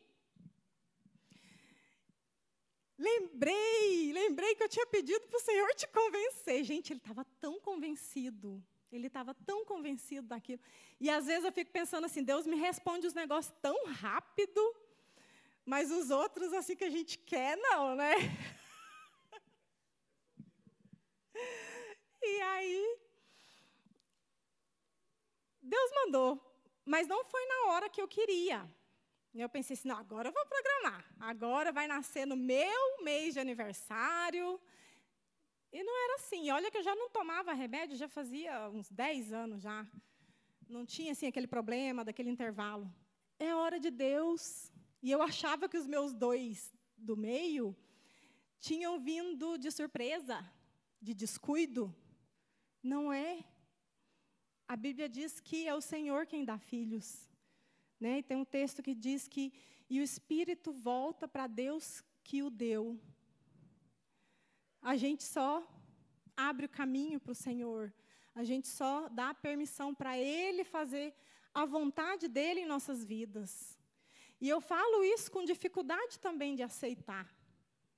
Lembrei, 2.97 4.13
lembrei 4.13 4.55
que 4.55 4.63
eu 4.63 4.69
tinha 4.69 4.87
pedido 4.87 5.27
para 5.27 5.37
o 5.37 5.43
Senhor 5.43 5.69
te 5.75 5.89
convencer. 5.89 6.63
Gente, 6.63 6.93
ele 6.93 7.01
estava 7.01 7.25
tão 7.41 7.61
convencido. 7.61 8.63
Ele 8.91 9.09
estava 9.09 9.35
tão 9.35 9.65
convencido 9.65 10.29
daquilo. 10.29 10.61
E 11.01 11.11
às 11.11 11.27
vezes 11.27 11.45
eu 11.45 11.53
fico 11.53 11.73
pensando 11.73 12.05
assim: 12.05 12.23
Deus 12.23 12.47
me 12.47 12.57
responde 12.57 13.07
os 13.07 13.15
negócios 13.15 13.55
tão 13.61 13.87
rápido, 13.87 14.61
mas 15.65 15.91
os 15.91 16.11
outros, 16.11 16.53
assim 16.53 16.77
que 16.77 16.85
a 16.85 16.91
gente 16.91 17.19
quer, 17.19 17.57
não, 17.57 17.97
né? 17.97 18.15
e 22.23 22.41
aí, 22.43 22.99
Deus 25.61 25.91
mandou, 25.97 26.41
mas 26.85 27.09
não 27.09 27.25
foi 27.25 27.45
na 27.47 27.73
hora 27.73 27.89
que 27.89 28.01
eu 28.01 28.07
queria. 28.07 28.71
Eu 29.35 29.49
pensei 29.49 29.75
assim, 29.75 29.89
não, 29.89 29.99
agora 29.99 30.29
eu 30.29 30.33
vou 30.33 30.47
programar. 30.47 31.05
Agora 31.19 31.73
vai 31.73 31.89
nascer 31.89 32.25
no 32.25 32.37
meu 32.37 33.03
mês 33.03 33.35
de 33.35 33.41
aniversário. 33.41 34.61
E 35.73 35.83
não 35.83 36.05
era 36.05 36.15
assim. 36.15 36.51
Olha 36.51 36.71
que 36.71 36.79
eu 36.79 36.83
já 36.85 36.95
não 36.95 37.11
tomava 37.11 37.53
remédio, 37.53 37.97
já 37.97 38.09
fazia 38.09 38.71
uns 38.71 38.89
10 38.91 39.33
anos 39.33 39.63
já. 39.63 39.85
Não 40.69 40.87
tinha 40.87 41.11
assim 41.13 41.27
aquele 41.27 41.49
problema 41.49 42.05
daquele 42.05 42.31
intervalo. 42.31 42.89
É 43.37 43.53
hora 43.53 43.81
de 43.81 43.91
Deus. 43.91 44.73
E 45.03 45.11
eu 45.11 45.21
achava 45.21 45.69
que 45.69 45.77
os 45.77 45.87
meus 45.87 46.15
dois 46.15 46.73
do 46.97 47.17
meio 47.17 47.77
tinham 48.61 49.01
vindo 49.01 49.59
de 49.59 49.71
surpresa, 49.73 50.49
de 51.03 51.13
descuido. 51.13 51.93
Não 52.81 53.13
é. 53.13 53.45
A 54.69 54.77
Bíblia 54.77 55.09
diz 55.09 55.41
que 55.41 55.67
é 55.67 55.75
o 55.75 55.81
Senhor 55.81 56.25
quem 56.25 56.45
dá 56.45 56.57
filhos. 56.57 57.29
Né? 58.01 58.19
E 58.19 58.23
tem 58.23 58.37
um 58.37 58.45
texto 58.45 58.83
que 58.83 58.95
diz 58.95 59.29
que 59.29 59.53
e 59.89 60.01
o 60.01 60.03
espírito 60.03 60.73
volta 60.73 61.29
para 61.29 61.47
Deus 61.47 62.03
que 62.23 62.43
o 62.43 62.51
deu. 62.51 62.99
A 64.81 64.97
gente 64.97 65.23
só 65.23 65.67
abre 66.37 66.67
o 66.67 66.69
caminho 66.69 67.21
para 67.21 67.33
o 67.33 67.35
Senhor. 67.35 67.93
A 68.35 68.45
gente 68.45 68.67
só 68.67 69.09
dá 69.09 69.33
permissão 69.33 69.95
para 69.95 70.19
Ele 70.19 70.65
fazer 70.65 71.15
a 71.53 71.65
vontade 71.65 72.27
dele 72.27 72.61
em 72.61 72.67
nossas 72.67 73.05
vidas. 73.05 73.79
E 74.41 74.49
eu 74.49 74.61
falo 74.61 75.05
isso 75.05 75.31
com 75.31 75.45
dificuldade 75.45 76.19
também 76.19 76.55
de 76.57 76.63
aceitar, 76.63 77.33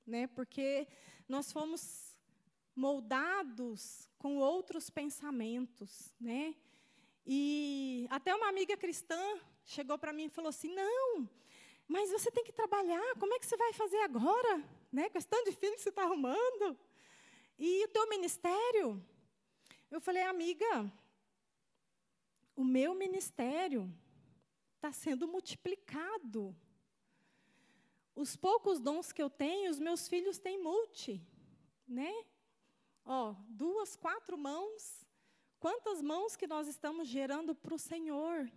né? 0.07 0.27
Porque 0.27 0.87
nós 1.29 1.51
fomos 1.51 2.17
moldados 2.75 4.09
com 4.19 4.37
outros 4.37 4.91
pensamentos, 4.91 6.15
né? 6.21 6.55
E 7.27 8.07
até 8.11 8.35
uma 8.35 8.49
amiga 8.49 8.77
cristã 8.77 9.41
chegou 9.67 9.99
para 9.99 10.13
mim 10.13 10.25
e 10.25 10.31
falou 10.31 10.49
assim: 10.49 10.73
"Não, 10.75 11.29
mas 11.87 12.11
você 12.11 12.31
tem 12.31 12.45
que 12.45 12.53
trabalhar. 12.53 13.15
Como 13.21 13.35
é 13.35 13.39
que 13.39 13.47
você 13.47 13.57
vai 13.57 13.73
fazer 13.73 13.99
agora, 13.99 14.65
né? 14.91 15.11
Tanto 15.11 15.51
de 15.51 15.57
filho 15.57 15.75
que 15.75 15.83
você 15.83 15.91
está 15.91 16.05
arrumando 16.05 16.79
e 17.59 17.85
o 17.85 17.89
teu 17.89 18.09
ministério?" 18.09 19.05
Eu 19.91 20.01
falei: 20.01 20.23
"Amiga, 20.23 20.91
o 22.57 22.65
meu 22.65 22.95
ministério 22.95 23.93
está 24.77 24.91
sendo 24.93 25.29
multiplicado. 25.29 26.57
Os 28.15 28.35
poucos 28.35 28.81
dons 28.81 29.13
que 29.13 29.23
eu 29.23 29.29
tenho, 29.29 29.71
os 29.71 29.79
meus 29.79 30.09
filhos 30.09 30.39
têm 30.39 30.63
multi, 30.63 31.21
né? 31.87 32.13
Ó, 33.05 33.35
duas, 33.49 33.95
quatro 33.95 34.39
mãos. 34.39 35.07
Quantas 35.59 36.01
mãos 36.01 36.35
que 36.37 36.47
nós 36.47 36.67
estamos 36.67 37.09
gerando 37.09 37.55
para 37.55 37.75
o 37.75 37.79
Senhor? 37.79 38.51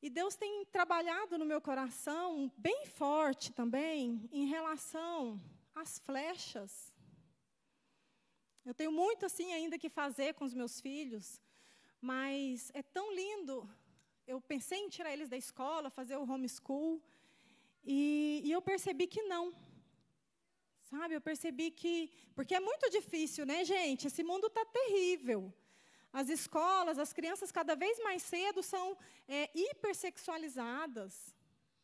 E 0.00 0.08
Deus 0.08 0.36
tem 0.36 0.64
trabalhado 0.66 1.36
no 1.36 1.44
meu 1.44 1.60
coração 1.60 2.52
bem 2.56 2.86
forte 2.86 3.52
também 3.52 4.28
em 4.30 4.46
relação 4.46 5.40
às 5.74 5.98
flechas. 5.98 6.94
Eu 8.64 8.72
tenho 8.72 8.92
muito 8.92 9.26
assim 9.26 9.52
ainda 9.52 9.76
que 9.76 9.88
fazer 9.88 10.34
com 10.34 10.44
os 10.44 10.54
meus 10.54 10.80
filhos, 10.80 11.40
mas 12.00 12.70
é 12.74 12.82
tão 12.82 13.12
lindo. 13.12 13.68
Eu 14.24 14.40
pensei 14.40 14.78
em 14.78 14.88
tirar 14.88 15.12
eles 15.12 15.28
da 15.28 15.36
escola, 15.36 15.90
fazer 15.90 16.16
o 16.16 16.30
homeschool, 16.30 17.02
e, 17.84 18.42
e 18.44 18.52
eu 18.52 18.62
percebi 18.62 19.08
que 19.08 19.22
não. 19.22 19.52
Sabe, 20.82 21.14
eu 21.14 21.20
percebi 21.20 21.72
que. 21.72 22.10
Porque 22.36 22.54
é 22.54 22.60
muito 22.60 22.88
difícil, 22.88 23.44
né, 23.44 23.64
gente? 23.64 24.06
Esse 24.06 24.22
mundo 24.22 24.46
está 24.46 24.64
terrível. 24.64 25.52
As 26.12 26.28
escolas, 26.28 26.98
as 26.98 27.12
crianças, 27.12 27.52
cada 27.52 27.74
vez 27.76 27.98
mais 28.02 28.22
cedo, 28.22 28.62
são 28.62 28.96
é, 29.26 29.50
hipersexualizadas. 29.54 31.34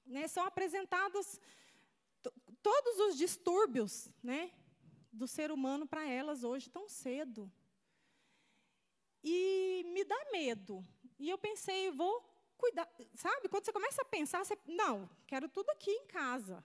Né? 0.06 0.26
São 0.28 0.44
apresentados 0.44 1.40
todos 2.62 2.98
os 3.00 3.16
distúrbios 3.18 4.08
né, 4.22 4.50
do 5.12 5.26
ser 5.26 5.52
humano 5.52 5.86
para 5.86 6.08
elas 6.08 6.42
hoje 6.44 6.70
tão 6.70 6.88
cedo. 6.88 7.50
E 9.22 9.84
me 9.92 10.04
dá 10.04 10.30
medo. 10.32 10.84
E 11.18 11.28
eu 11.28 11.38
pensei, 11.38 11.90
vou 11.90 12.22
cuidar. 12.56 12.88
Sabe, 13.14 13.48
quando 13.48 13.64
você 13.64 13.72
começa 13.72 14.02
a 14.02 14.04
pensar, 14.06 14.44
você, 14.44 14.56
não, 14.66 15.08
quero 15.26 15.48
tudo 15.48 15.70
aqui 15.70 15.90
em 15.90 16.06
casa. 16.06 16.64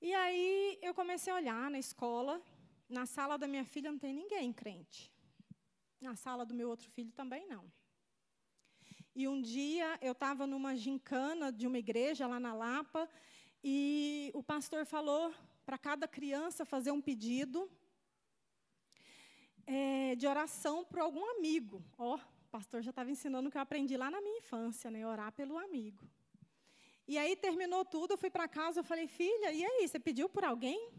E 0.00 0.14
aí 0.14 0.78
eu 0.82 0.94
comecei 0.94 1.32
a 1.32 1.36
olhar 1.36 1.70
na 1.70 1.78
escola, 1.78 2.40
na 2.88 3.06
sala 3.06 3.36
da 3.36 3.48
minha 3.48 3.64
filha 3.64 3.90
não 3.90 3.98
tem 3.98 4.14
ninguém 4.14 4.52
crente. 4.52 5.12
Na 6.00 6.14
sala 6.14 6.44
do 6.44 6.54
meu 6.54 6.68
outro 6.68 6.90
filho 6.90 7.12
também 7.12 7.46
não. 7.46 7.70
E 9.14 9.26
um 9.26 9.40
dia 9.40 9.98
eu 10.02 10.12
estava 10.12 10.46
numa 10.46 10.76
gincana 10.76 11.50
de 11.50 11.66
uma 11.66 11.78
igreja 11.78 12.26
lá 12.26 12.38
na 12.38 12.52
Lapa, 12.52 13.08
e 13.64 14.30
o 14.34 14.42
pastor 14.42 14.84
falou 14.84 15.34
para 15.64 15.78
cada 15.78 16.06
criança 16.06 16.64
fazer 16.64 16.90
um 16.90 17.00
pedido 17.00 17.70
é, 19.66 20.14
de 20.14 20.26
oração 20.26 20.84
para 20.84 21.02
algum 21.02 21.24
amigo. 21.36 21.82
Ó, 21.98 22.14
oh, 22.14 22.16
o 22.16 22.48
pastor 22.50 22.82
já 22.82 22.90
estava 22.90 23.10
ensinando 23.10 23.48
o 23.48 23.50
que 23.50 23.58
eu 23.58 23.62
aprendi 23.62 23.96
lá 23.96 24.10
na 24.10 24.20
minha 24.20 24.38
infância, 24.38 24.90
né? 24.90 25.06
Orar 25.06 25.32
pelo 25.32 25.58
amigo. 25.58 26.08
E 27.08 27.18
aí 27.18 27.36
terminou 27.36 27.84
tudo, 27.84 28.12
eu 28.12 28.18
fui 28.18 28.30
para 28.30 28.48
casa, 28.48 28.80
eu 28.80 28.84
falei, 28.84 29.06
filha, 29.06 29.52
e 29.52 29.64
aí, 29.64 29.86
você 29.86 29.98
pediu 29.98 30.28
por 30.28 30.44
alguém? 30.44 30.90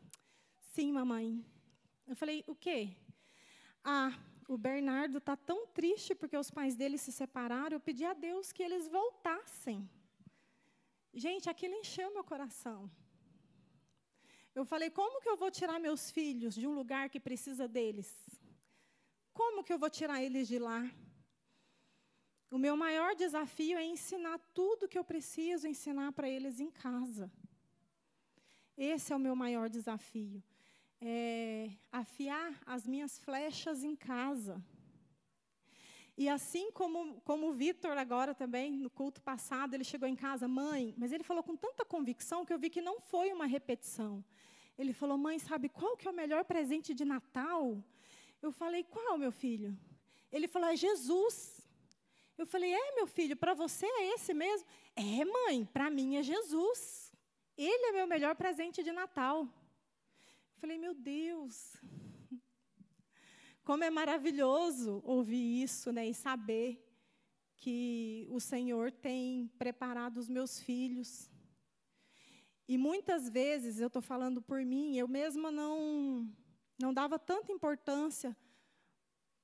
Sim, 0.60 0.92
mamãe. 0.92 1.46
Eu 2.08 2.16
falei, 2.16 2.44
o 2.48 2.56
quê? 2.56 2.96
Ah, 3.84 4.12
o 4.48 4.58
Bernardo 4.58 5.18
está 5.18 5.36
tão 5.36 5.68
triste 5.68 6.16
porque 6.16 6.38
os 6.38 6.50
pais 6.50 6.76
dele 6.76 6.98
se 6.98 7.12
separaram, 7.12 7.76
eu 7.76 7.80
pedi 7.80 8.06
a 8.06 8.14
Deus 8.14 8.52
que 8.52 8.64
eles 8.64 8.88
voltassem. 8.88 9.90
Gente, 11.14 11.50
aquilo 11.50 11.76
encheu 11.76 12.14
meu 12.14 12.24
coração. 12.24 12.90
Eu 14.56 14.64
falei, 14.66 14.90
como 14.90 15.22
que 15.22 15.30
eu 15.30 15.38
vou 15.38 15.52
tirar 15.52 15.80
meus 15.80 16.10
filhos 16.10 16.56
de 16.56 16.66
um 16.66 16.74
lugar 16.74 17.10
que 17.10 17.20
precisa 17.20 17.68
deles? 17.68 18.10
Como 19.34 19.64
que 19.64 19.74
eu 19.74 19.78
vou 19.78 19.90
tirar 19.90 20.24
eles 20.24 20.48
de 20.48 20.58
lá? 20.58 20.82
O 22.50 22.58
meu 22.58 22.78
maior 22.78 23.14
desafio 23.16 23.78
é 23.78 23.84
ensinar 23.84 24.40
tudo 24.54 24.88
que 24.88 24.98
eu 24.98 25.04
preciso 25.04 25.68
ensinar 25.68 26.14
para 26.14 26.30
eles 26.30 26.60
em 26.60 26.72
casa. 26.72 27.32
Esse 28.78 29.12
é 29.12 29.16
o 29.16 29.20
meu 29.20 29.36
maior 29.36 29.70
desafio. 29.70 30.42
É 31.00 31.70
afiar 31.92 32.60
as 32.66 32.88
minhas 32.88 33.20
flechas 33.20 33.84
em 33.84 33.96
casa. 33.96 34.64
E 36.18 36.28
assim 36.28 36.72
como, 36.72 37.22
como 37.22 37.50
o 37.50 37.54
Vitor 37.54 37.96
agora 37.98 38.34
também, 38.34 38.72
no 38.72 38.90
culto 38.90 39.22
passado, 39.22 39.76
ele 39.76 39.84
chegou 39.84 40.08
em 40.10 40.16
casa, 40.16 40.48
mãe, 40.48 40.96
mas 40.98 41.12
ele 41.12 41.24
falou 41.24 41.44
com 41.44 41.56
tanta 41.56 41.86
convicção 41.86 42.44
que 42.44 42.52
eu 42.52 42.58
vi 42.58 42.70
que 42.70 42.82
não 42.82 43.00
foi 43.00 43.32
uma 43.32 43.46
repetição. 43.46 44.26
Ele 44.78 44.94
falou, 44.94 45.18
mãe, 45.18 45.38
sabe 45.38 45.70
qual 45.70 45.96
que 45.96 46.08
é 46.08 46.12
o 46.12 46.14
melhor 46.14 46.44
presente 46.46 46.94
de 46.94 47.06
Natal? 47.06 47.84
Eu 48.42 48.52
falei, 48.52 48.84
qual, 48.84 49.18
meu 49.18 49.32
filho? 49.32 49.78
Ele 50.32 50.48
falou, 50.48 50.70
é 50.70 50.76
Jesus. 50.76 51.58
Eu 52.38 52.46
falei: 52.46 52.72
É, 52.72 52.96
meu 52.96 53.08
filho, 53.08 53.36
para 53.36 53.54
você 53.54 53.86
é 53.86 54.14
esse 54.14 54.34
mesmo? 54.34 54.68
É, 54.96 55.26
mãe, 55.26 55.66
para 55.66 55.90
mim 55.90 56.18
é 56.18 56.24
Jesus. 56.24 57.12
Ele 57.58 57.86
é 57.88 57.92
meu 57.92 58.06
melhor 58.06 58.36
presente 58.36 58.84
de 58.84 58.92
Natal. 58.92 59.48
Falei: 60.60 60.78
Meu 60.78 60.94
Deus. 60.96 61.78
Como 63.64 63.84
é 63.84 63.90
maravilhoso 63.90 65.02
ouvir 65.06 65.62
isso, 65.62 65.92
né, 65.92 66.08
e 66.08 66.14
saber 66.14 66.84
que 67.58 68.28
o 68.32 68.40
Senhor 68.40 68.92
tem 68.92 69.48
preparado 69.60 70.18
os 70.18 70.30
meus 70.30 70.60
filhos. 70.60 71.30
E 72.68 72.78
muitas 72.78 73.30
vezes, 73.30 73.80
eu 73.80 73.88
estou 73.88 74.02
falando 74.02 74.42
por 74.42 74.64
mim, 74.64 74.96
eu 74.96 75.08
mesma 75.08 75.52
não, 75.52 76.28
não 76.80 76.94
dava 76.94 77.20
tanta 77.20 77.52
importância 77.52 78.36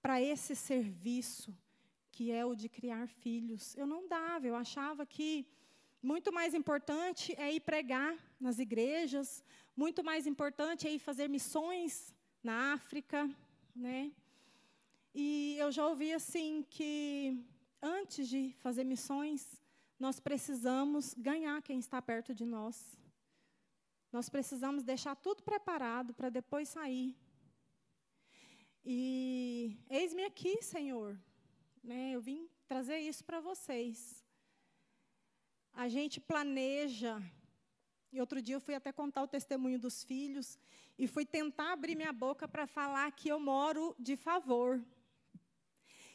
para 0.02 0.22
esse 0.22 0.56
serviço, 0.56 1.56
que 2.12 2.32
é 2.32 2.46
o 2.46 2.56
de 2.56 2.68
criar 2.70 3.08
filhos. 3.08 3.76
Eu 3.76 3.86
não 3.86 4.08
dava, 4.08 4.48
eu 4.48 4.56
achava 4.56 5.06
que 5.06 5.46
muito 6.02 6.34
mais 6.34 6.54
importante 6.54 7.34
é 7.38 7.54
ir 7.54 7.62
pregar 7.62 8.18
nas 8.40 8.60
igrejas, 8.60 9.44
muito 9.76 10.04
mais 10.04 10.28
importante 10.28 10.88
é 10.88 11.00
fazer 11.00 11.28
missões 11.28 12.14
na 12.44 12.74
África, 12.74 13.30
né? 13.76 14.12
E 15.14 15.56
eu 15.60 15.72
já 15.72 15.88
ouvi 15.88 16.14
assim 16.14 16.64
que 16.70 17.44
antes 17.82 18.28
de 18.28 18.56
fazer 18.62 18.84
missões, 18.84 19.62
nós 20.00 20.20
precisamos 20.20 21.14
ganhar 21.14 21.62
quem 21.62 21.80
está 21.80 22.02
perto 22.02 22.34
de 22.34 22.46
nós. 22.46 22.98
Nós 24.12 24.30
precisamos 24.30 24.84
deixar 24.84 25.16
tudo 25.16 25.44
preparado 25.44 26.14
para 26.14 26.30
depois 26.30 26.70
sair. 26.70 27.16
E 28.86 29.78
eis-me 29.90 30.24
aqui, 30.26 30.62
Senhor. 30.62 31.18
Né? 31.84 32.12
Eu 32.12 32.22
vim 32.22 32.50
trazer 32.68 33.00
isso 33.00 33.24
para 33.24 33.40
vocês. 33.40 34.24
A 35.74 35.88
gente 35.88 36.20
planeja. 36.20 37.22
E 38.14 38.22
outro 38.22 38.40
dia 38.40 38.56
eu 38.56 38.62
fui 38.62 38.76
até 38.76 38.92
contar 38.92 39.24
o 39.24 39.28
testemunho 39.28 39.80
dos 39.80 40.04
filhos 40.04 40.60
e 41.00 41.08
fui 41.08 41.26
tentar 41.26 41.72
abrir 41.74 41.96
minha 41.96 42.14
boca 42.14 42.48
para 42.48 42.68
falar 42.68 43.12
que 43.12 43.28
eu 43.28 43.40
moro 43.40 43.96
de 43.98 44.16
favor. 44.16 44.80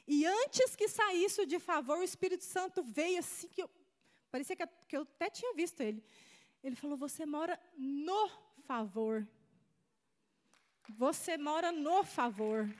E 0.06 0.24
antes 0.24 0.76
que 0.76 0.86
saísse 0.86 1.40
o 1.40 1.46
de 1.46 1.58
favor, 1.58 1.98
o 1.98 2.04
Espírito 2.04 2.44
Santo 2.44 2.84
veio 2.84 3.18
assim 3.18 3.48
que 3.48 3.64
eu, 3.64 3.70
parecia 4.30 4.54
que, 4.54 4.64
que 4.86 4.96
eu 4.96 5.02
até 5.02 5.28
tinha 5.28 5.52
visto 5.54 5.80
ele. 5.80 6.00
Ele 6.62 6.76
falou: 6.76 6.96
"Você 6.96 7.26
mora 7.26 7.60
no 7.76 8.30
favor. 8.64 9.26
Você 10.88 11.36
mora 11.36 11.72
no 11.72 12.04
favor." 12.04 12.72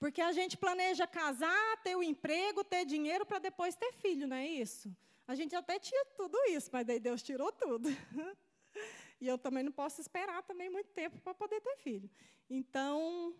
Porque 0.00 0.22
a 0.22 0.32
gente 0.32 0.56
planeja 0.56 1.06
casar, 1.06 1.76
ter 1.84 1.94
o 1.94 1.98
um 1.98 2.02
emprego, 2.02 2.64
ter 2.64 2.86
dinheiro 2.86 3.26
para 3.26 3.38
depois 3.38 3.76
ter 3.76 3.92
filho, 3.92 4.26
não 4.26 4.36
é 4.36 4.46
isso? 4.48 4.90
A 5.28 5.34
gente 5.34 5.54
até 5.54 5.78
tinha 5.78 6.04
tudo 6.16 6.36
isso, 6.48 6.70
mas 6.72 6.86
daí 6.86 6.98
Deus 6.98 7.22
tirou 7.22 7.52
tudo. 7.52 7.86
e 9.20 9.28
eu 9.28 9.36
também 9.36 9.62
não 9.62 9.70
posso 9.70 10.00
esperar 10.00 10.42
também 10.42 10.70
muito 10.70 10.90
tempo 11.00 11.20
para 11.20 11.34
poder 11.34 11.60
ter 11.60 11.76
filho. 11.76 12.10
Então, 12.48 13.36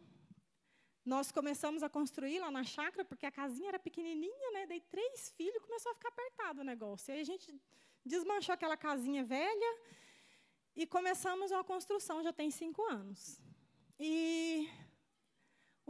nós 1.02 1.32
começamos 1.32 1.82
a 1.82 1.88
construir 1.88 2.38
lá 2.40 2.50
na 2.50 2.62
chácara, 2.62 3.06
porque 3.06 3.24
a 3.24 3.32
casinha 3.32 3.70
era 3.70 3.78
pequenininha, 3.78 4.50
né? 4.52 4.66
Dei 4.66 4.80
três 4.80 5.30
filhos, 5.30 5.64
começou 5.64 5.92
a 5.92 5.94
ficar 5.94 6.10
apertado 6.10 6.60
o 6.60 6.64
negócio. 6.64 7.10
E 7.10 7.14
aí 7.14 7.20
a 7.22 7.24
gente 7.32 7.58
desmanchou 8.04 8.52
aquela 8.52 8.76
casinha 8.76 9.24
velha 9.24 9.78
e 10.76 10.86
começamos 10.86 11.50
uma 11.50 11.64
construção, 11.64 12.22
já 12.22 12.34
tem 12.34 12.50
cinco 12.50 12.84
anos. 12.84 13.40
E 13.98 14.68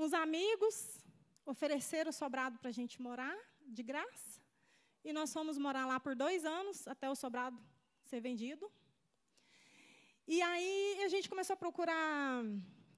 Uns 0.02 0.14
amigos 0.14 0.76
ofereceram 1.44 2.08
o 2.08 2.18
sobrado 2.20 2.58
para 2.58 2.70
a 2.70 2.72
gente 2.72 3.02
morar, 3.02 3.36
de 3.66 3.82
graça. 3.82 4.40
E 5.04 5.12
nós 5.12 5.30
fomos 5.30 5.58
morar 5.58 5.84
lá 5.84 6.00
por 6.00 6.14
dois 6.14 6.42
anos, 6.46 6.88
até 6.88 7.10
o 7.10 7.14
sobrado 7.14 7.58
ser 8.04 8.18
vendido. 8.18 8.72
E 10.26 10.40
aí 10.40 11.02
a 11.04 11.08
gente 11.08 11.28
começou 11.28 11.52
a 11.52 11.56
procurar 11.64 12.42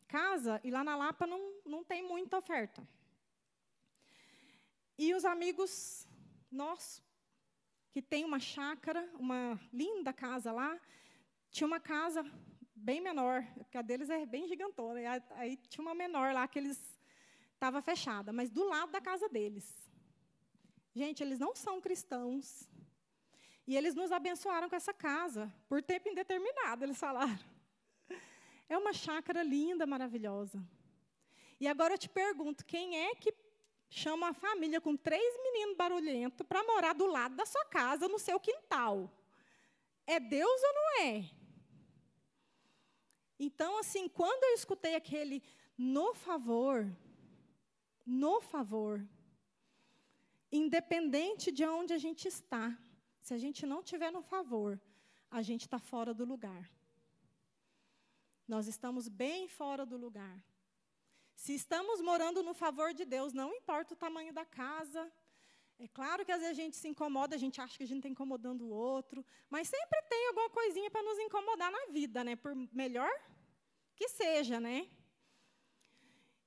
casa, 0.07 0.61
e 0.63 0.71
lá 0.71 0.85
na 0.85 0.95
Lapa 0.95 1.27
não, 1.27 1.41
não 1.67 1.83
tem 1.83 2.05
muita 2.05 2.39
oferta. 2.39 2.87
E 4.97 5.13
os 5.13 5.25
amigos 5.25 6.07
nossos, 6.49 7.03
que 7.91 8.01
tem 8.01 8.25
uma 8.25 8.39
chácara, 8.39 9.11
uma 9.19 9.61
linda 9.73 10.13
casa 10.13 10.53
lá, 10.53 10.81
tinha 11.51 11.67
uma 11.67 11.81
casa 11.81 12.25
bem 12.77 13.01
menor, 13.01 13.45
porque 13.57 13.77
a 13.77 13.83
deles 13.83 14.09
é 14.09 14.25
bem 14.25 14.47
gigantona. 14.47 15.01
Aí 15.31 15.57
tinha 15.57 15.83
uma 15.85 15.97
menor 15.97 16.33
lá 16.33 16.47
que 16.47 16.61
eles 16.61 16.92
estava 17.63 17.81
fechada, 17.81 18.33
mas 18.33 18.51
do 18.51 18.65
lado 18.65 18.91
da 18.91 19.01
casa 19.01 19.29
deles. 19.29 19.65
Gente, 20.93 21.23
eles 21.23 21.39
não 21.39 21.55
são 21.55 21.81
cristãos. 21.81 22.69
E 23.65 23.77
eles 23.77 23.95
nos 23.95 24.11
abençoaram 24.11 24.69
com 24.69 24.75
essa 24.75 24.93
casa, 24.93 25.55
por 25.69 25.81
tempo 25.81 26.09
indeterminado, 26.09 26.85
eles 26.85 26.99
falaram. 26.99 27.39
É 28.69 28.77
uma 28.77 28.93
chácara 28.93 29.45
linda, 29.45 29.87
maravilhosa. 29.87 30.61
E 31.61 31.69
agora 31.69 31.95
eu 31.95 31.99
te 31.99 32.09
pergunto: 32.09 32.65
quem 32.65 32.99
é 32.99 33.15
que 33.15 33.33
chama 33.89 34.31
a 34.31 34.35
família 34.35 34.81
com 34.81 34.97
três 34.97 35.37
meninos 35.45 35.77
barulhentos 35.77 36.45
para 36.45 36.65
morar 36.65 36.95
do 36.95 37.07
lado 37.07 37.37
da 37.37 37.47
sua 37.47 37.65
casa, 37.67 38.09
no 38.09 38.19
seu 38.19 38.41
quintal? 38.41 39.09
É 40.05 40.19
Deus 40.19 40.61
ou 40.65 40.75
não 40.75 41.03
é? 41.03 41.31
Então, 43.39 43.79
assim, 43.79 44.09
quando 44.09 44.43
eu 44.43 44.55
escutei 44.55 44.97
aquele 44.97 45.41
no 45.79 46.13
favor, 46.13 46.91
no 48.05 48.41
favor, 48.41 49.07
independente 50.51 51.51
de 51.51 51.65
onde 51.65 51.93
a 51.93 51.99
gente 51.99 52.29
está, 52.29 52.77
se 53.21 53.33
a 53.33 53.39
gente 53.39 53.65
não 53.65 53.83
tiver 53.83 54.11
no 54.11 54.23
favor, 54.23 54.81
a 55.31 55.41
gente 55.43 55.63
está 55.63 55.79
fora 55.79 56.13
do 56.13 56.25
lugar. 56.25 56.71
Nós 58.47 58.67
estamos 58.67 59.09
bem 59.09 59.49
fora 59.49 59.87
do 59.87 59.97
lugar. 59.97 60.45
Se 61.35 61.55
estamos 61.55 62.01
morando 62.01 62.43
no 62.43 62.53
favor 62.53 62.93
de 62.93 63.05
Deus, 63.05 63.33
não 63.33 63.55
importa 63.55 63.95
o 63.95 63.97
tamanho 63.97 64.33
da 64.33 64.45
casa. 64.45 65.11
É 65.79 65.89
claro 65.89 66.25
que 66.25 66.31
às 66.31 66.41
vezes 66.41 66.59
a 66.59 66.63
gente 66.63 66.77
se 66.77 66.87
incomoda, 66.87 67.35
a 67.35 67.39
gente 67.39 67.61
acha 67.61 67.77
que 67.77 67.85
a 67.85 67.87
gente 67.87 67.99
está 67.99 68.09
incomodando 68.09 68.63
o 68.63 68.71
outro, 68.71 69.25
mas 69.49 69.69
sempre 69.69 70.03
tem 70.03 70.29
alguma 70.29 70.51
coisinha 70.51 70.91
para 70.91 71.03
nos 71.03 71.19
incomodar 71.19 71.73
na 71.73 71.87
vida, 71.87 72.23
né? 72.23 72.37
Por 72.37 72.55
melhor 72.73 73.11
que 73.97 74.09
seja, 74.09 74.61
né? 74.61 74.89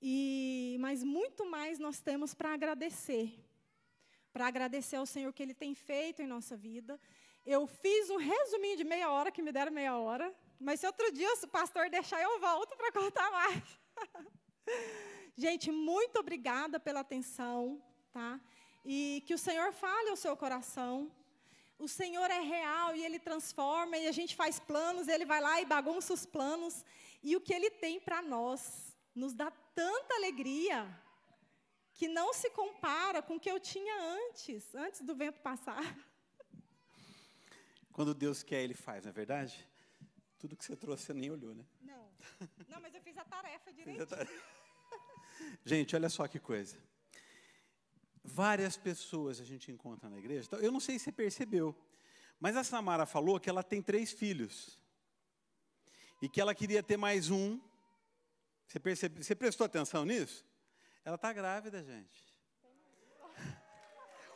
E, 0.08 0.78
mas 0.80 1.04
muito 1.04 1.50
mais 1.50 1.80
nós 1.80 2.00
temos 2.00 2.36
para 2.36 2.54
agradecer. 2.54 3.44
Para 4.32 4.46
agradecer 4.46 4.98
ao 4.98 5.06
Senhor 5.08 5.34
que 5.34 5.42
Ele 5.42 5.56
tem 5.56 5.74
feito 5.74 6.22
em 6.22 6.28
nossa 6.28 6.56
vida. 6.56 7.00
Eu 7.44 7.66
fiz 7.66 8.12
um 8.12 8.18
resuminho 8.18 8.78
de 8.78 8.84
meia 8.84 9.10
hora, 9.10 9.32
que 9.32 9.42
me 9.42 9.52
deram 9.52 9.72
meia 9.72 9.98
hora. 9.98 10.32
Mas 10.60 10.80
se 10.80 10.86
outro 10.86 11.12
dia 11.12 11.34
o 11.34 11.48
pastor 11.48 11.90
deixar, 11.90 12.22
eu 12.22 12.40
volto 12.40 12.78
para 12.78 12.92
contar 12.92 13.32
mais. 13.32 13.64
Gente, 15.36 15.72
muito 15.72 16.20
obrigada 16.20 16.80
pela 16.80 17.00
atenção, 17.00 17.82
tá? 18.14 18.40
E 18.86 19.24
que 19.26 19.34
o 19.34 19.40
Senhor 19.40 19.74
fale 19.74 20.12
ao 20.12 20.16
seu 20.16 20.38
coração. 20.38 21.12
O 21.80 21.88
Senhor 21.88 22.30
é 22.30 22.42
real 22.42 22.96
e 22.96 23.04
Ele 23.04 23.18
transforma, 23.18 23.98
e 23.98 24.08
a 24.08 24.12
gente 24.12 24.36
faz 24.36 24.60
planos, 24.60 25.08
Ele 25.08 25.26
vai 25.26 25.42
lá 25.42 25.60
e 25.60 25.66
bagunça 25.66 26.14
os 26.14 26.28
planos. 26.28 26.86
E 27.24 27.36
o 27.36 27.42
que 27.42 27.56
Ele 27.56 27.72
tem 27.72 28.00
para 28.00 28.22
nós 28.22 28.95
nos 29.16 29.34
dá 29.34 29.50
tanta 29.50 30.14
alegria 30.16 30.88
que 31.94 32.08
não 32.08 32.34
se 32.34 32.50
compara 32.50 33.22
com 33.22 33.38
o 33.38 33.40
que 33.40 33.50
eu 33.50 33.60
tinha 33.60 33.96
antes, 34.02 34.76
antes 34.76 35.02
do 35.02 35.16
vento 35.16 35.40
passar. 35.40 35.98
Quando 37.94 38.14
Deus 38.14 38.44
quer, 38.44 38.62
Ele 38.62 38.74
faz, 38.74 39.06
não 39.06 39.12
é 39.12 39.14
verdade? 39.14 39.66
Tudo 40.38 40.58
que 40.58 40.66
você 40.66 40.76
trouxe, 40.76 41.06
você 41.06 41.14
nem 41.14 41.32
olhou, 41.32 41.56
né? 41.56 41.66
Não. 41.82 42.12
Não, 42.68 42.82
mas 42.82 42.94
eu 42.94 43.02
fiz 43.02 43.18
a 43.18 43.24
tarefa 43.24 43.72
direitinho. 43.72 44.06
Gente, 45.64 45.96
olha 45.96 46.10
só 46.10 46.28
que 46.28 46.38
coisa. 46.38 46.78
Várias 48.22 48.76
pessoas 48.76 49.40
a 49.40 49.46
gente 49.46 49.72
encontra 49.72 50.10
na 50.10 50.18
igreja. 50.18 50.46
Então, 50.48 50.60
eu 50.60 50.72
não 50.72 50.80
sei 50.80 51.00
se 51.00 51.06
você 51.06 51.12
percebeu, 51.12 51.74
mas 52.40 52.58
a 52.58 52.64
Samara 52.64 53.06
falou 53.06 53.40
que 53.40 53.50
ela 53.50 53.64
tem 53.64 53.82
três 53.82 54.12
filhos 54.12 54.78
e 56.22 56.28
que 56.28 56.42
ela 56.42 56.54
queria 56.54 56.84
ter 56.84 56.98
mais 56.98 57.30
um. 57.30 57.60
Você, 58.68 58.80
percebe, 58.80 59.24
você 59.24 59.36
prestou 59.36 59.66
atenção 59.66 60.06
nisso? 60.06 60.46
Ela 61.04 61.16
está 61.16 61.32
grávida, 61.32 61.84
gente. 61.84 62.26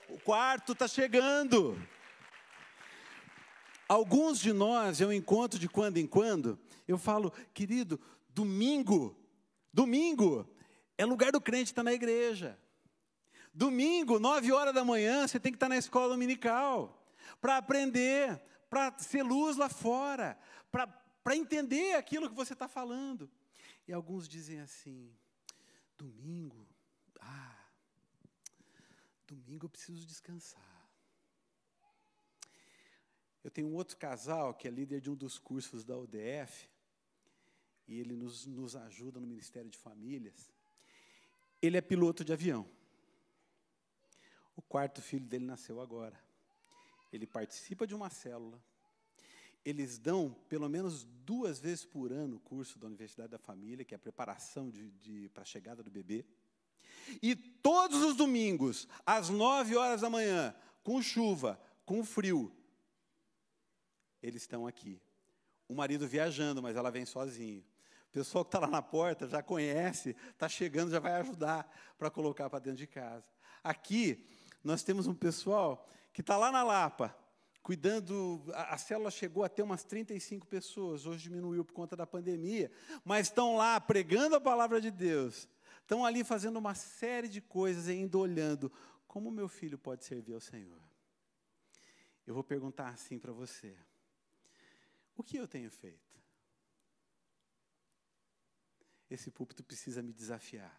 O 0.10 0.20
quarto 0.20 0.74
está 0.74 0.88
chegando. 0.88 1.80
Alguns 3.88 4.40
de 4.40 4.54
nós, 4.54 5.02
eu 5.02 5.12
encontro 5.12 5.60
de 5.60 5.68
quando 5.68 5.98
em 5.98 6.06
quando, 6.06 6.60
eu 6.88 6.98
falo, 6.98 7.32
querido, 7.54 8.00
domingo, 8.30 9.18
domingo, 9.74 10.48
é 10.98 11.06
lugar 11.06 11.32
do 11.32 11.42
crente 11.42 11.72
estar 11.72 11.82
tá 11.82 11.86
na 11.86 11.94
igreja. 11.94 12.60
Domingo, 13.52 14.20
nove 14.20 14.52
horas 14.52 14.74
da 14.74 14.86
manhã, 14.86 15.28
você 15.28 15.40
tem 15.40 15.52
que 15.52 15.56
estar 15.56 15.66
tá 15.66 15.74
na 15.74 15.78
escola 15.78 16.10
dominical, 16.10 17.04
para 17.42 17.58
aprender, 17.58 18.40
para 18.70 18.96
ser 19.00 19.24
luz 19.24 19.58
lá 19.58 19.70
fora, 19.70 20.38
para 20.72 21.36
entender 21.36 21.96
aquilo 21.96 22.30
que 22.30 22.36
você 22.36 22.54
está 22.54 22.68
falando. 22.68 23.30
E 23.90 23.92
alguns 23.92 24.30
dizem 24.30 24.60
assim: 24.60 25.12
domingo, 25.98 26.64
ah, 27.20 27.66
domingo 29.26 29.66
eu 29.66 29.70
preciso 29.70 30.06
descansar. 30.06 30.88
Eu 33.44 33.50
tenho 33.50 33.68
um 33.68 33.74
outro 33.74 33.98
casal 33.98 34.54
que 34.54 34.68
é 34.68 34.72
líder 34.72 35.02
de 35.02 35.10
um 35.10 35.16
dos 35.16 35.40
cursos 35.40 35.84
da 35.84 35.98
UDF, 35.98 36.70
e 37.88 38.00
ele 38.00 38.16
nos, 38.16 38.46
nos 38.46 38.76
ajuda 38.76 39.20
no 39.20 39.26
Ministério 39.26 39.72
de 39.72 39.78
Famílias. 39.80 40.52
Ele 41.60 41.76
é 41.76 41.82
piloto 41.82 42.24
de 42.24 42.32
avião. 42.32 42.70
O 44.56 44.62
quarto 44.62 45.02
filho 45.02 45.26
dele 45.26 45.46
nasceu 45.46 45.82
agora. 45.82 46.24
Ele 47.12 47.26
participa 47.26 47.88
de 47.88 47.96
uma 47.96 48.12
célula, 48.12 48.64
eles 49.70 50.00
dão 50.00 50.36
pelo 50.48 50.68
menos 50.68 51.04
duas 51.04 51.60
vezes 51.60 51.86
por 51.86 52.12
ano 52.12 52.38
o 52.38 52.40
curso 52.40 52.80
da 52.80 52.88
Universidade 52.88 53.30
da 53.30 53.38
Família, 53.38 53.86
que 53.86 53.94
é 53.94 53.98
a 53.98 54.00
preparação 54.00 54.72
para 55.34 55.44
a 55.44 55.46
chegada 55.46 55.84
do 55.84 55.92
bebê. 55.92 56.26
E 57.22 57.36
todos 57.36 58.02
os 58.02 58.16
domingos, 58.16 58.88
às 59.06 59.30
nove 59.30 59.76
horas 59.76 60.02
da 60.02 60.10
manhã, 60.10 60.56
com 60.84 61.02
chuva, 61.02 61.62
com 61.86 62.04
frio, 62.04 62.52
eles 64.22 64.42
estão 64.42 64.66
aqui. 64.66 65.00
O 65.68 65.76
marido 65.76 66.08
viajando, 66.08 66.64
mas 66.64 66.76
ela 66.76 66.90
vem 66.90 67.06
sozinho. 67.06 67.64
O 68.08 68.12
pessoal 68.12 68.44
que 68.44 68.50
está 68.50 68.60
lá 68.60 68.68
na 68.68 68.82
porta 68.82 69.28
já 69.28 69.44
conhece, 69.44 70.16
está 70.32 70.50
chegando, 70.50 70.90
já 70.90 71.00
vai 71.00 71.14
ajudar 71.14 71.72
para 71.96 72.10
colocar 72.10 72.50
para 72.50 72.58
dentro 72.58 72.80
de 72.80 72.88
casa. 72.88 73.28
Aqui, 73.64 74.28
nós 74.64 74.82
temos 74.82 75.06
um 75.06 75.14
pessoal 75.14 75.88
que 76.12 76.22
está 76.22 76.36
lá 76.38 76.52
na 76.52 76.64
Lapa, 76.64 77.16
cuidando, 77.70 78.44
a, 78.52 78.74
a 78.74 78.78
célula 78.80 79.12
chegou 79.12 79.44
a 79.44 79.48
ter 79.48 79.62
umas 79.62 79.84
35 79.84 80.48
pessoas, 80.48 81.06
hoje 81.06 81.22
diminuiu 81.22 81.64
por 81.64 81.72
conta 81.72 81.96
da 81.96 82.08
pandemia, 82.08 82.72
mas 83.06 83.28
estão 83.28 83.56
lá 83.56 83.80
pregando 83.80 84.36
a 84.36 84.42
palavra 84.42 84.82
de 84.82 84.90
Deus, 84.90 85.48
estão 85.80 86.04
ali 86.04 86.24
fazendo 86.24 86.58
uma 86.58 86.74
série 86.74 87.30
de 87.30 87.40
coisas 87.40 87.88
e 87.88 87.94
indo 87.94 88.20
olhando 88.20 88.72
como 89.08 89.30
meu 89.30 89.48
filho 89.48 89.78
pode 89.78 90.04
servir 90.04 90.34
ao 90.34 90.40
Senhor. 90.40 90.82
Eu 92.26 92.34
vou 92.34 92.44
perguntar 92.44 92.90
assim 92.90 93.20
para 93.20 93.32
você: 93.32 93.78
o 95.16 95.22
que 95.22 95.38
eu 95.38 95.48
tenho 95.48 95.70
feito? 95.70 96.20
Esse 99.12 99.30
púlpito 99.30 99.64
precisa 99.64 100.02
me 100.02 100.12
desafiar. 100.12 100.76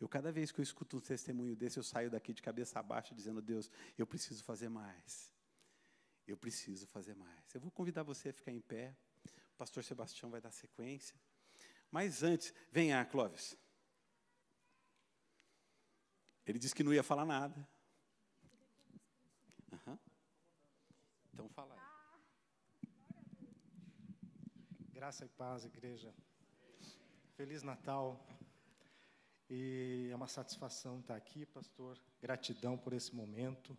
Eu, 0.00 0.08
cada 0.08 0.32
vez 0.32 0.50
que 0.50 0.58
eu 0.58 0.62
escuto 0.62 0.96
um 0.96 1.00
testemunho 1.00 1.54
desse, 1.54 1.78
eu 1.78 1.82
saio 1.82 2.10
daqui 2.10 2.32
de 2.32 2.40
cabeça 2.40 2.82
baixa 2.82 3.14
dizendo: 3.14 3.42
Deus, 3.42 3.70
eu 3.98 4.06
preciso 4.06 4.42
fazer 4.42 4.70
mais. 4.70 5.33
Eu 6.26 6.36
preciso 6.36 6.86
fazer 6.86 7.14
mais. 7.14 7.54
Eu 7.54 7.60
vou 7.60 7.70
convidar 7.70 8.02
você 8.02 8.30
a 8.30 8.32
ficar 8.32 8.50
em 8.50 8.60
pé. 8.60 8.96
O 9.54 9.56
pastor 9.56 9.84
Sebastião 9.84 10.30
vai 10.30 10.40
dar 10.40 10.50
sequência. 10.50 11.16
Mas 11.90 12.22
antes, 12.22 12.52
venha, 12.72 13.04
Clóvis. 13.04 13.56
Ele 16.46 16.58
disse 16.58 16.74
que 16.74 16.82
não 16.82 16.92
ia 16.92 17.02
falar 17.02 17.24
nada. 17.24 17.66
Uhum. 19.72 19.98
Então 21.32 21.48
fala 21.48 21.74
aí. 21.74 21.80
Graça 24.92 25.24
e 25.24 25.28
paz, 25.28 25.64
igreja. 25.64 26.14
Feliz 27.36 27.62
Natal. 27.62 28.26
E 29.48 30.08
é 30.10 30.16
uma 30.16 30.26
satisfação 30.26 31.00
estar 31.00 31.16
aqui, 31.16 31.46
pastor. 31.46 31.98
Gratidão 32.20 32.76
por 32.76 32.92
esse 32.92 33.14
momento. 33.14 33.76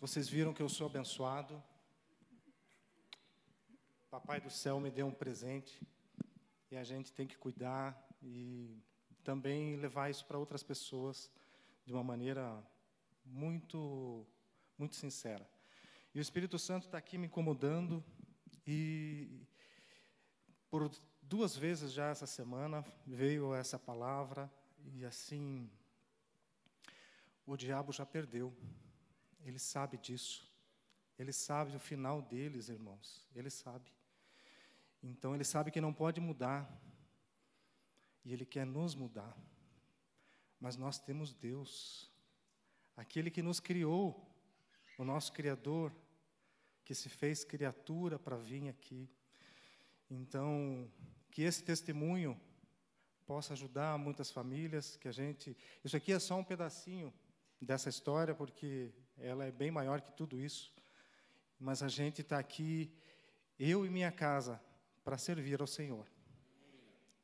Vocês 0.00 0.28
viram 0.28 0.54
que 0.54 0.62
eu 0.62 0.68
sou 0.68 0.86
abençoado. 0.86 1.60
Papai 4.08 4.40
do 4.40 4.48
céu 4.48 4.78
me 4.78 4.92
deu 4.92 5.08
um 5.08 5.12
presente 5.12 5.82
e 6.70 6.76
a 6.76 6.84
gente 6.84 7.12
tem 7.12 7.26
que 7.26 7.36
cuidar 7.36 8.00
e 8.22 8.80
também 9.24 9.74
levar 9.74 10.08
isso 10.08 10.24
para 10.24 10.38
outras 10.38 10.62
pessoas 10.62 11.28
de 11.84 11.92
uma 11.92 12.04
maneira 12.04 12.64
muito 13.24 14.24
muito 14.78 14.94
sincera. 14.94 15.44
E 16.14 16.20
o 16.20 16.22
Espírito 16.22 16.60
Santo 16.60 16.86
está 16.86 16.96
aqui 16.96 17.18
me 17.18 17.26
incomodando 17.26 18.00
e 18.64 19.44
por 20.70 20.88
duas 21.20 21.56
vezes 21.56 21.90
já 21.92 22.10
essa 22.10 22.24
semana 22.24 22.84
veio 23.04 23.52
essa 23.52 23.80
palavra 23.80 24.48
e 24.94 25.04
assim 25.04 25.68
o 27.44 27.56
diabo 27.56 27.92
já 27.92 28.06
perdeu. 28.06 28.56
Ele 29.44 29.58
sabe 29.58 29.96
disso. 29.98 30.48
Ele 31.18 31.32
sabe 31.32 31.74
o 31.74 31.80
final 31.80 32.22
deles, 32.22 32.68
irmãos. 32.68 33.26
Ele 33.34 33.50
sabe. 33.50 33.90
Então 35.02 35.34
ele 35.34 35.44
sabe 35.44 35.70
que 35.70 35.80
não 35.80 35.92
pode 35.92 36.20
mudar. 36.20 36.70
E 38.24 38.32
ele 38.32 38.44
quer 38.44 38.66
nos 38.66 38.94
mudar. 38.94 39.36
Mas 40.60 40.76
nós 40.76 40.98
temos 40.98 41.32
Deus, 41.32 42.10
aquele 42.96 43.30
que 43.30 43.42
nos 43.42 43.60
criou, 43.60 44.28
o 44.98 45.04
nosso 45.04 45.32
Criador, 45.32 45.94
que 46.84 46.94
se 46.94 47.08
fez 47.08 47.44
criatura 47.44 48.18
para 48.18 48.36
vir 48.36 48.68
aqui. 48.68 49.08
Então, 50.10 50.90
que 51.30 51.42
esse 51.42 51.62
testemunho 51.62 52.40
possa 53.26 53.52
ajudar 53.52 53.98
muitas 53.98 54.30
famílias, 54.30 54.96
que 54.96 55.06
a 55.06 55.12
gente. 55.12 55.56
Isso 55.84 55.96
aqui 55.96 56.12
é 56.12 56.18
só 56.18 56.36
um 56.36 56.44
pedacinho 56.44 57.12
dessa 57.60 57.88
história, 57.88 58.34
porque 58.34 58.92
ela 59.18 59.44
é 59.44 59.50
bem 59.50 59.70
maior 59.70 60.00
que 60.00 60.12
tudo 60.12 60.40
isso. 60.40 60.72
Mas 61.58 61.82
a 61.82 61.88
gente 61.88 62.22
está 62.22 62.38
aqui, 62.38 62.92
eu 63.58 63.84
e 63.84 63.90
minha 63.90 64.12
casa, 64.12 64.60
para 65.04 65.18
servir 65.18 65.60
ao 65.60 65.66
Senhor. 65.66 66.06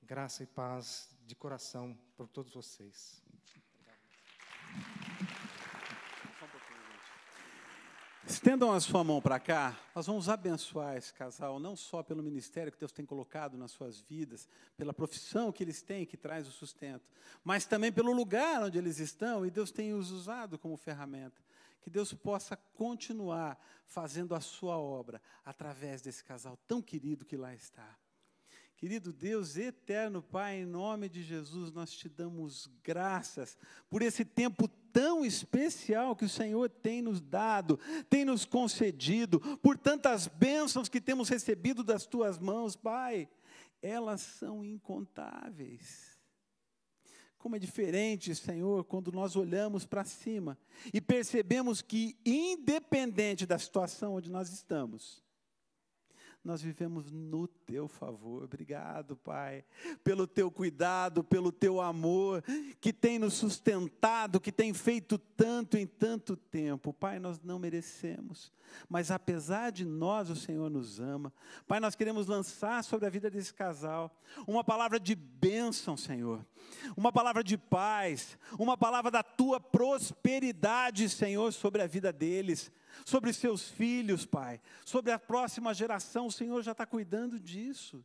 Graça 0.03 0.43
e 0.43 0.47
paz 0.47 1.17
de 1.27 1.35
coração 1.35 1.99
para 2.17 2.27
todos 2.27 2.53
vocês. 2.53 3.24
Estendam 8.27 8.73
a 8.73 8.81
sua 8.81 9.05
mão 9.05 9.21
para 9.21 9.39
cá, 9.39 9.79
nós 9.95 10.07
vamos 10.07 10.31
abençoar 10.31 10.97
esse 10.97 11.13
casal, 11.13 11.61
não 11.61 11.77
só 11.77 12.03
pelo 12.03 12.23
ministério 12.23 12.73
que 12.73 12.79
Deus 12.79 12.91
tem 12.91 13.05
colocado 13.05 13.59
nas 13.59 13.71
suas 13.71 14.01
vidas, 14.01 14.49
pela 14.79 14.95
profissão 14.95 15.53
que 15.53 15.63
eles 15.63 15.83
têm, 15.83 16.07
que 16.07 16.17
traz 16.17 16.49
o 16.49 16.51
sustento, 16.51 17.05
mas 17.45 17.67
também 17.67 17.93
pelo 17.93 18.13
lugar 18.13 18.63
onde 18.63 18.79
eles 18.79 18.99
estão 18.99 19.45
e 19.45 19.51
Deus 19.51 19.71
tem 19.71 19.93
os 19.93 20.11
usado 20.11 20.59
como 20.59 20.77
ferramenta. 20.77 21.43
Que 21.83 21.91
Deus 21.91 22.15
possa 22.15 22.57
continuar 22.57 23.63
fazendo 23.87 24.35
a 24.35 24.41
sua 24.41 24.79
obra 24.79 25.21
através 25.45 26.01
desse 26.01 26.25
casal 26.25 26.59
tão 26.67 26.81
querido 26.81 27.27
que 27.27 27.37
lá 27.37 27.55
está. 27.55 27.95
Querido 28.85 29.15
Deus, 29.15 29.57
eterno 29.57 30.23
Pai, 30.23 30.57
em 30.57 30.67
nome 30.67 31.09
de 31.09 31.23
Jesus, 31.23 31.73
nós 31.73 31.91
te 31.91 32.07
damos 32.07 32.69
graças 32.83 33.57
por 33.89 34.03
esse 34.03 34.27
tempo 34.27 34.69
tão 34.69 35.25
especial 35.25 36.15
que 36.15 36.27
o 36.27 36.29
Senhor 36.29 36.69
tem 36.69 37.01
nos 37.01 37.19
dado, 37.19 37.81
tem 38.11 38.27
nos 38.27 38.45
concedido, 38.45 39.41
por 39.63 39.79
tantas 39.79 40.27
bênçãos 40.27 40.91
que 40.91 41.01
temos 41.01 41.31
recebido 41.31 41.83
das 41.83 42.05
tuas 42.05 42.39
mãos, 42.39 42.77
Pai. 42.77 43.27
Elas 43.81 44.21
são 44.21 44.63
incontáveis. 44.63 46.19
Como 47.39 47.57
é 47.57 47.59
diferente, 47.59 48.35
Senhor, 48.35 48.85
quando 48.85 49.11
nós 49.11 49.35
olhamos 49.35 49.87
para 49.87 50.05
cima 50.05 50.59
e 50.93 51.01
percebemos 51.01 51.81
que, 51.81 52.19
independente 52.23 53.47
da 53.47 53.59
situação 53.59 54.17
onde 54.17 54.31
nós 54.31 54.51
estamos, 54.51 55.24
nós 56.45 56.61
vivemos 56.61 57.11
no 57.11 57.49
teu 57.49 57.89
favor. 57.89 58.45
Obrigado, 58.45 59.17
Pai, 59.17 59.65
pelo 60.05 60.27
teu 60.27 60.51
cuidado, 60.51 61.25
pelo 61.25 61.51
teu 61.51 61.81
amor, 61.81 62.45
que 62.81 62.93
tem 62.93 63.19
nos 63.19 63.33
sustentado, 63.35 64.39
que 64.39 64.53
tem 64.53 64.75
feito 64.75 65.17
tanto 65.17 65.79
em 65.79 65.87
tanto 65.87 66.37
tempo. 66.37 66.93
Pai, 66.93 67.19
nós 67.19 67.41
não 67.43 67.59
merecemos, 67.59 68.53
mas 68.89 69.11
apesar 69.11 69.73
de 69.73 69.87
nós, 69.87 70.29
o 70.29 70.37
Senhor 70.37 70.69
nos 70.69 71.01
ama. 71.01 71.33
Pai, 71.67 71.81
nós 71.81 71.95
queremos 71.95 72.27
lançar 72.27 72.85
sobre 72.85 73.07
a 73.07 73.11
vida 73.11 73.31
desse 73.31 73.55
casal 73.55 74.15
uma 74.47 74.63
palavra 74.63 75.01
de 75.01 75.15
bênção, 75.15 75.97
Senhor, 75.97 76.45
uma 76.95 77.11
palavra 77.11 77.43
de 77.43 77.57
paz, 77.57 78.37
uma 78.59 78.77
palavra 78.77 79.11
da 79.11 79.23
tua 79.23 79.59
prosperidade, 79.59 81.09
Senhor, 81.09 81.53
sobre 81.55 81.81
a 81.81 81.87
vida 81.87 82.13
deles 82.13 82.71
sobre 83.05 83.33
seus 83.33 83.69
filhos, 83.69 84.27
Pai, 84.27 84.61
sobre 84.85 85.13
a 85.13 85.19
próxima 85.19 85.75
geração, 85.75 86.27
o 86.27 86.33
Senhor 86.33 86.63
já 86.63 86.73
está 86.73 86.87
cuidando 86.87 87.39
disso. 87.39 88.05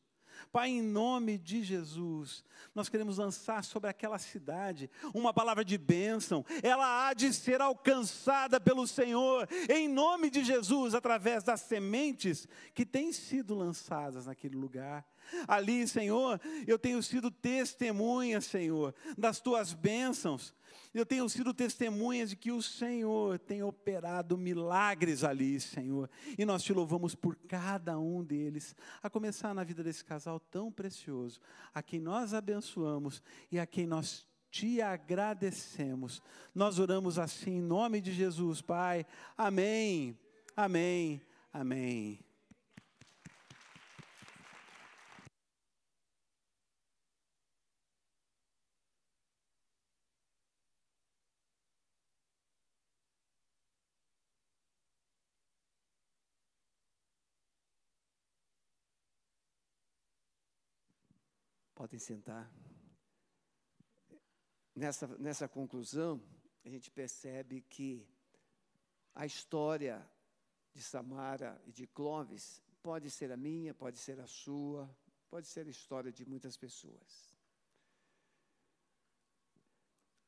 Pai, 0.52 0.70
em 0.70 0.82
nome 0.82 1.38
de 1.38 1.64
Jesus, 1.64 2.44
nós 2.74 2.90
queremos 2.90 3.18
lançar 3.18 3.64
sobre 3.64 3.90
aquela 3.90 4.18
cidade 4.18 4.90
uma 5.14 5.34
palavra 5.34 5.64
de 5.64 5.78
bênção, 5.78 6.46
ela 6.64 7.08
há 7.08 7.14
de 7.14 7.34
ser 7.34 7.62
alcançada 7.62 8.60
pelo 8.60 8.88
Senhor, 8.88 9.48
em 9.70 9.88
nome 9.88 10.30
de 10.30 10.44
Jesus, 10.44 10.96
através 10.96 11.44
das 11.44 11.62
sementes 11.62 12.48
que 12.74 12.86
têm 12.86 13.12
sido 13.12 13.54
lançadas 13.54 14.26
naquele 14.26 14.56
lugar. 14.56 15.06
Ali, 15.48 15.88
Senhor, 15.88 16.40
eu 16.68 16.78
tenho 16.78 17.02
sido 17.02 17.30
testemunha, 17.30 18.42
Senhor, 18.42 18.94
das 19.18 19.40
tuas 19.40 19.74
bênçãos, 19.74 20.54
eu 20.94 21.06
tenho 21.06 21.30
sido 21.30 21.54
testemunha 21.54 22.26
de 22.26 22.36
que 22.36 22.52
o 22.52 22.62
Senhor 22.62 23.38
tem 23.38 23.62
operado 23.62 24.38
milagres 24.38 25.24
ali, 25.24 25.60
Senhor. 25.60 26.10
E 26.38 26.46
nós 26.46 26.64
te 26.64 26.74
louvamos 26.74 27.14
por 27.14 27.36
cada 27.36 28.00
um 28.00 28.24
deles, 28.24 28.76
a 29.02 29.10
começar 29.10 29.54
na 29.54 29.64
vida 29.64 29.84
desse 29.84 30.04
casal 30.04 30.40
tão 30.40 30.72
precioso, 30.72 31.40
a 31.74 31.84
quem 31.84 32.00
nós 32.00 32.34
abençoamos 32.34 33.22
e 33.52 33.60
a 33.60 33.68
quem 33.68 33.86
nós 33.86 34.26
te 34.50 34.82
agradecemos. 34.82 36.22
Nós 36.56 36.80
oramos 36.80 37.20
assim 37.20 37.58
em 37.58 37.62
nome 37.62 38.02
de 38.02 38.12
Jesus, 38.12 38.62
Pai. 38.62 39.06
Amém. 39.38 40.18
Amém. 40.56 41.22
Amém. 41.54 42.29
Podem 61.90 61.98
sentar. 61.98 62.48
Nessa, 64.76 65.08
nessa 65.18 65.48
conclusão, 65.48 66.22
a 66.64 66.70
gente 66.70 66.92
percebe 66.92 67.62
que 67.62 68.08
a 69.16 69.26
história 69.26 70.08
de 70.72 70.84
Samara 70.84 71.60
e 71.66 71.72
de 71.72 71.88
Clovis 71.88 72.62
pode 72.84 73.10
ser 73.10 73.32
a 73.32 73.38
minha, 73.38 73.74
pode 73.74 73.98
ser 73.98 74.20
a 74.20 74.28
sua, 74.28 74.88
pode 75.32 75.48
ser 75.48 75.66
a 75.66 75.72
história 75.72 76.12
de 76.12 76.24
muitas 76.28 76.56
pessoas. 76.56 77.36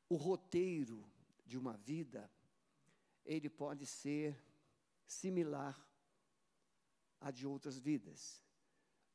O 0.08 0.16
roteiro 0.16 1.08
de 1.46 1.56
uma 1.56 1.76
vida, 1.76 2.28
ele 3.24 3.48
pode 3.48 3.86
ser 3.86 4.36
similar 5.06 5.80
a 7.20 7.30
de 7.30 7.46
outras 7.46 7.78
vidas 7.78 8.42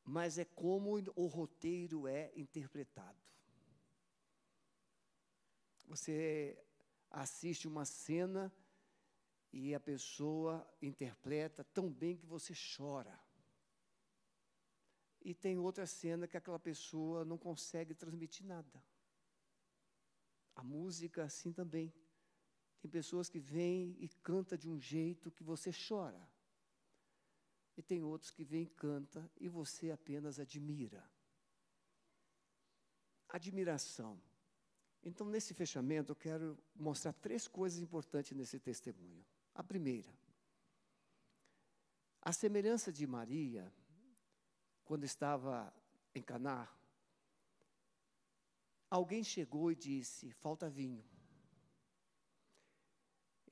mas 0.08 0.38
é 0.38 0.44
como 0.46 0.98
o 1.14 1.26
roteiro 1.26 2.08
é 2.08 2.32
interpretado. 2.34 3.22
Você 5.86 6.58
assiste 7.10 7.68
uma 7.68 7.84
cena 7.84 8.50
e 9.52 9.74
a 9.74 9.80
pessoa 9.80 10.66
interpreta 10.80 11.62
tão 11.62 11.92
bem 11.92 12.16
que 12.16 12.24
você 12.24 12.54
chora. 12.54 13.20
E 15.20 15.34
tem 15.34 15.58
outra 15.58 15.86
cena 15.86 16.26
que 16.26 16.38
aquela 16.38 16.58
pessoa 16.58 17.22
não 17.22 17.36
consegue 17.36 17.94
transmitir 17.94 18.46
nada. 18.46 18.82
A 20.54 20.62
música 20.62 21.24
assim 21.24 21.52
também. 21.52 21.92
Tem 22.80 22.90
pessoas 22.90 23.28
que 23.28 23.38
vêm 23.38 23.94
e 24.00 24.08
canta 24.08 24.56
de 24.56 24.70
um 24.70 24.80
jeito 24.80 25.30
que 25.30 25.42
você 25.42 25.70
chora. 25.70 26.26
E 27.78 27.82
tem 27.82 28.02
outros 28.02 28.32
que 28.32 28.42
vêm 28.42 28.64
e 28.64 28.66
canta 28.66 29.30
e 29.36 29.48
você 29.48 29.92
apenas 29.92 30.40
admira. 30.40 31.08
Admiração. 33.28 34.20
Então, 35.00 35.28
nesse 35.28 35.54
fechamento, 35.54 36.10
eu 36.10 36.16
quero 36.16 36.58
mostrar 36.74 37.12
três 37.12 37.46
coisas 37.46 37.78
importantes 37.78 38.36
nesse 38.36 38.58
testemunho. 38.58 39.24
A 39.54 39.62
primeira, 39.62 40.12
a 42.20 42.32
semelhança 42.32 42.92
de 42.92 43.06
Maria, 43.06 43.72
quando 44.84 45.04
estava 45.04 45.72
em 46.12 46.20
Caná, 46.20 46.68
alguém 48.90 49.22
chegou 49.22 49.70
e 49.70 49.76
disse: 49.76 50.32
falta 50.32 50.68
vinho. 50.68 51.04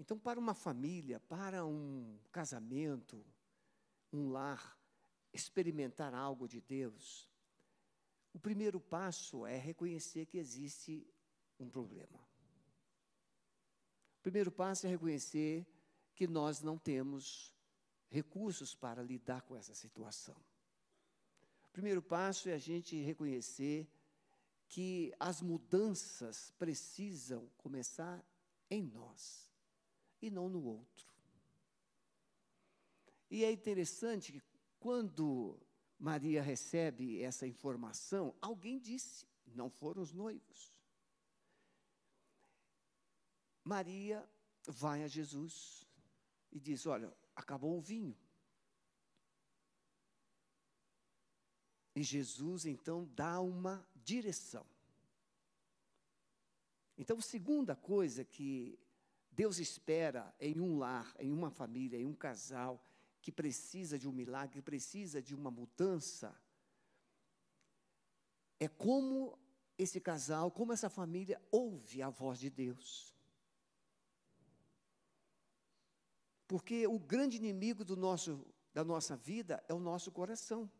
Então, 0.00 0.18
para 0.18 0.40
uma 0.40 0.52
família, 0.52 1.20
para 1.20 1.64
um 1.64 2.18
casamento, 2.32 3.24
um 4.12 4.30
lar, 4.30 4.78
experimentar 5.32 6.14
algo 6.14 6.48
de 6.48 6.60
Deus, 6.60 7.28
o 8.32 8.38
primeiro 8.38 8.78
passo 8.78 9.46
é 9.46 9.56
reconhecer 9.56 10.26
que 10.26 10.36
existe 10.36 11.06
um 11.58 11.68
problema. 11.68 12.18
O 14.18 14.22
primeiro 14.22 14.52
passo 14.52 14.86
é 14.86 14.90
reconhecer 14.90 15.66
que 16.14 16.26
nós 16.26 16.60
não 16.60 16.76
temos 16.76 17.54
recursos 18.10 18.74
para 18.74 19.02
lidar 19.02 19.42
com 19.42 19.56
essa 19.56 19.74
situação. 19.74 20.36
O 21.64 21.70
primeiro 21.72 22.02
passo 22.02 22.48
é 22.48 22.52
a 22.52 22.58
gente 22.58 22.96
reconhecer 23.02 23.88
que 24.68 25.14
as 25.18 25.40
mudanças 25.40 26.50
precisam 26.58 27.48
começar 27.56 28.24
em 28.70 28.82
nós 28.82 29.50
e 30.20 30.30
não 30.30 30.48
no 30.48 30.62
outro. 30.64 31.06
E 33.30 33.44
é 33.44 33.50
interessante 33.50 34.32
que 34.32 34.42
quando 34.78 35.58
Maria 35.98 36.42
recebe 36.42 37.20
essa 37.22 37.46
informação, 37.46 38.34
alguém 38.40 38.78
disse, 38.78 39.26
não 39.54 39.70
foram 39.70 40.02
os 40.02 40.12
noivos. 40.12 40.76
Maria 43.64 44.28
vai 44.66 45.02
a 45.02 45.08
Jesus 45.08 45.86
e 46.52 46.60
diz: 46.60 46.86
Olha, 46.86 47.12
acabou 47.34 47.76
o 47.76 47.80
vinho. 47.80 48.16
E 51.94 52.02
Jesus 52.02 52.66
então 52.66 53.08
dá 53.14 53.40
uma 53.40 53.84
direção. 53.94 54.64
Então, 56.98 57.20
segunda 57.20 57.74
coisa 57.74 58.24
que 58.24 58.78
Deus 59.30 59.58
espera 59.58 60.34
em 60.38 60.60
um 60.60 60.78
lar, 60.78 61.14
em 61.18 61.32
uma 61.32 61.50
família, 61.50 61.98
em 61.98 62.06
um 62.06 62.14
casal 62.14 62.82
que 63.26 63.32
precisa 63.32 63.98
de 63.98 64.06
um 64.06 64.12
milagre, 64.12 64.54
que 64.54 64.62
precisa 64.62 65.20
de 65.20 65.34
uma 65.34 65.50
mudança, 65.50 66.32
é 68.60 68.68
como 68.68 69.36
esse 69.76 70.00
casal, 70.00 70.48
como 70.48 70.72
essa 70.72 70.88
família 70.88 71.42
ouve 71.50 72.02
a 72.02 72.08
voz 72.08 72.38
de 72.38 72.48
Deus. 72.48 73.12
Porque 76.46 76.86
o 76.86 77.00
grande 77.00 77.36
inimigo 77.36 77.84
do 77.84 77.96
nosso, 77.96 78.46
da 78.72 78.84
nossa 78.84 79.16
vida 79.16 79.60
é 79.66 79.74
o 79.74 79.80
nosso 79.80 80.12
coração. 80.12 80.70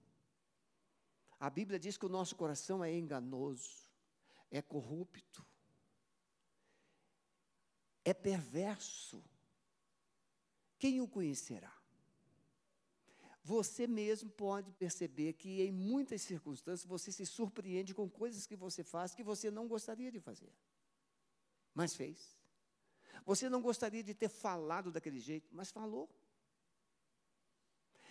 A 1.40 1.50
Bíblia 1.50 1.80
diz 1.80 1.98
que 1.98 2.06
o 2.06 2.14
nosso 2.16 2.36
coração 2.36 2.84
é 2.84 2.96
enganoso, 2.96 3.90
é 4.52 4.62
corrupto, 4.62 5.44
é 8.04 8.14
perverso. 8.14 9.20
Quem 10.78 11.00
o 11.00 11.08
conhecerá? 11.08 11.75
Você 13.46 13.86
mesmo 13.86 14.28
pode 14.28 14.72
perceber 14.72 15.34
que 15.34 15.62
em 15.62 15.70
muitas 15.70 16.20
circunstâncias 16.22 16.84
você 16.84 17.12
se 17.12 17.24
surpreende 17.24 17.94
com 17.94 18.10
coisas 18.10 18.44
que 18.44 18.56
você 18.56 18.82
faz 18.82 19.14
que 19.14 19.22
você 19.22 19.52
não 19.52 19.68
gostaria 19.68 20.10
de 20.10 20.18
fazer, 20.18 20.52
mas 21.72 21.94
fez. 21.94 22.36
Você 23.24 23.48
não 23.48 23.62
gostaria 23.62 24.02
de 24.02 24.14
ter 24.14 24.28
falado 24.28 24.90
daquele 24.90 25.20
jeito, 25.20 25.48
mas 25.54 25.70
falou. 25.70 26.10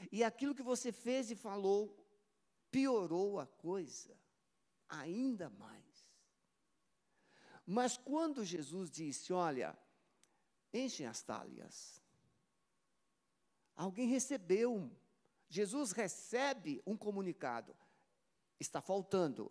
E 0.10 0.24
aquilo 0.24 0.56
que 0.56 0.64
você 0.64 0.90
fez 0.94 1.30
e 1.30 1.36
falou 1.36 1.94
piorou 2.72 3.38
a 3.38 3.46
coisa 3.46 4.18
ainda 4.88 5.50
mais. 5.50 6.10
Mas 7.66 7.98
quando 7.98 8.46
Jesus 8.46 8.90
disse: 8.90 9.34
Olha, 9.34 9.78
enchem 10.74 11.08
as 11.08 11.22
talhas, 11.22 12.02
alguém 13.76 14.08
recebeu, 14.08 14.90
Jesus 15.56 15.94
recebe 15.94 16.84
um 16.86 16.98
comunicado, 16.98 17.74
está 18.60 18.82
faltando. 18.82 19.50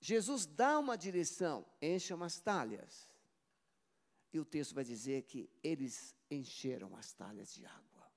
Jesus 0.00 0.46
dá 0.46 0.78
uma 0.78 0.96
direção, 0.96 1.66
encham 1.82 2.22
as 2.22 2.40
talhas. 2.40 3.12
E 4.32 4.40
o 4.40 4.44
texto 4.44 4.74
vai 4.74 4.82
dizer 4.82 5.24
que 5.24 5.50
eles 5.62 6.16
encheram 6.30 6.96
as 6.96 7.12
talhas 7.12 7.52
de 7.52 7.66
água. 7.66 8.10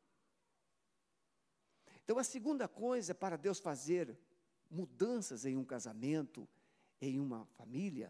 Então, 2.02 2.18
a 2.18 2.24
segunda 2.24 2.66
coisa 2.66 3.14
para 3.14 3.36
Deus 3.36 3.60
fazer 3.60 4.18
mudanças 4.72 5.44
em 5.44 5.58
um 5.58 5.66
casamento, 5.66 6.48
em 7.02 7.20
uma 7.20 7.46
família, 7.58 8.10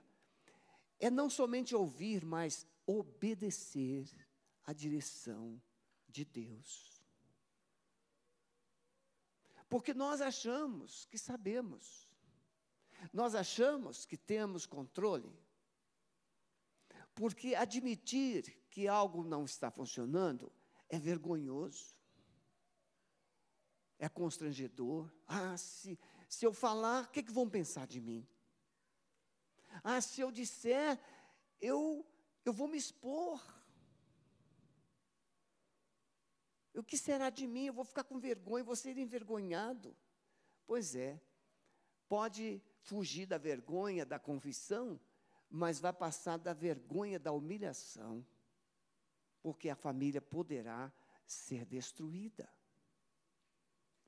é 0.99 1.10
não 1.10 1.28
somente 1.28 1.76
ouvir, 1.76 2.24
mas 2.24 2.68
obedecer 2.86 4.08
à 4.64 4.74
direção 4.74 5.60
de 6.08 6.24
Deus. 6.24 6.93
Porque 9.74 9.91
nós 9.91 10.21
achamos 10.21 11.05
que 11.05 11.17
sabemos, 11.17 12.07
nós 13.11 13.34
achamos 13.34 14.05
que 14.05 14.15
temos 14.15 14.67
controle, 14.67 15.36
porque 17.15 17.55
admitir 17.55 18.55
que 18.69 18.88
algo 18.88 19.24
não 19.24 19.45
está 19.45 19.71
funcionando 19.71 20.53
é 20.88 20.99
vergonhoso, 20.99 21.95
é 23.97 24.07
constrangedor. 24.07 25.11
Ah, 25.26 25.57
se, 25.57 25.97
se 26.30 26.45
eu 26.45 26.53
falar, 26.53 27.05
o 27.05 27.07
que, 27.07 27.24
que 27.24 27.32
vão 27.32 27.49
pensar 27.49 27.88
de 27.88 27.99
mim? 27.99 28.28
Ah, 29.84 29.99
se 30.01 30.21
eu 30.21 30.32
disser, 30.32 30.99
eu, 31.59 32.05
eu 32.45 32.53
vou 32.53 32.67
me 32.67 32.78
expor. 32.78 33.43
O 36.74 36.84
que 36.84 36.97
será 36.97 37.30
de 37.30 37.45
mim? 37.45 37.65
Eu 37.65 37.74
vou 37.74 37.86
ficar 37.86 38.03
com 38.03 38.19
vergonha, 38.19 38.63
vou 38.63 38.76
ser 38.76 38.97
envergonhado. 38.97 39.95
Pois 40.65 40.95
é, 40.95 41.21
pode 42.07 42.61
fugir 42.82 43.26
da 43.26 43.38
vergonha, 43.38 44.05
da 44.05 44.17
confissão, 44.17 44.99
mas 45.49 45.80
vai 45.80 45.93
passar 45.93 46.38
da 46.38 46.53
vergonha, 46.53 47.19
da 47.19 47.32
humilhação, 47.32 48.26
porque 49.41 49.69
a 49.69 49.76
família 49.76 50.21
poderá 50.21 50.91
ser 51.26 51.65
destruída. 51.65 52.49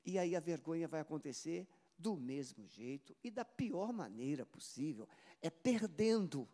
E 0.04 0.18
aí 0.18 0.34
a 0.34 0.40
vergonha 0.40 0.88
vai 0.88 1.00
acontecer 1.00 1.68
do 1.98 2.16
mesmo 2.16 2.66
jeito 2.66 3.16
e 3.24 3.30
da 3.30 3.44
pior 3.44 3.92
maneira 3.92 4.44
possível 4.44 5.08
é 5.40 5.50
perdendo. 5.50 6.48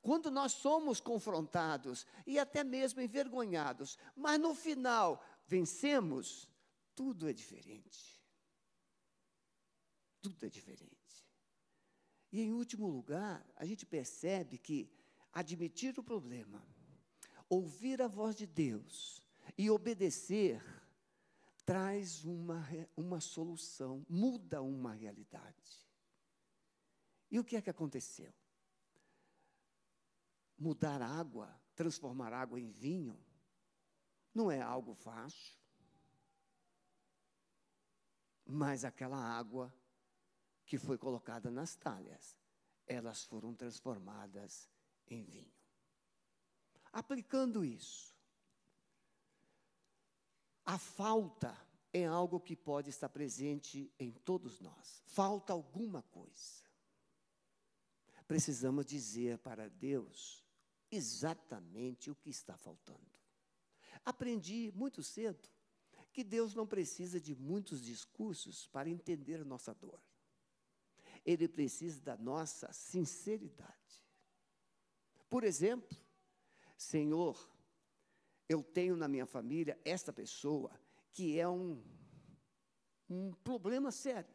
Quando 0.00 0.30
nós 0.30 0.52
somos 0.52 1.00
confrontados 1.00 2.06
e 2.26 2.38
até 2.38 2.62
mesmo 2.62 3.00
envergonhados, 3.00 3.98
mas 4.16 4.38
no 4.38 4.54
final 4.54 5.22
vencemos, 5.46 6.48
tudo 6.94 7.28
é 7.28 7.32
diferente. 7.32 8.20
Tudo 10.22 10.46
é 10.46 10.48
diferente. 10.48 10.98
E, 12.30 12.40
em 12.40 12.52
último 12.52 12.86
lugar, 12.88 13.44
a 13.56 13.64
gente 13.64 13.86
percebe 13.86 14.58
que 14.58 14.90
admitir 15.32 15.98
o 15.98 16.02
problema, 16.02 16.62
ouvir 17.48 18.02
a 18.02 18.08
voz 18.08 18.36
de 18.36 18.46
Deus 18.46 19.22
e 19.56 19.70
obedecer, 19.70 20.62
traz 21.64 22.24
uma, 22.24 22.66
uma 22.96 23.20
solução, 23.20 24.04
muda 24.08 24.62
uma 24.62 24.92
realidade. 24.92 25.88
E 27.30 27.38
o 27.38 27.44
que 27.44 27.56
é 27.56 27.62
que 27.62 27.70
aconteceu? 27.70 28.32
Mudar 30.58 31.00
água, 31.00 31.54
transformar 31.74 32.32
água 32.32 32.58
em 32.58 32.70
vinho, 32.70 33.18
não 34.34 34.50
é 34.50 34.60
algo 34.60 34.94
fácil. 34.94 35.56
Mas 38.44 38.84
aquela 38.84 39.18
água 39.18 39.72
que 40.66 40.76
foi 40.78 40.98
colocada 40.98 41.50
nas 41.50 41.76
talhas, 41.76 42.36
elas 42.86 43.24
foram 43.24 43.54
transformadas 43.54 44.68
em 45.06 45.24
vinho. 45.24 45.52
Aplicando 46.92 47.64
isso, 47.64 48.14
a 50.64 50.78
falta 50.78 51.56
é 51.92 52.04
algo 52.04 52.40
que 52.40 52.56
pode 52.56 52.90
estar 52.90 53.08
presente 53.08 53.92
em 53.98 54.12
todos 54.12 54.60
nós. 54.60 55.02
Falta 55.06 55.52
alguma 55.52 56.02
coisa. 56.02 56.66
Precisamos 58.26 58.84
dizer 58.84 59.38
para 59.38 59.70
Deus 59.70 60.47
exatamente 60.90 62.10
o 62.10 62.14
que 62.14 62.30
está 62.30 62.56
faltando. 62.56 63.00
Aprendi 64.04 64.72
muito 64.74 65.02
cedo 65.02 65.48
que 66.12 66.24
Deus 66.24 66.54
não 66.54 66.66
precisa 66.66 67.20
de 67.20 67.34
muitos 67.34 67.82
discursos 67.82 68.66
para 68.68 68.88
entender 68.88 69.44
nossa 69.44 69.74
dor 69.74 70.00
ele 71.24 71.46
precisa 71.46 72.00
da 72.00 72.16
nossa 72.16 72.72
sinceridade. 72.72 74.06
Por 75.28 75.44
exemplo, 75.44 75.96
Senhor, 76.76 77.50
eu 78.48 78.62
tenho 78.62 78.96
na 78.96 79.06
minha 79.06 79.26
família 79.26 79.78
esta 79.84 80.10
pessoa 80.10 80.70
que 81.12 81.38
é 81.38 81.46
um, 81.46 81.84
um 83.10 83.32
problema 83.44 83.90
sério. 83.90 84.34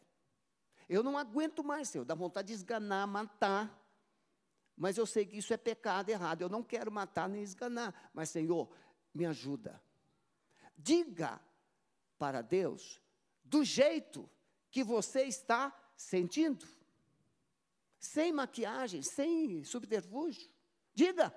Eu 0.87 1.01
não 1.01 1.17
aguento 1.17 1.63
mais, 1.63 1.89
Senhor, 1.89 2.05
dá 2.05 2.13
vontade 2.13 2.49
de 2.49 2.53
esganar, 2.53 3.07
matar. 3.07 3.82
Mas 4.75 4.97
eu 4.97 5.05
sei 5.05 5.25
que 5.25 5.37
isso 5.37 5.53
é 5.53 5.57
pecado 5.57 6.09
errado. 6.09 6.41
Eu 6.41 6.49
não 6.49 6.63
quero 6.63 6.91
matar 6.91 7.29
nem 7.29 7.41
esganar. 7.43 8.11
Mas, 8.13 8.29
Senhor, 8.29 8.69
me 9.13 9.25
ajuda. 9.25 9.81
Diga 10.77 11.39
para 12.17 12.41
Deus 12.41 13.01
do 13.43 13.63
jeito 13.63 14.29
que 14.71 14.83
você 14.83 15.23
está 15.23 15.73
sentindo 15.95 16.65
sem 18.03 18.33
maquiagem, 18.33 19.01
sem 19.01 19.63
subterfúgio. 19.63 20.51
Diga. 20.93 21.33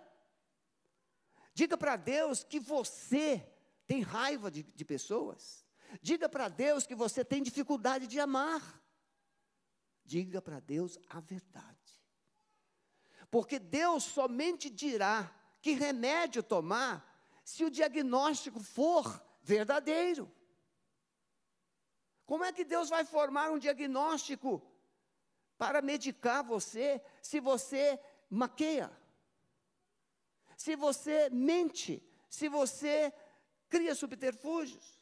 Diga 1.55 1.78
para 1.78 1.97
Deus 1.97 2.43
que 2.43 2.59
você 2.59 3.47
tem 3.87 4.03
raiva 4.03 4.51
de, 4.51 4.64
de 4.64 4.84
pessoas. 4.84 5.64
Diga 6.03 6.28
para 6.28 6.49
Deus 6.49 6.84
que 6.84 6.95
você 6.95 7.24
tem 7.24 7.41
dificuldade 7.41 8.09
de 8.09 8.18
amar. 8.18 8.82
Diga 10.05 10.43
para 10.43 10.59
Deus 10.59 10.99
a 11.09 11.20
verdade. 11.20 11.86
Porque 13.30 13.58
Deus 13.58 14.04
somente 14.04 14.70
dirá 14.70 15.32
que 15.60 15.72
remédio 15.72 16.42
tomar 16.42 17.04
se 17.44 17.64
o 17.64 17.70
diagnóstico 17.70 18.60
for 18.60 19.22
verdadeiro. 19.42 20.30
Como 22.24 22.44
é 22.44 22.52
que 22.52 22.64
Deus 22.64 22.88
vai 22.88 23.04
formar 23.04 23.50
um 23.50 23.58
diagnóstico 23.58 24.60
para 25.56 25.80
medicar 25.80 26.42
você 26.42 27.00
se 27.22 27.38
você 27.38 28.00
maqueia? 28.28 28.90
Se 30.56 30.74
você 30.74 31.30
mente, 31.30 32.02
se 32.28 32.48
você 32.48 33.12
cria 33.68 33.94
subterfúgios, 33.94 34.98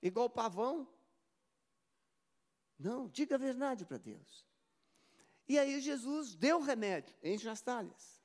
igual 0.00 0.30
pavão. 0.30 0.88
Não, 2.78 3.08
diga 3.08 3.34
a 3.34 3.38
verdade 3.38 3.84
para 3.84 3.98
Deus. 3.98 4.46
E 5.48 5.58
aí 5.58 5.80
Jesus 5.80 6.34
deu 6.34 6.58
o 6.58 6.62
remédio, 6.62 7.14
enche 7.22 7.48
as 7.48 7.60
talhas. 7.60 8.20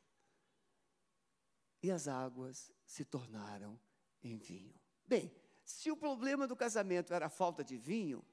E 1.83 1.91
as 1.91 2.07
águas 2.07 2.71
se 2.85 3.05
tornaram 3.05 3.79
em 4.23 4.37
vinho. 4.37 4.79
Bem, 5.05 5.33
se 5.63 5.91
o 5.91 5.97
problema 5.97 6.47
do 6.47 6.55
casamento 6.55 7.13
era 7.13 7.27
a 7.27 7.29
falta 7.29 7.63
de 7.63 7.77
vinho, 7.77 8.23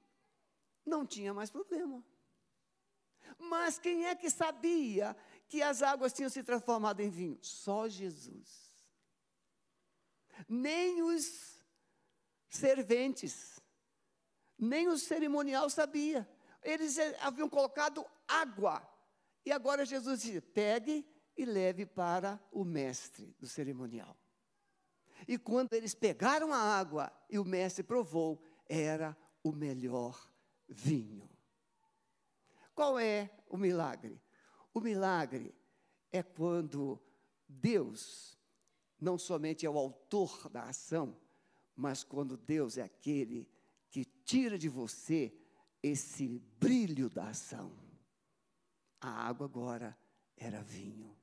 não 0.84 1.06
tinha 1.06 1.32
mais 1.34 1.50
problema. 1.50 2.04
Mas 3.38 3.78
quem 3.78 4.06
é 4.06 4.14
que 4.14 4.30
sabia 4.30 5.16
que 5.48 5.62
as 5.62 5.82
águas 5.82 6.12
tinham 6.12 6.30
se 6.30 6.42
transformado 6.42 7.00
em 7.00 7.10
vinho? 7.10 7.38
Só 7.42 7.88
Jesus. 7.88 8.68
Nem 10.48 11.02
os 11.02 11.58
serventes, 12.48 13.60
nem 14.58 14.88
o 14.88 14.96
cerimonial 14.96 15.68
sabia. 15.68 16.28
Eles 16.62 16.96
haviam 17.20 17.48
colocado 17.48 18.04
água. 18.28 18.86
E 19.44 19.50
agora 19.50 19.84
Jesus 19.84 20.22
diz: 20.22 20.42
pegue 20.54 21.04
e 21.36 21.44
leve 21.44 21.86
para 21.86 22.40
o 22.52 22.64
mestre 22.64 23.34
do 23.40 23.46
cerimonial. 23.46 24.16
E 25.26 25.38
quando 25.38 25.72
eles 25.72 25.94
pegaram 25.94 26.52
a 26.52 26.58
água 26.58 27.12
e 27.28 27.38
o 27.38 27.44
mestre 27.44 27.82
provou, 27.82 28.42
era 28.68 29.16
o 29.42 29.50
melhor 29.50 30.30
vinho. 30.68 31.28
Qual 32.74 32.98
é 32.98 33.30
o 33.48 33.56
milagre? 33.56 34.20
O 34.72 34.80
milagre 34.80 35.54
é 36.12 36.22
quando 36.22 37.02
Deus 37.48 38.38
não 39.00 39.16
somente 39.16 39.64
é 39.64 39.70
o 39.70 39.78
autor 39.78 40.48
da 40.48 40.64
ação, 40.64 41.16
mas 41.74 42.04
quando 42.04 42.36
Deus 42.36 42.76
é 42.76 42.82
aquele 42.82 43.48
que 43.90 44.04
tira 44.04 44.58
de 44.58 44.68
você 44.68 45.32
esse 45.82 46.40
brilho 46.58 47.08
da 47.08 47.28
ação. 47.28 47.87
A 49.00 49.08
água 49.08 49.46
agora 49.46 49.96
era 50.36 50.62
vinho. 50.62 51.16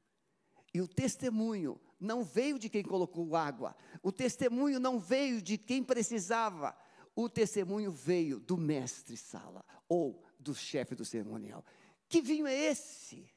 E 0.74 0.82
o 0.82 0.88
testemunho 0.88 1.80
não 2.00 2.24
veio 2.24 2.60
de 2.60 2.70
quem 2.70 2.84
colocou 2.84 3.36
água, 3.36 3.76
o 4.04 4.12
testemunho 4.12 4.80
não 4.80 5.00
veio 5.00 5.42
de 5.42 5.58
quem 5.58 5.82
precisava, 5.84 6.78
o 7.16 7.30
testemunho 7.30 7.92
veio 7.92 8.40
do 8.40 8.58
mestre 8.58 9.16
sala 9.16 9.64
ou 9.88 10.22
do 10.38 10.54
chefe 10.54 10.94
do 10.94 11.06
cerimonial. 11.06 11.64
Que 12.10 12.22
vinho 12.22 12.46
é 12.46 12.54
esse? 12.54 13.32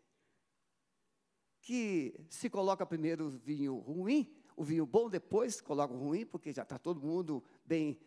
Que 1.60 2.26
se 2.28 2.50
coloca 2.50 2.84
primeiro 2.84 3.26
o 3.26 3.30
vinho 3.30 3.76
ruim, 3.78 4.34
o 4.56 4.64
vinho 4.64 4.84
bom 4.84 5.08
depois 5.08 5.60
coloca 5.60 5.94
o 5.94 5.98
ruim, 5.98 6.26
porque 6.26 6.52
já 6.52 6.62
está 6.62 6.76
todo 6.76 7.00
mundo 7.00 7.44
bem 7.64 8.00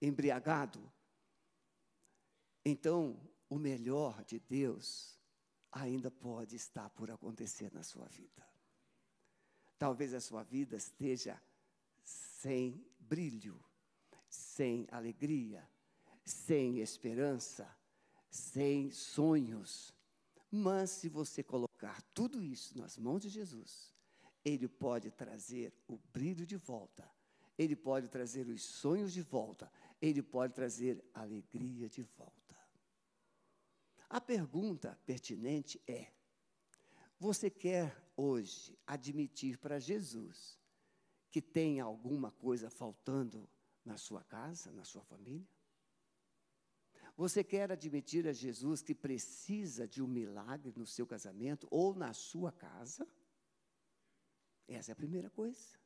embriagado. 0.00 0.80
Então, 2.64 3.18
o 3.48 3.58
melhor 3.58 4.22
de 4.24 4.38
Deus 4.38 5.17
ainda 5.72 6.10
pode 6.10 6.56
estar 6.56 6.88
por 6.90 7.10
acontecer 7.10 7.72
na 7.72 7.82
sua 7.82 8.06
vida. 8.06 8.46
Talvez 9.78 10.12
a 10.14 10.20
sua 10.20 10.42
vida 10.42 10.76
esteja 10.76 11.40
sem 12.02 12.84
brilho, 12.98 13.62
sem 14.28 14.86
alegria, 14.90 15.68
sem 16.24 16.78
esperança, 16.78 17.68
sem 18.30 18.90
sonhos. 18.90 19.94
Mas 20.50 20.90
se 20.90 21.08
você 21.08 21.42
colocar 21.42 22.02
tudo 22.14 22.42
isso 22.42 22.76
nas 22.76 22.98
mãos 22.98 23.22
de 23.22 23.28
Jesus, 23.28 23.94
Ele 24.44 24.66
pode 24.66 25.10
trazer 25.10 25.72
o 25.86 25.98
brilho 26.12 26.44
de 26.44 26.56
volta, 26.56 27.08
Ele 27.56 27.76
pode 27.76 28.08
trazer 28.08 28.48
os 28.48 28.62
sonhos 28.62 29.12
de 29.12 29.22
volta, 29.22 29.70
Ele 30.00 30.22
pode 30.22 30.54
trazer 30.54 31.04
alegria 31.14 31.88
de 31.88 32.02
volta. 32.02 32.57
A 34.08 34.20
pergunta 34.20 34.98
pertinente 35.04 35.80
é: 35.86 36.10
você 37.18 37.50
quer 37.50 37.96
hoje 38.16 38.78
admitir 38.86 39.58
para 39.58 39.78
Jesus 39.78 40.58
que 41.30 41.42
tem 41.42 41.78
alguma 41.78 42.30
coisa 42.30 42.70
faltando 42.70 43.48
na 43.84 43.96
sua 43.96 44.24
casa, 44.24 44.72
na 44.72 44.84
sua 44.84 45.02
família? 45.04 45.46
Você 47.16 47.42
quer 47.42 47.70
admitir 47.72 48.26
a 48.28 48.32
Jesus 48.32 48.80
que 48.80 48.94
precisa 48.94 49.88
de 49.88 50.00
um 50.00 50.06
milagre 50.06 50.72
no 50.76 50.86
seu 50.86 51.06
casamento 51.06 51.66
ou 51.70 51.94
na 51.94 52.14
sua 52.14 52.52
casa? 52.52 53.06
Essa 54.68 54.92
é 54.92 54.94
a 54.94 54.96
primeira 54.96 55.28
coisa. 55.28 55.76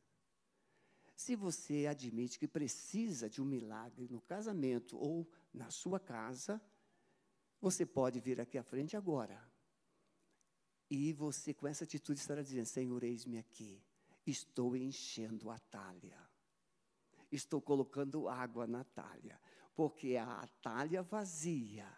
Se 1.17 1.35
você 1.35 1.87
admite 1.87 2.39
que 2.39 2.47
precisa 2.47 3.31
de 3.31 3.41
um 3.41 3.45
milagre 3.47 4.07
no 4.11 4.21
casamento 4.21 4.99
ou 4.99 5.27
na 5.55 5.71
sua 5.71 5.99
casa, 5.99 6.61
você 7.63 7.87
pode 7.87 8.19
vir 8.19 8.41
aqui 8.41 8.59
à 8.59 8.63
frente 8.63 8.97
agora 8.97 9.41
e 10.91 11.13
você, 11.13 11.55
com 11.55 11.67
essa 11.67 11.85
atitude, 11.85 12.21
estará 12.21 12.43
dizendo: 12.43 12.67
Senhor, 12.67 13.03
eis-me 13.03 13.39
aqui. 13.39 13.83
Estou 14.27 14.77
enchendo 14.77 15.49
a 15.49 15.59
talha. 15.59 16.21
Estou 17.31 17.63
colocando 17.63 18.29
água 18.29 18.67
na 18.67 18.85
talha. 18.85 19.41
Porque 19.75 20.17
a 20.17 20.47
talha 20.61 21.03
vazia 21.03 21.91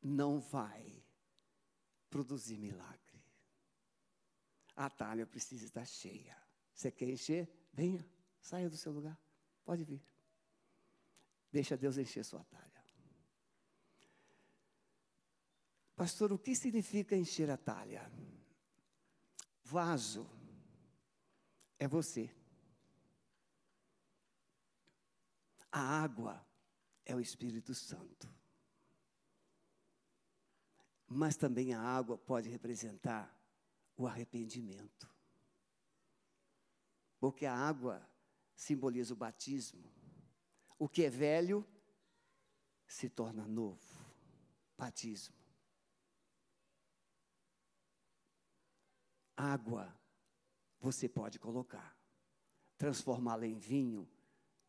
não 0.00 0.38
vai 0.38 1.04
produzir 2.08 2.58
milagre. 2.58 3.24
A 4.76 4.88
talha 4.88 5.26
precisa 5.26 5.64
estar 5.64 5.84
cheia. 5.84 6.36
Você 6.72 6.92
quer 6.92 7.08
encher? 7.08 7.50
Venha, 7.72 8.08
saia 8.40 8.70
do 8.70 8.76
seu 8.76 8.92
lugar. 8.92 9.18
Pode 9.64 9.82
vir. 9.82 10.00
Deixa 11.50 11.76
Deus 11.76 11.96
encher 11.98 12.24
sua 12.24 12.44
talha. 12.44 12.75
Pastor, 15.96 16.30
o 16.30 16.38
que 16.38 16.54
significa 16.54 17.16
encher 17.16 17.50
a 17.50 17.56
talha? 17.56 18.12
Vaso 19.64 20.30
é 21.78 21.88
você. 21.88 22.30
A 25.72 25.80
água 25.80 26.46
é 27.02 27.16
o 27.16 27.20
Espírito 27.20 27.74
Santo. 27.74 28.28
Mas 31.08 31.34
também 31.34 31.72
a 31.72 31.80
água 31.80 32.18
pode 32.18 32.50
representar 32.50 33.34
o 33.96 34.06
arrependimento. 34.06 35.08
Porque 37.18 37.46
a 37.46 37.54
água 37.54 38.06
simboliza 38.54 39.14
o 39.14 39.16
batismo. 39.16 39.90
O 40.78 40.90
que 40.90 41.04
é 41.04 41.10
velho 41.10 41.66
se 42.86 43.08
torna 43.08 43.48
novo. 43.48 43.80
Batismo. 44.76 45.45
Água 49.36 49.94
você 50.80 51.08
pode 51.08 51.38
colocar. 51.38 51.96
Transformá-la 52.78 53.46
em 53.46 53.58
vinho, 53.58 54.08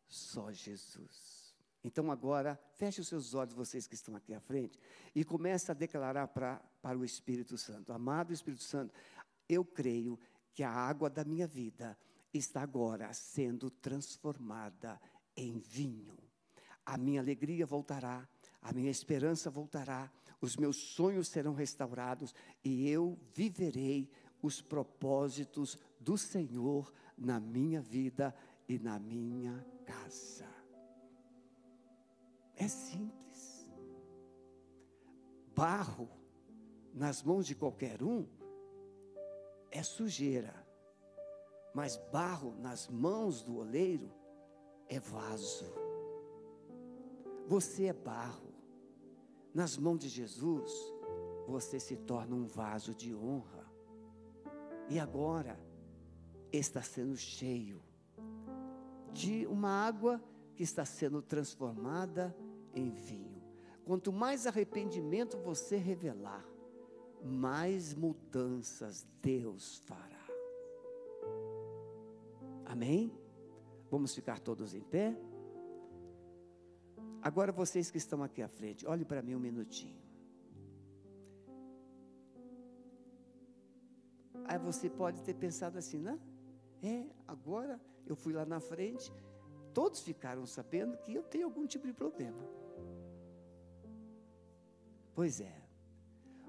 só 0.06 0.50
Jesus. 0.52 1.54
Então 1.84 2.10
agora, 2.10 2.58
feche 2.74 3.00
os 3.00 3.08
seus 3.08 3.34
olhos, 3.34 3.54
vocês 3.54 3.86
que 3.86 3.94
estão 3.94 4.16
aqui 4.16 4.34
à 4.34 4.40
frente, 4.40 4.78
e 5.14 5.24
comece 5.24 5.70
a 5.70 5.74
declarar 5.74 6.28
pra, 6.28 6.56
para 6.82 6.98
o 6.98 7.04
Espírito 7.04 7.56
Santo: 7.56 7.92
Amado 7.92 8.32
Espírito 8.32 8.62
Santo, 8.62 8.92
eu 9.48 9.64
creio 9.64 10.18
que 10.52 10.62
a 10.62 10.70
água 10.70 11.08
da 11.08 11.24
minha 11.24 11.46
vida 11.46 11.96
está 12.32 12.62
agora 12.62 13.12
sendo 13.12 13.70
transformada 13.70 15.00
em 15.36 15.58
vinho. 15.58 16.18
A 16.84 16.96
minha 16.96 17.20
alegria 17.20 17.64
voltará, 17.64 18.28
a 18.60 18.72
minha 18.72 18.90
esperança 18.90 19.50
voltará, 19.50 20.10
os 20.40 20.56
meus 20.56 20.76
sonhos 20.76 21.28
serão 21.28 21.54
restaurados 21.54 22.34
e 22.64 22.88
eu 22.88 23.18
viverei 23.34 24.10
os 24.42 24.60
propósitos 24.60 25.78
do 25.98 26.16
Senhor 26.16 26.92
na 27.16 27.40
minha 27.40 27.80
vida 27.80 28.34
e 28.68 28.78
na 28.78 28.98
minha 28.98 29.64
casa. 29.84 30.46
É 32.56 32.68
simples. 32.68 33.68
Barro 35.54 36.08
nas 36.94 37.22
mãos 37.22 37.46
de 37.46 37.54
qualquer 37.54 38.02
um 38.02 38.26
é 39.70 39.82
sujeira. 39.82 40.66
Mas 41.74 41.96
barro 42.12 42.54
nas 42.58 42.88
mãos 42.88 43.42
do 43.42 43.58
oleiro 43.58 44.10
é 44.88 44.98
vaso. 44.98 45.72
Você 47.46 47.86
é 47.86 47.92
barro. 47.92 48.48
Nas 49.54 49.76
mãos 49.76 49.98
de 49.98 50.08
Jesus, 50.08 50.72
você 51.46 51.80
se 51.80 51.96
torna 51.96 52.34
um 52.34 52.46
vaso 52.46 52.94
de 52.94 53.14
honra. 53.14 53.67
E 54.88 54.98
agora 54.98 55.58
está 56.52 56.80
sendo 56.82 57.16
cheio 57.16 57.82
de 59.12 59.46
uma 59.46 59.68
água 59.68 60.22
que 60.54 60.62
está 60.62 60.84
sendo 60.84 61.20
transformada 61.20 62.34
em 62.74 62.90
vinho. 62.90 63.42
Quanto 63.84 64.12
mais 64.12 64.46
arrependimento 64.46 65.38
você 65.38 65.76
revelar, 65.76 66.44
mais 67.24 67.94
mudanças 67.94 69.06
Deus 69.20 69.78
fará. 69.86 70.26
Amém? 72.64 73.12
Vamos 73.90 74.14
ficar 74.14 74.38
todos 74.38 74.74
em 74.74 74.82
pé? 74.82 75.16
Agora 77.20 77.50
vocês 77.50 77.90
que 77.90 77.98
estão 77.98 78.22
aqui 78.22 78.42
à 78.42 78.48
frente, 78.48 78.86
olhe 78.86 79.04
para 79.04 79.22
mim 79.22 79.34
um 79.34 79.40
minutinho. 79.40 80.07
Aí 84.48 84.58
você 84.58 84.88
pode 84.88 85.20
ter 85.22 85.34
pensado 85.34 85.76
assim, 85.76 85.98
né? 85.98 86.18
É, 86.82 87.04
agora 87.26 87.78
eu 88.06 88.16
fui 88.16 88.32
lá 88.32 88.46
na 88.46 88.60
frente, 88.60 89.12
todos 89.74 90.00
ficaram 90.00 90.46
sabendo 90.46 90.96
que 90.96 91.14
eu 91.14 91.22
tenho 91.22 91.44
algum 91.44 91.66
tipo 91.66 91.86
de 91.86 91.92
problema. 91.92 92.42
Pois 95.14 95.38
é. 95.40 95.54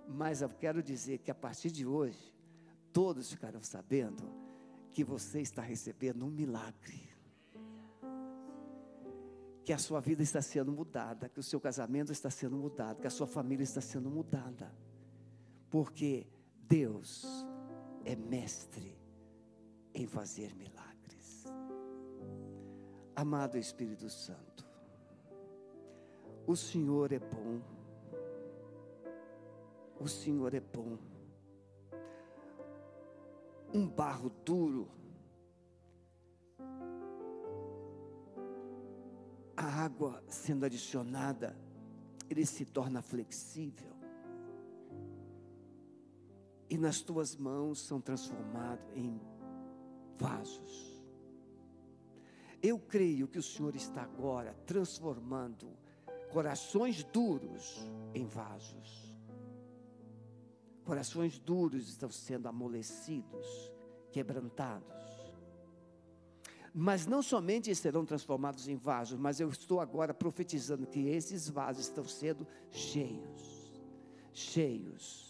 Mas 0.08 0.42
eu 0.42 0.50
quero 0.50 0.82
dizer 0.82 1.18
que 1.18 1.30
a 1.30 1.36
partir 1.36 1.70
de 1.72 1.86
hoje, 1.86 2.34
todos 2.94 3.30
ficaram 3.30 3.62
sabendo 3.62 4.24
que 4.92 5.04
você 5.04 5.42
está 5.42 5.62
recebendo 5.62 6.26
um 6.26 6.30
milagre. 6.30 7.10
Que 9.66 9.74
a 9.74 9.78
sua 9.78 10.00
vida 10.00 10.24
está 10.24 10.42
sendo 10.42 10.72
mudada, 10.72 11.28
que 11.28 11.40
o 11.40 11.44
seu 11.44 11.60
casamento 11.60 12.14
está 12.14 12.30
sendo 12.30 12.56
mudado, 12.56 13.02
que 13.02 13.08
a 13.08 13.12
sua 13.12 13.28
família 13.28 13.64
está 13.64 13.82
sendo 13.82 14.10
mudada. 14.10 14.74
Porque 15.70 16.26
Deus 16.62 17.46
é 18.06 18.16
mestre 18.16 18.98
em 19.94 20.08
fazer 20.08 20.56
milagres. 20.56 21.46
Amado 23.16 23.58
Espírito 23.58 24.10
Santo, 24.10 24.66
o 26.48 26.56
Senhor 26.56 27.12
é 27.12 27.20
bom. 27.20 27.62
O 30.00 30.08
Senhor 30.08 30.54
é 30.54 30.60
bom. 30.60 30.98
Um 33.74 33.88
barro 33.88 34.30
duro. 34.46 34.90
A 39.56 39.66
água 39.84 40.24
sendo 40.28 40.66
adicionada, 40.66 41.56
ele 42.30 42.46
se 42.46 42.66
torna 42.66 43.02
flexível. 43.02 43.99
E 46.70 46.78
nas 46.78 47.02
tuas 47.02 47.36
mãos 47.36 47.80
são 47.80 48.00
transformados 48.00 48.86
em 48.96 49.20
vasos. 50.18 51.04
Eu 52.62 52.78
creio 52.78 53.28
que 53.28 53.40
o 53.40 53.44
Senhor 53.44 53.76
está 53.76 54.04
agora 54.04 54.54
transformando 54.66 55.68
corações 56.32 57.04
duros 57.06 57.80
em 58.14 58.26
vasos. 58.26 59.16
Corações 60.84 61.40
duros 61.40 61.88
estão 61.88 62.10
sendo 62.10 62.48
amolecidos, 62.48 63.72
quebrantados. 64.12 65.00
Mas 66.74 67.06
não 67.06 67.22
somente 67.22 67.74
serão 67.74 68.06
transformados 68.06 68.68
em 68.68 68.76
vasos, 68.76 69.18
mas 69.18 69.40
eu 69.40 69.50
estou 69.50 69.80
agora 69.80 70.14
profetizando 70.14 70.86
que 70.86 71.08
esses 71.08 71.50
vasos 71.50 71.86
estão 71.86 72.06
sendo 72.06 72.46
cheios, 72.70 73.82
cheios, 74.32 75.29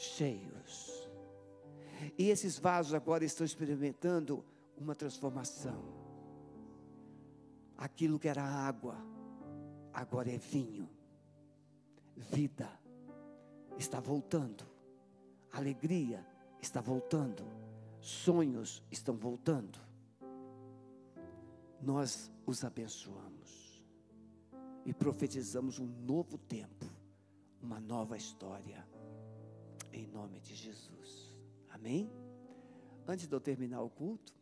cheios. 0.00 1.08
E 2.16 2.28
esses 2.30 2.58
vasos 2.58 2.94
agora 2.94 3.24
estão 3.24 3.44
experimentando 3.44 4.44
uma 4.76 4.94
transformação. 4.94 5.84
Aquilo 7.76 8.18
que 8.18 8.28
era 8.28 8.42
água, 8.42 8.96
agora 9.92 10.30
é 10.30 10.38
vinho. 10.38 10.88
Vida 12.16 12.68
está 13.78 14.00
voltando 14.00 14.70
alegria 15.52 16.24
está 16.60 16.80
voltando, 16.80 17.44
sonhos 18.00 18.82
estão 18.90 19.16
voltando. 19.16 19.78
Nós 21.80 22.30
os 22.46 22.64
abençoamos 22.64 23.84
e 24.84 24.92
profetizamos 24.92 25.78
um 25.78 25.86
novo 25.86 26.36
tempo, 26.36 26.86
uma 27.60 27.80
nova 27.80 28.16
história, 28.16 28.86
em 29.92 30.06
nome 30.06 30.40
de 30.40 30.54
Jesus. 30.54 31.36
Amém? 31.68 32.10
Antes 33.06 33.26
de 33.26 33.34
eu 33.34 33.40
terminar 33.40 33.82
o 33.82 33.90
culto, 33.90 34.34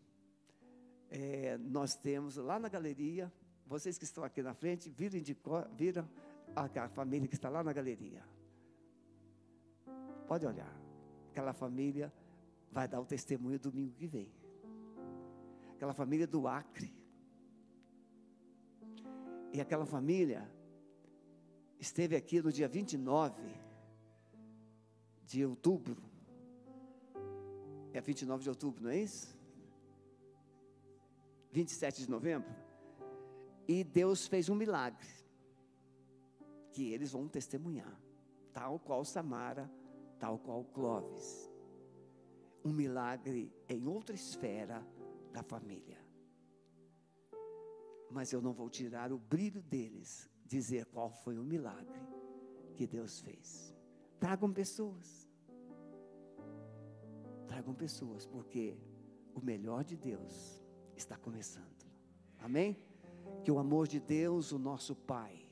é, 1.10 1.56
nós 1.58 1.94
temos 1.94 2.36
lá 2.36 2.58
na 2.58 2.68
galeria, 2.68 3.32
vocês 3.66 3.96
que 3.96 4.04
estão 4.04 4.24
aqui 4.24 4.42
na 4.42 4.54
frente, 4.54 4.90
viram, 4.90 5.20
de, 5.20 5.36
viram 5.76 6.08
a, 6.54 6.84
a 6.84 6.88
família 6.88 7.28
que 7.28 7.34
está 7.34 7.48
lá 7.48 7.62
na 7.62 7.72
galeria. 7.72 8.22
Pode 10.26 10.46
olhar 10.46 10.88
aquela 11.38 11.52
família 11.52 12.12
vai 12.70 12.88
dar 12.88 13.00
o 13.00 13.06
testemunho 13.06 13.60
domingo 13.60 13.94
que 13.94 14.08
vem. 14.08 14.28
Aquela 15.76 15.94
família 15.94 16.26
do 16.26 16.48
Acre. 16.48 16.92
E 19.52 19.60
aquela 19.60 19.86
família 19.86 20.50
esteve 21.78 22.16
aqui 22.16 22.42
no 22.42 22.52
dia 22.52 22.66
29 22.68 23.40
de 25.28 25.44
outubro. 25.44 26.02
É 27.92 28.00
29 28.00 28.42
de 28.42 28.48
outubro, 28.48 28.82
não 28.82 28.90
é 28.90 28.98
isso? 28.98 29.36
27 31.52 32.02
de 32.02 32.10
novembro. 32.10 32.50
E 33.66 33.84
Deus 33.84 34.26
fez 34.26 34.48
um 34.48 34.54
milagre. 34.54 35.06
Que 36.72 36.92
eles 36.92 37.12
vão 37.12 37.28
testemunhar. 37.28 38.00
Tal 38.52 38.78
qual 38.78 39.04
Samara 39.04 39.70
tal 40.18 40.38
qual 40.38 40.64
Clóvis. 40.64 41.48
Um 42.64 42.72
milagre 42.72 43.52
em 43.68 43.86
outra 43.86 44.14
esfera 44.14 44.84
da 45.32 45.42
família. 45.42 45.98
Mas 48.10 48.32
eu 48.32 48.40
não 48.40 48.52
vou 48.52 48.68
tirar 48.68 49.12
o 49.12 49.18
brilho 49.18 49.62
deles, 49.62 50.28
dizer 50.44 50.86
qual 50.86 51.10
foi 51.10 51.38
o 51.38 51.44
milagre 51.44 52.00
que 52.74 52.86
Deus 52.86 53.20
fez. 53.20 53.77
Tragam 54.18 54.52
pessoas. 54.52 55.28
Tragam 57.46 57.74
pessoas, 57.74 58.26
porque 58.26 58.76
o 59.34 59.40
melhor 59.40 59.84
de 59.84 59.96
Deus 59.96 60.62
está 60.96 61.16
começando. 61.16 61.86
Amém? 62.40 62.76
Que 63.42 63.50
o 63.50 63.58
amor 63.58 63.86
de 63.86 64.00
Deus, 64.00 64.52
o 64.52 64.58
nosso 64.58 64.94
Pai, 64.94 65.48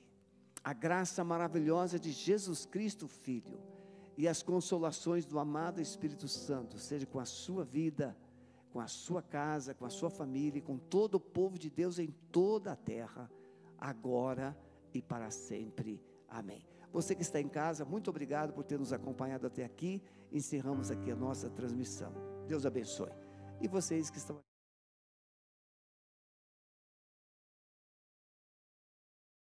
a 0.62 0.72
graça 0.72 1.22
maravilhosa 1.22 1.98
de 1.98 2.10
Jesus 2.10 2.66
Cristo, 2.66 3.06
Filho, 3.06 3.58
e 4.16 4.26
as 4.26 4.42
consolações 4.42 5.24
do 5.24 5.38
amado 5.38 5.80
Espírito 5.80 6.26
Santo, 6.26 6.78
seja 6.78 7.06
com 7.06 7.20
a 7.20 7.24
sua 7.24 7.64
vida, 7.64 8.16
com 8.72 8.80
a 8.80 8.88
sua 8.88 9.22
casa, 9.22 9.74
com 9.74 9.84
a 9.84 9.90
sua 9.90 10.10
família, 10.10 10.60
com 10.60 10.78
todo 10.78 11.16
o 11.16 11.20
povo 11.20 11.58
de 11.58 11.70
Deus 11.70 11.98
em 11.98 12.08
toda 12.32 12.72
a 12.72 12.76
terra, 12.76 13.30
agora 13.78 14.56
e 14.92 15.00
para 15.00 15.30
sempre. 15.30 16.02
Amém. 16.28 16.75
Você 16.96 17.14
que 17.14 17.20
está 17.20 17.38
em 17.38 17.46
casa, 17.46 17.84
muito 17.84 18.08
obrigado 18.08 18.54
por 18.54 18.64
ter 18.64 18.78
nos 18.78 18.90
acompanhado 18.90 19.46
até 19.46 19.62
aqui. 19.62 20.02
Encerramos 20.32 20.90
aqui 20.90 21.10
a 21.10 21.14
nossa 21.14 21.50
transmissão. 21.50 22.10
Deus 22.48 22.64
abençoe. 22.64 23.12
E 23.60 23.68
vocês 23.68 24.08
que 24.08 24.16
estão 24.16 24.40